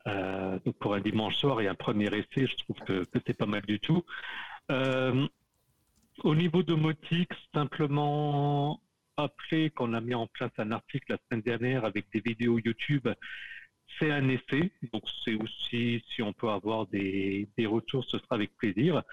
[0.05, 3.45] Euh, donc pour un dimanche soir et un premier essai, je trouve que, c'est pas
[3.45, 4.03] mal du tout.
[4.71, 5.25] Euh,
[6.23, 8.79] au niveau domotique, simplement
[9.17, 13.07] appeler qu'on a mis en place un article la semaine dernière avec des vidéos YouTube.
[13.99, 18.35] C'est un essai, donc c'est aussi si on peut avoir des, des retours, ce sera
[18.35, 19.03] avec plaisir.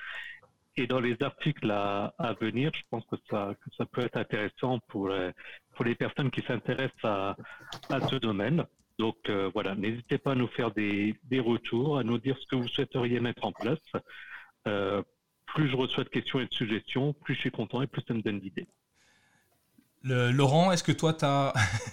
[0.76, 3.54] Et dans les articles à, venir, je pense que ça,
[3.92, 5.32] peut être intéressant pour les,
[5.74, 7.36] pour les personnes qui s'intéressent à,
[8.08, 8.64] ce domaine.
[8.98, 12.56] Donc euh, voilà, n'hésitez pas à nous faire des, retours, à nous dire ce que
[12.56, 13.78] vous souhaiteriez mettre en place.
[14.68, 15.02] Euh,
[15.46, 18.14] plus je reçois de questions et de suggestions, plus je suis content et plus ça
[18.14, 18.68] me donne d'idées.
[20.02, 21.52] Laurent, est-ce que toi, tu as...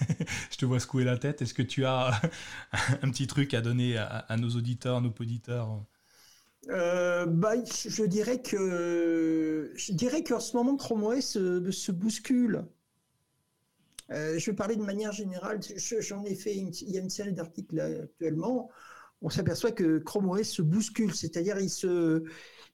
[0.52, 2.12] je te vois secouer la tête, est-ce que tu as
[3.02, 5.82] un petit truc à donner à, à nos auditeurs, nos auditeurs?
[6.70, 12.66] Euh, bah, je dirais que je dirais qu'en ce moment Chrome OS se, bouscule.
[14.12, 15.60] Euh, je vais parler de manière générale.
[16.00, 18.70] J'en ai fait il y a une série d'articles actuellement.
[19.22, 22.24] On s'aperçoit que Chrome OS se bouscule, c'est-à-dire il se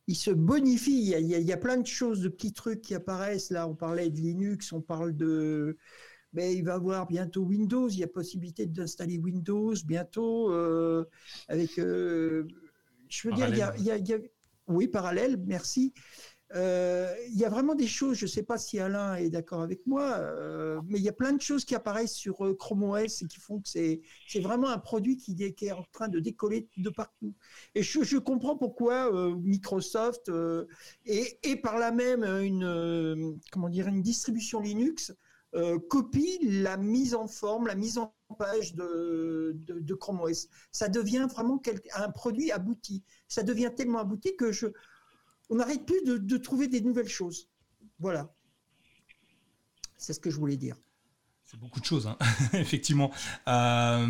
[0.07, 0.99] il se bonifie.
[0.99, 3.51] Il y, a, il y, a, plein de choses, de petits trucs qui apparaissent.
[3.51, 5.77] Là, on parlait de Linux, on parle de
[6.33, 7.87] mais il va avoir bientôt Windows.
[7.89, 11.05] Il y a possibilité d'installer Windows bientôt euh,
[11.47, 11.79] avec
[13.13, 14.17] je veux dire, il y, a,
[14.67, 15.93] oui, parallèle, merci.
[16.55, 19.61] Euh, il y a vraiment des choses, je ne sais pas si Alain est d'accord
[19.61, 22.83] avec moi, euh, mais il y a plein de choses qui apparaissent sur euh, Chrome
[22.83, 24.01] OS et qui font que c'est,
[24.39, 27.33] vraiment un produit qui, est en train de décoller de partout.
[27.73, 30.31] Et je, comprends pourquoi Microsoft
[31.05, 35.11] et, et, par là même une, comment dire, une distribution Linux
[35.89, 40.47] copie la mise en forme, la mise en page de, de, Chrome OS.
[40.71, 41.61] Ça devient vraiment
[41.95, 43.03] un produit abouti.
[43.27, 44.67] Ça devient tellement abouti que je,
[45.49, 47.49] on n'arrête plus de, trouver des nouvelles choses.
[47.99, 48.33] Voilà.
[49.97, 50.75] C'est ce que je voulais dire.
[51.43, 52.17] C'est beaucoup de choses, hein.
[52.53, 53.11] effectivement.
[53.47, 54.07] Euh,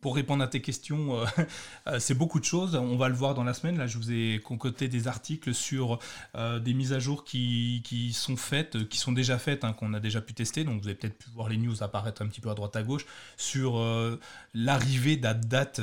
[0.00, 1.24] pour répondre à tes questions, euh,
[1.86, 2.74] euh, c'est beaucoup de choses.
[2.76, 3.78] On va le voir dans la semaine.
[3.78, 5.98] Là, je vous ai concocté des articles sur
[6.34, 9.94] euh, des mises à jour qui, qui, sont faites, qui sont déjà faites, hein, qu'on
[9.94, 10.64] a déjà pu tester.
[10.64, 12.82] Donc, vous avez peut-être pu voir les news apparaître un petit peu à droite à
[12.82, 13.06] gauche
[13.36, 13.84] sur
[14.54, 15.80] l'arrivée de la date,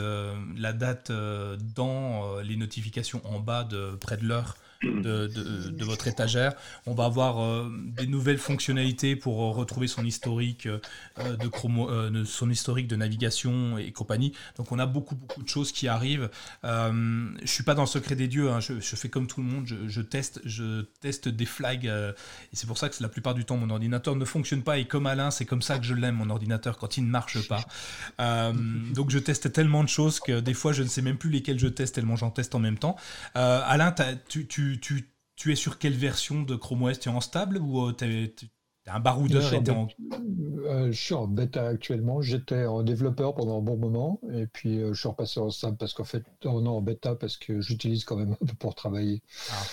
[0.57, 4.55] la date dans les notifications en bas de près de l'heure
[4.85, 6.53] de, votre étagère.
[6.85, 12.87] On va avoir euh, des nouvelles fonctionnalités pour retrouver son historique euh, de, son historique
[12.87, 14.33] de navigation et compagnie.
[14.57, 16.29] Donc on a beaucoup beaucoup de choses qui arrivent.
[16.63, 18.51] je suis pas dans le secret des dieux.
[18.51, 18.59] Hein.
[18.59, 19.65] Je, fais comme tout le monde.
[19.65, 23.57] Je, teste, je teste des flags et c'est pour ça que la plupart du temps
[23.57, 24.77] mon ordinateur ne fonctionne pas.
[24.77, 27.47] Et comme Alain, c'est comme ça que je l'aime mon ordinateur quand il ne marche
[27.47, 27.65] pas.
[28.93, 31.59] donc je teste tellement de choses que des fois je ne sais même plus lesquelles
[31.59, 32.95] je teste tellement j'en teste en même temps.
[33.33, 33.93] Alain,
[34.27, 37.87] tu, tu, tu, es sur quelle version de Chrome OS Tu es en stable ou
[37.87, 38.33] euh, tu es,
[38.87, 39.87] un baroudeur je, en...
[40.65, 42.21] Euh, je suis en bêta actuellement.
[42.21, 45.77] J'étais en développeur pendant un bon moment et puis euh, je suis repassé en stable
[45.77, 48.75] parce qu'en fait, on est en bêta parce que j'utilise quand même un peu pour
[48.75, 49.21] travailler.
[49.49, 49.63] Ah.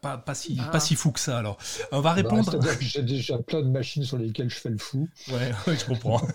[0.00, 0.70] Pas, pas, si, ah.
[0.70, 1.58] pas si fou que ça alors.
[1.92, 2.58] On va bah, répondre.
[2.80, 5.08] j'ai déjà plein de machines sur lesquelles je fais le fou.
[5.30, 6.26] Ouais, je comprends.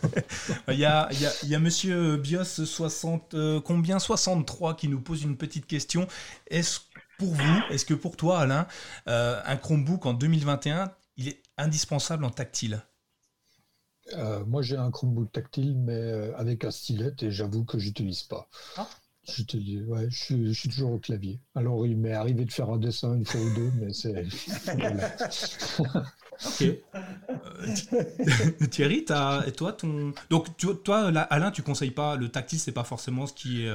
[0.67, 3.35] il, y a, il, y a, il y a monsieur Bios 60,
[3.65, 3.97] combien?
[3.97, 6.07] 63 qui nous pose une petite question.
[6.47, 6.79] Est-ce
[7.19, 8.65] pour vous, est-ce que pour toi, Alain,
[9.07, 12.81] euh, un Chromebook en 2021, il est indispensable en tactile?
[14.13, 18.23] Euh, Moi, j'ai un Chromebook tactile, mais euh, avec un stylet, et j'avoue que j'utilise
[18.23, 18.47] pas.
[18.77, 18.87] Ah.
[19.27, 21.39] Je, te dis, ouais, je, suis, toujours au clavier.
[21.53, 24.25] Alors, il m'est arrivé de faire un dessin une fois ou deux, mais c'est.
[26.45, 26.65] Ok.
[28.71, 29.05] Thierry,
[29.47, 30.13] et toi, ton.
[30.29, 33.71] Donc, toi, Alain, tu conseilles pas le tactile, c'est pas forcément ce qui est.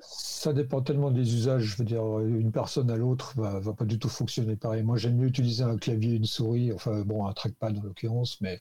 [0.00, 1.62] Ça dépend tellement des usages.
[1.62, 4.82] Je veux dire, une personne à l'autre va, va pas du tout fonctionner pareil.
[4.82, 8.60] Moi, j'aime mieux utiliser un clavier, une souris, enfin bon, un trackpad en l'occurrence, mais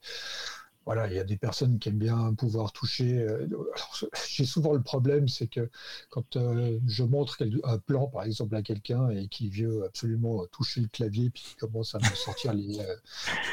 [0.88, 3.20] voilà, il y a des personnes qui aiment bien pouvoir toucher.
[3.20, 3.46] Euh,
[4.30, 5.70] j'ai souvent le problème, c'est que
[6.10, 10.80] quand euh, je montre un plan, par exemple, à quelqu'un et qui veut absolument toucher
[10.80, 12.80] le clavier, puis qui commence à me sortir les.
[12.80, 12.96] Euh,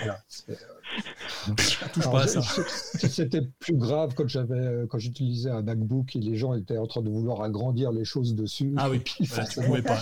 [0.05, 0.23] voilà,
[3.09, 7.03] C'était plus grave quand j'avais, quand j'utilisais un MacBook et les gens étaient en train
[7.03, 8.73] de vouloir agrandir les choses dessus.
[8.77, 9.99] Ah oui, puis, pouvais pas.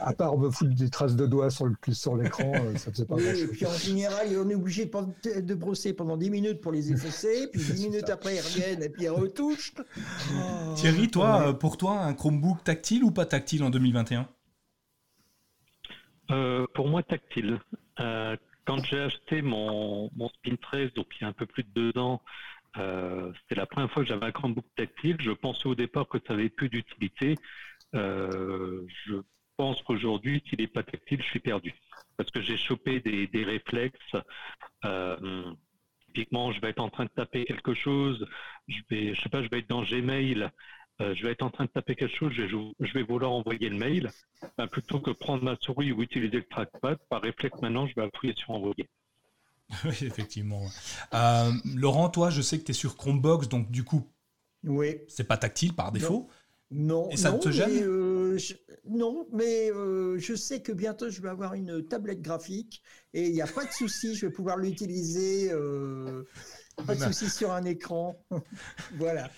[0.00, 3.14] à part me foutre des traces de doigts sur le sur l'écran, ça faisait pas.
[3.14, 6.92] Oui, et puis en général, on est obligé de brosser pendant 10 minutes pour les
[6.92, 9.72] effacer, puis 10 minutes après ils reviennent et puis ils retouchent.
[9.78, 10.74] Oh.
[10.76, 14.28] Thierry, toi, euh, pour toi, un Chromebook tactile ou pas tactile en 2021
[16.30, 17.60] euh, Pour moi, tactile.
[18.00, 21.62] Euh, quand j'ai acheté mon, mon Spin 13, donc il y a un peu plus
[21.62, 22.22] de deux ans,
[22.74, 25.16] c'était la première fois que j'avais un Chromebook tactile.
[25.20, 27.36] Je pensais au départ que ça avait plus d'utilité.
[27.92, 29.20] je
[29.56, 31.72] pense qu'aujourd'hui, s'il n'est pas tactile, je suis perdu.
[32.16, 34.16] Parce que j'ai chopé des, des réflexes
[36.14, 38.26] typiquement, je vais être en train de taper quelque chose,
[38.68, 40.50] je vais, je sais pas, je vais être dans Gmail,
[41.00, 43.76] euh, je vais être en train de taper quelque chose, je, vais vouloir envoyer le
[43.76, 44.10] mail,
[44.56, 48.02] ben, plutôt que prendre ma souris ou utiliser le trackpad, par réflexe maintenant, je vais
[48.02, 48.88] appuyer sur envoyer.
[49.84, 50.62] Oui, effectivement.
[51.14, 54.06] Euh, Laurent, toi, je sais que tu es sur Chromebox, donc du coup,
[54.64, 55.00] oui.
[55.08, 56.28] c'est pas tactile par défaut.
[56.70, 57.70] Non, Et ça non, te gêne?
[57.72, 57.82] mais,
[58.34, 58.54] euh, je,
[58.88, 62.82] non, mais euh, je sais que bientôt je vais avoir une tablette graphique
[63.12, 65.50] et il n'y a pas de souci, je vais pouvoir l'utiliser.
[65.52, 66.24] Euh,
[66.86, 68.20] pas de souci sur un écran,
[68.96, 69.30] voilà.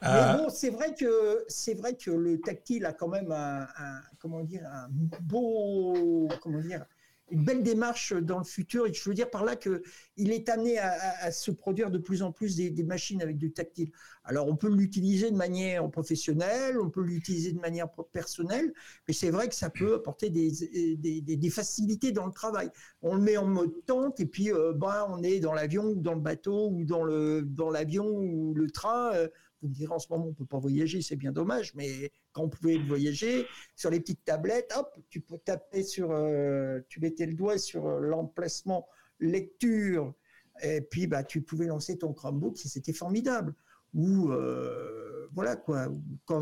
[0.00, 4.00] Mais bon, c'est vrai que c'est vrai que le tactile a quand même un, un
[4.18, 4.88] comment dire un
[5.20, 6.86] beau comment dire
[7.30, 8.86] une belle démarche dans le futur.
[8.86, 12.32] Et je veux dire par là qu'il est amené à, se produire de plus en
[12.32, 13.90] plus des, machines avec du tactile.
[14.24, 18.72] Alors on peut l'utiliser de manière professionnelle, on peut l'utiliser de manière personnelle,
[19.06, 22.70] mais c'est vrai que ça peut apporter des, des, facilités dans le travail.
[23.02, 26.00] On le met en mode tente et puis euh, ben, on est dans l'avion ou
[26.00, 27.06] dans le bateau ou dans
[27.44, 29.12] dans l'avion ou le train.
[29.14, 29.28] Euh,
[29.62, 32.12] vous me direz en ce moment, on ne peut pas voyager, c'est bien dommage, mais
[32.32, 37.00] quand on pouvait voyager, sur les petites tablettes, hop, tu peux taper sur, euh, tu
[37.00, 38.88] mettais le doigt sur euh, l'emplacement
[39.20, 40.14] lecture,
[40.62, 43.54] et puis bah, tu pouvais lancer ton Chromebook, c'était formidable.
[43.94, 45.88] Ou euh, voilà quoi,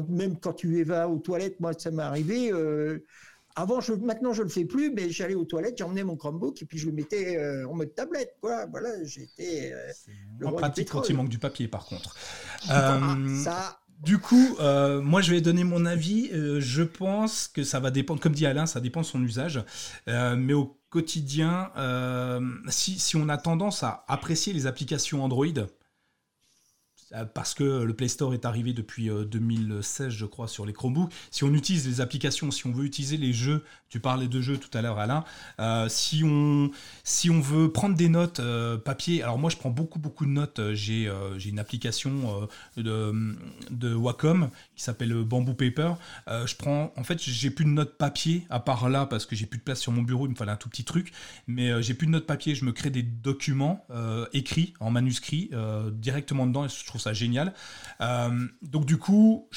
[0.09, 2.51] même quand tu vas aux toilettes, moi ça m'est arrivé
[3.57, 6.67] avant, je, maintenant je le fais plus, mais j'allais aux toilettes, j'emmenais mon Chromebook et
[6.67, 8.37] puis je le mettais euh, en mode tablette.
[8.41, 8.67] Quoi.
[8.67, 9.73] Voilà, j'étais.
[9.73, 12.15] Euh, en pratique quand il manque du papier, par contre.
[12.69, 13.79] Euh, ça.
[14.03, 16.31] Du coup, moi je vais donner mon avis.
[16.33, 19.63] je pense que ça va dépendre, comme dit Alain, ça dépend de son usage.
[20.07, 21.71] mais au quotidien,
[22.69, 25.47] si, si, on a tendance à apprécier les applications Android,
[27.35, 31.13] parce que le Play Store est arrivé depuis 2016, euh, je crois, sur les Chromebooks.
[31.31, 34.59] Si on utilise les applications, si on veut utiliser les jeux, tu parlais de jeux
[34.59, 35.25] tout à l'heure, Alain,
[35.61, 36.71] euh, si, on,
[37.05, 38.41] si on veut prendre des notes
[38.85, 40.61] papier, alors moi je prends beaucoup, beaucoup de notes.
[40.73, 43.37] J'ai j'ai une application de,
[43.71, 45.95] de Wacom qui s'appelle Bamboo Paper.
[46.27, 49.47] je prends, en fait, j'ai plus de notes papier, à part là, parce que j'ai
[49.47, 51.13] plus de place sur mon bureau, il me fallait un tout petit truc,
[51.47, 53.87] mais j'ai plus de notes papier, je me crée des documents
[54.33, 55.51] écrits en manuscrit
[55.93, 57.55] directement dedans et je trouve ça génial.
[58.01, 59.49] Euh, donc du coup,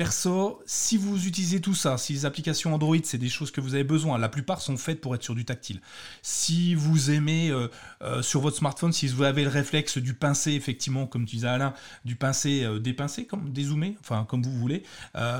[0.00, 3.74] Perso, si vous utilisez tout ça, si les applications Android, c'est des choses que vous
[3.74, 5.82] avez besoin, la plupart sont faites pour être sur du tactile.
[6.22, 7.68] Si vous aimez euh,
[8.00, 11.48] euh, sur votre smartphone, si vous avez le réflexe du pincer, effectivement, comme tu disais
[11.48, 11.74] Alain,
[12.06, 14.84] du pincer euh, dépincer, comme dézoomer, enfin comme vous voulez,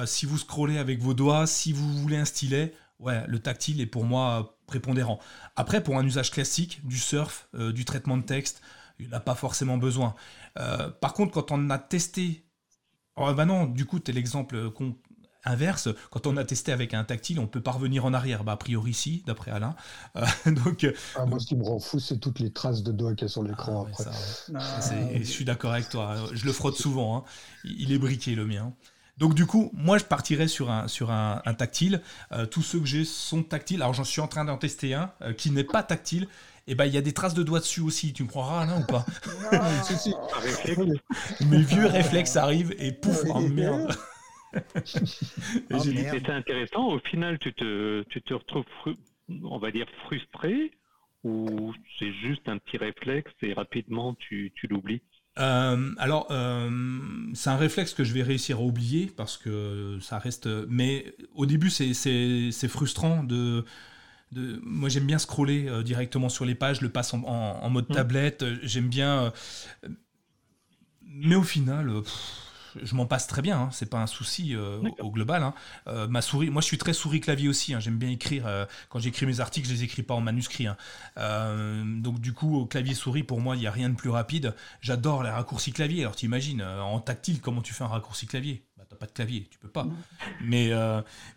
[0.05, 3.87] si vous scrollez avec vos doigts, si vous voulez un stylet, ouais, le tactile est
[3.87, 5.21] pour moi prépondérant.
[5.57, 8.61] Après, pour un usage classique, du surf, du traitement de texte,
[9.01, 10.15] il n'a pas forcément besoin.
[10.55, 12.45] Par contre, quand on a testé
[13.23, 14.71] Oh, bah non, du coup, tu es l'exemple euh,
[15.45, 15.89] inverse.
[16.11, 18.45] Quand on a testé avec un tactile, on peut pas revenir en arrière.
[18.45, 19.77] Bah, a priori, si, d'après Alain.
[20.17, 20.25] Euh,
[20.65, 23.15] donc, euh, ah, moi, ce qui me rend fou, c'est toutes les traces de doigts
[23.15, 24.11] qu'il y a sur l'écran ah, après.
[24.55, 24.81] Ah,
[25.15, 26.17] je suis d'accord avec toi.
[26.33, 27.19] Je le frotte souvent.
[27.19, 27.25] Hein.
[27.65, 28.73] Il est briqué, le mien.
[29.19, 32.01] Donc du coup, moi je partirais sur un, sur un, tactile.
[32.51, 33.83] tous ceux que j'ai sont tactiles.
[33.83, 36.27] Alors j'en suis en train d'en tester un qui n'est pas tactile
[36.67, 38.13] et eh ben il y a des traces de doigts dessus aussi.
[38.13, 39.05] Tu me croiras là ou pas?
[39.85, 40.15] Si, si.
[41.47, 43.93] Mes vieux réflexes arrivent et pouf, oh merde.
[44.55, 44.59] oh,
[45.81, 46.87] c'est intéressant.
[46.89, 48.65] Au final, tu te, tu te retrouves,
[49.43, 50.73] on va dire, frustré
[51.25, 55.03] ou c'est juste un petit réflexe et rapidement tu, tu l'oublies?
[55.39, 56.71] Euh, alors, euh,
[57.35, 60.49] c'est un réflexe que je vais réussir à oublier parce que ça reste.
[60.69, 63.65] Mais au début, c'est frustrant de,
[64.33, 67.95] moi j'aime bien scroller euh, directement sur les pages, le passe en, mode mmh.
[67.95, 69.25] tablette, euh, j'aime bien.
[69.25, 69.89] Euh,
[71.03, 71.91] mais au final,
[72.81, 75.43] je m'en passe très bien, hein, c'est pas un souci au global.
[75.43, 76.07] Hein.
[76.09, 78.47] ma souris, moi je suis très souris clavier aussi, hein, j'aime bien écrire.
[78.89, 80.69] quand j'écris mes articles, je les écris pas en manuscrit.
[81.17, 84.55] donc du coup, au clavier souris, pour moi, il n'y a rien de plus rapide.
[84.81, 86.03] J'adore les raccourcis clavier.
[86.03, 88.65] Alors tu imagines, en tactile, comment tu fais un raccourci clavier?
[88.79, 89.85] Bah, T'as pas de clavier, tu peux pas.
[89.85, 89.97] Mmh.
[90.45, 90.71] Mais,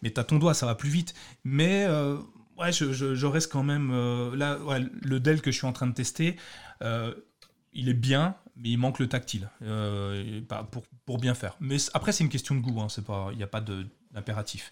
[0.04, 1.16] mais tu as ton doigt, ça va plus vite.
[1.44, 1.88] Mais
[2.58, 3.92] ouais, je, reste quand même.
[3.92, 4.58] Euh, là,
[5.02, 6.38] le Dell que je suis en train de tester,
[6.82, 7.14] euh,
[7.74, 11.56] il est bien, mais il manque le tactile euh, pour, pour, bien faire.
[11.60, 12.88] Mais après, c'est une question de goût, hein,
[13.32, 14.72] il n'y a pas d'impératif.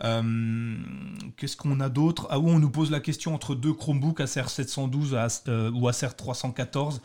[0.00, 2.26] Qu'est-ce qu'on a d'autre?
[2.30, 5.16] Ah oui, on nous pose la question entre deux Chromebooks Acer 712
[5.74, 7.00] ou Acer 314.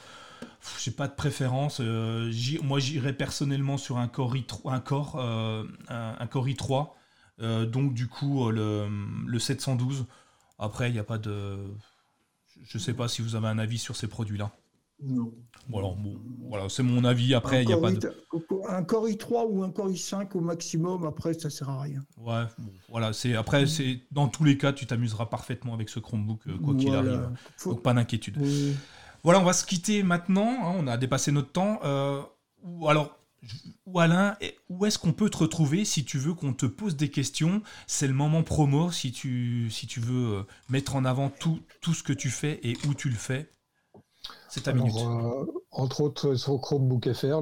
[0.79, 1.79] J'ai pas de préférence.
[2.63, 6.83] moi, j'irais personnellement sur un Core i3, un Core, un Core i3 euh,
[7.39, 8.89] donc du coup, euh,
[9.25, 10.05] le, 712.
[10.57, 11.57] Après, il n'y a pas de...
[12.63, 14.51] Je ne sais pas si vous avez un avis sur ces produits-là.
[15.03, 15.33] Non.
[15.67, 15.89] Voilà,
[16.47, 17.33] voilà c'est mon avis.
[17.33, 18.13] Après, il n'y a pas de.
[18.69, 22.01] Un Core i3 ou un Core i5 au maximum, après, ça ne sert à rien.
[22.17, 22.43] Ouais,
[22.87, 23.11] voilà.
[23.11, 26.75] c'est Après, c'est dans tous les cas, tu t'amuseras parfaitement avec ce Chromebook, euh, quoi
[26.75, 27.29] qu'il arrive.
[27.65, 28.37] Donc, pas d'inquiétude.
[29.21, 30.59] Voilà, on va se quitter maintenant.
[30.63, 31.81] Hein, on a dépassé notre temps.
[32.87, 33.17] alors,
[33.85, 34.37] ou Alain,
[34.69, 37.61] où est-ce qu'on peut te retrouver si tu veux qu'on te pose des questions?
[37.87, 41.93] C'est le moment promo si tu, si tu veux euh, mettre en avant tout, tout
[41.93, 43.49] ce que tu fais et où tu le fais.
[44.49, 44.95] C'est ta minute.
[44.95, 47.41] Euh, entre autres, sur Chromebook FR,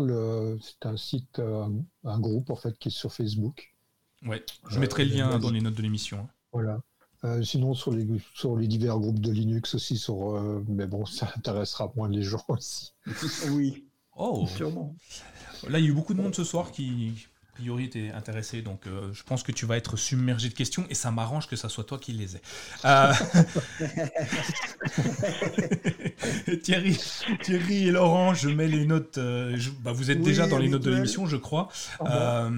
[0.62, 1.68] c'est un site, euh,
[2.04, 3.74] un, groupe en fait qui est sur Facebook.
[4.26, 6.20] Ouais, je mettrai le lien dans les notes de l'émission.
[6.20, 6.30] Hein.
[6.52, 7.44] Voilà.
[7.44, 11.92] sinon, sur les, sur les divers groupes de Linux aussi, sur, mais bon, ça intéressera
[11.96, 12.94] moins les gens aussi.
[13.52, 13.86] oui.
[14.16, 14.96] Oh, sûrement.
[15.70, 18.64] Là, il y a eu beaucoup de monde ce soir qui, a priori, était intéressé.
[18.64, 21.56] Donc, euh, je pense que tu vas être submergé de questions et ça m'arrange que
[21.56, 22.42] ça soit toi qui les aies.
[22.86, 23.14] Euh,
[26.64, 26.98] Thierry,
[27.44, 29.20] Thierry et Laurent, je mets les notes.
[29.20, 31.70] Euh, bah, vous êtes déjà dans les notes de l'émission, je crois.
[32.00, 32.50] Ah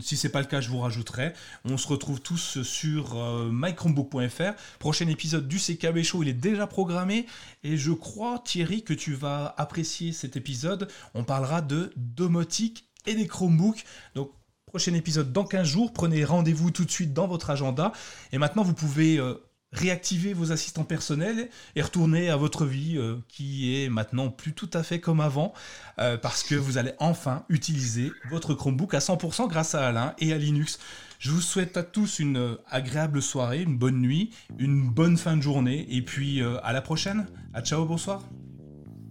[0.00, 1.32] si c'est pas le cas, je vous rajouterai.
[1.64, 3.14] On se retrouve tous sur
[3.50, 4.52] mychromebook.fr.
[4.78, 7.26] Prochain épisode du CKB Show, il est déjà programmé.
[7.62, 10.88] Et je crois, Thierry, que tu vas apprécier cet épisode.
[11.14, 13.84] On parlera de domotique et des Chromebooks.
[14.14, 14.30] Donc
[14.70, 15.92] prochain épisode dans 15 jours.
[15.92, 17.90] Prenez rendez-vous tout de suite dans votre agenda.
[18.30, 19.34] Et maintenant, vous pouvez euh,
[19.72, 24.70] réactiver vos assistants personnels et retourner à votre vie euh, qui est maintenant plus tout
[24.72, 25.54] à fait comme avant
[25.98, 30.32] euh, parce que vous allez enfin utiliser votre Chromebook à 100% grâce à Alain et
[30.32, 30.78] à Linux.
[31.18, 35.42] Je vous souhaite à tous une agréable soirée, une bonne nuit, une bonne fin de
[35.42, 37.26] journée et puis à la prochaine.
[37.52, 38.22] À ciao, bonsoir.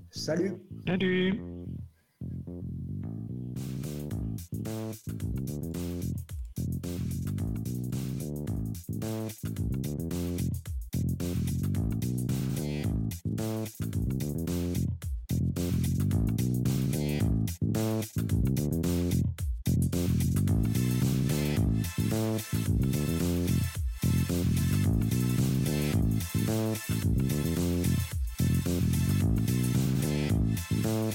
[0.10, 0.53] Salut.
[0.88, 1.40] Salut.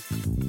[0.04, 0.43] Thank